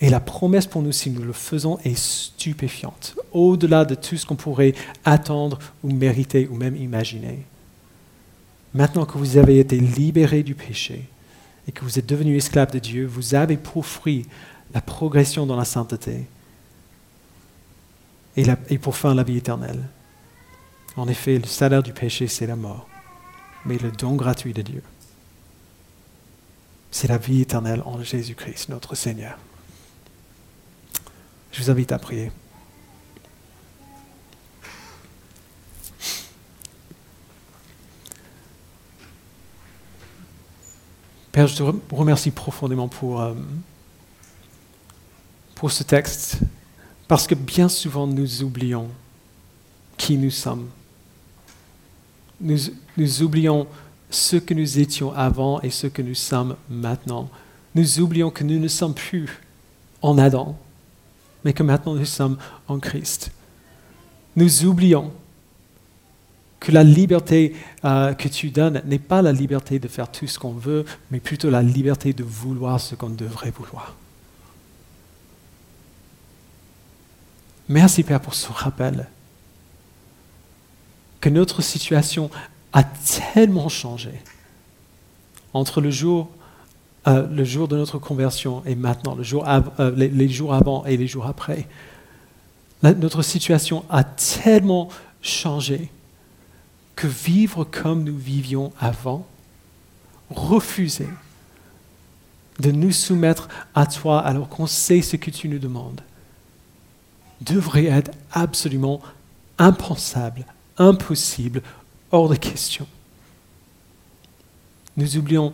Et 0.00 0.10
la 0.10 0.20
promesse 0.20 0.66
pour 0.66 0.82
nous, 0.82 0.92
si 0.92 1.10
nous 1.10 1.22
le 1.22 1.32
faisons, 1.32 1.78
est 1.84 1.96
stupéfiante, 1.96 3.16
au-delà 3.32 3.84
de 3.84 3.94
tout 3.94 4.16
ce 4.16 4.26
qu'on 4.26 4.34
pourrait 4.34 4.74
attendre 5.04 5.58
ou 5.82 5.90
mériter 5.90 6.48
ou 6.50 6.56
même 6.56 6.76
imaginer. 6.76 7.46
Maintenant 8.74 9.06
que 9.06 9.16
vous 9.16 9.38
avez 9.38 9.58
été 9.58 9.78
libérés 9.78 10.42
du 10.42 10.54
péché 10.54 11.08
et 11.66 11.72
que 11.72 11.82
vous 11.82 11.98
êtes 11.98 12.06
devenus 12.06 12.36
esclaves 12.36 12.72
de 12.72 12.78
Dieu, 12.78 13.06
vous 13.06 13.34
avez 13.34 13.56
pour 13.56 13.86
fruit 13.86 14.26
la 14.74 14.80
progression 14.80 15.46
dans 15.46 15.56
la 15.56 15.64
sainteté 15.64 16.26
et, 18.36 18.78
pour 18.78 18.96
fin 18.96 19.14
la 19.14 19.22
vie 19.22 19.38
éternelle. 19.38 19.82
En 20.96 21.08
effet, 21.08 21.38
le 21.38 21.46
salaire 21.46 21.82
du 21.82 21.92
péché, 21.92 22.26
c'est 22.26 22.46
la 22.46 22.56
mort, 22.56 22.88
mais 23.64 23.78
le 23.78 23.90
don 23.90 24.14
gratuit 24.14 24.52
de 24.52 24.62
Dieu, 24.62 24.82
c'est 26.90 27.08
la 27.08 27.18
vie 27.18 27.42
éternelle 27.42 27.82
en 27.84 28.02
Jésus-Christ, 28.02 28.68
notre 28.68 28.94
Seigneur. 28.94 29.38
Je 31.52 31.62
vous 31.62 31.70
invite 31.70 31.92
à 31.92 31.98
prier. 31.98 32.30
Père, 41.32 41.46
je 41.46 41.56
te 41.56 41.62
remercie 41.94 42.30
profondément 42.30 42.88
pour, 42.88 43.20
euh, 43.20 43.34
pour 45.66 45.72
ce 45.72 45.82
texte, 45.82 46.38
parce 47.08 47.26
que 47.26 47.34
bien 47.34 47.68
souvent 47.68 48.06
nous 48.06 48.44
oublions 48.44 48.86
qui 49.96 50.16
nous 50.16 50.30
sommes. 50.30 50.68
Nous, 52.40 52.56
nous 52.96 53.22
oublions 53.24 53.66
ce 54.08 54.36
que 54.36 54.54
nous 54.54 54.78
étions 54.78 55.12
avant 55.12 55.60
et 55.62 55.70
ce 55.70 55.88
que 55.88 56.02
nous 56.02 56.14
sommes 56.14 56.54
maintenant. 56.70 57.28
Nous 57.74 57.98
oublions 57.98 58.30
que 58.30 58.44
nous 58.44 58.60
ne 58.60 58.68
sommes 58.68 58.94
plus 58.94 59.42
en 60.02 60.18
Adam, 60.18 60.56
mais 61.44 61.52
que 61.52 61.64
maintenant 61.64 61.96
nous 61.96 62.04
sommes 62.04 62.38
en 62.68 62.78
Christ. 62.78 63.32
Nous 64.36 64.66
oublions 64.66 65.10
que 66.60 66.70
la 66.70 66.84
liberté 66.84 67.56
euh, 67.84 68.14
que 68.14 68.28
tu 68.28 68.50
donnes 68.50 68.82
n'est 68.86 69.00
pas 69.00 69.20
la 69.20 69.32
liberté 69.32 69.80
de 69.80 69.88
faire 69.88 70.12
tout 70.12 70.28
ce 70.28 70.38
qu'on 70.38 70.52
veut, 70.52 70.84
mais 71.10 71.18
plutôt 71.18 71.50
la 71.50 71.62
liberté 71.64 72.12
de 72.12 72.22
vouloir 72.22 72.80
ce 72.80 72.94
qu'on 72.94 73.10
devrait 73.10 73.50
vouloir. 73.50 73.96
Merci 77.68 78.02
Père 78.04 78.20
pour 78.20 78.34
ce 78.34 78.50
rappel 78.52 79.08
que 81.20 81.28
notre 81.28 81.62
situation 81.62 82.30
a 82.72 82.84
tellement 82.84 83.68
changé 83.68 84.12
entre 85.52 85.80
le 85.80 85.90
jour 85.90 86.28
euh, 87.08 87.22
de 87.22 87.76
notre 87.76 87.98
conversion 87.98 88.62
et 88.66 88.74
maintenant, 88.74 89.16
euh, 89.18 89.92
les, 89.96 90.28
jours 90.28 90.54
avant 90.54 90.84
et 90.84 90.96
les 90.96 91.06
jours 91.06 91.26
après. 91.26 91.66
notre 92.82 93.22
situation 93.22 93.84
a 93.88 94.04
tellement 94.04 94.88
changé 95.22 95.90
que 96.94 97.06
vivre 97.06 97.64
comme 97.64 98.04
nous 98.04 98.16
vivions 98.16 98.72
avant, 98.78 99.26
refuser 100.30 101.08
de 102.60 102.70
nous 102.70 102.92
soumettre 102.92 103.48
à 103.74 103.86
toi 103.86 104.20
alors 104.20 104.48
qu'on 104.48 104.66
sait 104.66 105.02
ce 105.02 105.16
que 105.16 105.30
tu 105.30 105.48
nous 105.48 105.58
demandes, 105.58 106.00
devrait 107.40 107.86
être 107.86 108.10
absolument 108.32 109.00
impensable, 109.58 110.44
impossible, 110.78 111.62
hors 112.10 112.28
de 112.28 112.36
question. 112.36 112.86
Nous 114.96 115.16
oublions 115.16 115.52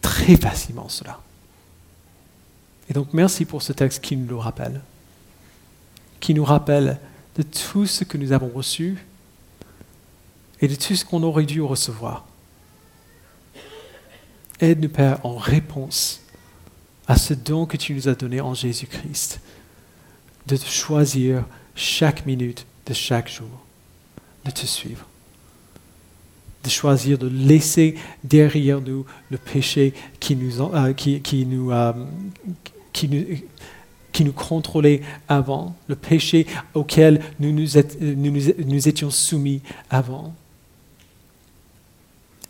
très 0.00 0.36
facilement 0.36 0.88
cela. 0.88 1.20
Et 2.88 2.92
donc 2.92 3.08
merci 3.12 3.44
pour 3.44 3.62
ce 3.62 3.72
texte 3.72 4.02
qui 4.02 4.16
nous 4.16 4.28
le 4.28 4.36
rappelle, 4.36 4.80
qui 6.20 6.34
nous 6.34 6.44
rappelle 6.44 6.98
de 7.36 7.42
tout 7.42 7.86
ce 7.86 8.04
que 8.04 8.16
nous 8.16 8.32
avons 8.32 8.48
reçu 8.48 9.04
et 10.60 10.68
de 10.68 10.74
tout 10.74 10.94
ce 10.94 11.04
qu'on 11.04 11.22
aurait 11.22 11.44
dû 11.44 11.60
recevoir. 11.60 12.26
Aide-nous, 14.60 14.88
Père, 14.88 15.24
en 15.24 15.36
réponse 15.36 16.20
à 17.06 17.16
ce 17.16 17.34
don 17.34 17.66
que 17.66 17.76
tu 17.76 17.92
nous 17.94 18.08
as 18.08 18.14
donné 18.14 18.40
en 18.40 18.54
Jésus-Christ, 18.54 19.40
de 20.46 20.56
choisir 20.56 21.44
chaque 21.74 22.26
minute 22.26 22.66
de 22.86 22.94
chaque 22.94 23.28
jour, 23.28 23.48
de 24.44 24.50
te 24.50 24.64
suivre 24.66 25.06
de 26.66 26.70
choisir 26.70 27.16
de 27.16 27.28
laisser 27.28 27.94
derrière 28.24 28.80
nous 28.80 29.06
le 29.30 29.38
péché 29.38 29.94
qui 30.18 30.34
nous, 30.34 30.60
euh, 30.60 30.92
qui, 30.92 31.46
nous, 31.46 31.70
euh, 31.70 31.92
qui, 32.92 33.08
nous, 34.24 34.32
contrôlait 34.32 35.00
avant, 35.28 35.76
le 35.86 35.94
péché 35.94 36.46
auquel 36.74 37.22
nous 37.38 38.88
étions 38.88 39.10
soumis 39.10 39.62
avant. 39.90 40.34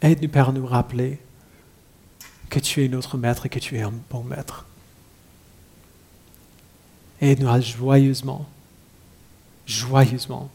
Aide-nous, 0.01 0.29
Père, 0.29 0.53
nous 0.53 0.67
rappeler 0.67 1.19
que 2.49 2.59
tu 2.59 2.85
es 2.85 2.89
notre 2.89 3.19
maître 3.19 3.45
et 3.45 3.49
que 3.51 3.59
tu 3.59 3.77
es 3.77 3.83
un 3.83 3.93
bon 4.11 4.25
maître. 4.25 4.66
Aide-nous 7.21 7.49
à 7.49 7.61
joyeusement, 7.61 8.47
joyeusement 9.67 10.51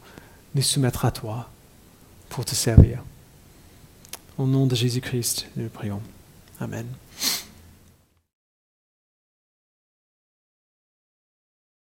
nous 0.54 0.62
soumettre 0.62 1.04
à 1.04 1.10
toi 1.10 1.48
pour 2.28 2.44
te 2.44 2.54
servir. 2.54 3.02
Au 4.38 4.46
nom 4.46 4.66
de 4.66 4.74
Jésus-Christ, 4.74 5.46
nous 5.56 5.68
prions. 5.68 6.00
Amen. 6.60 6.86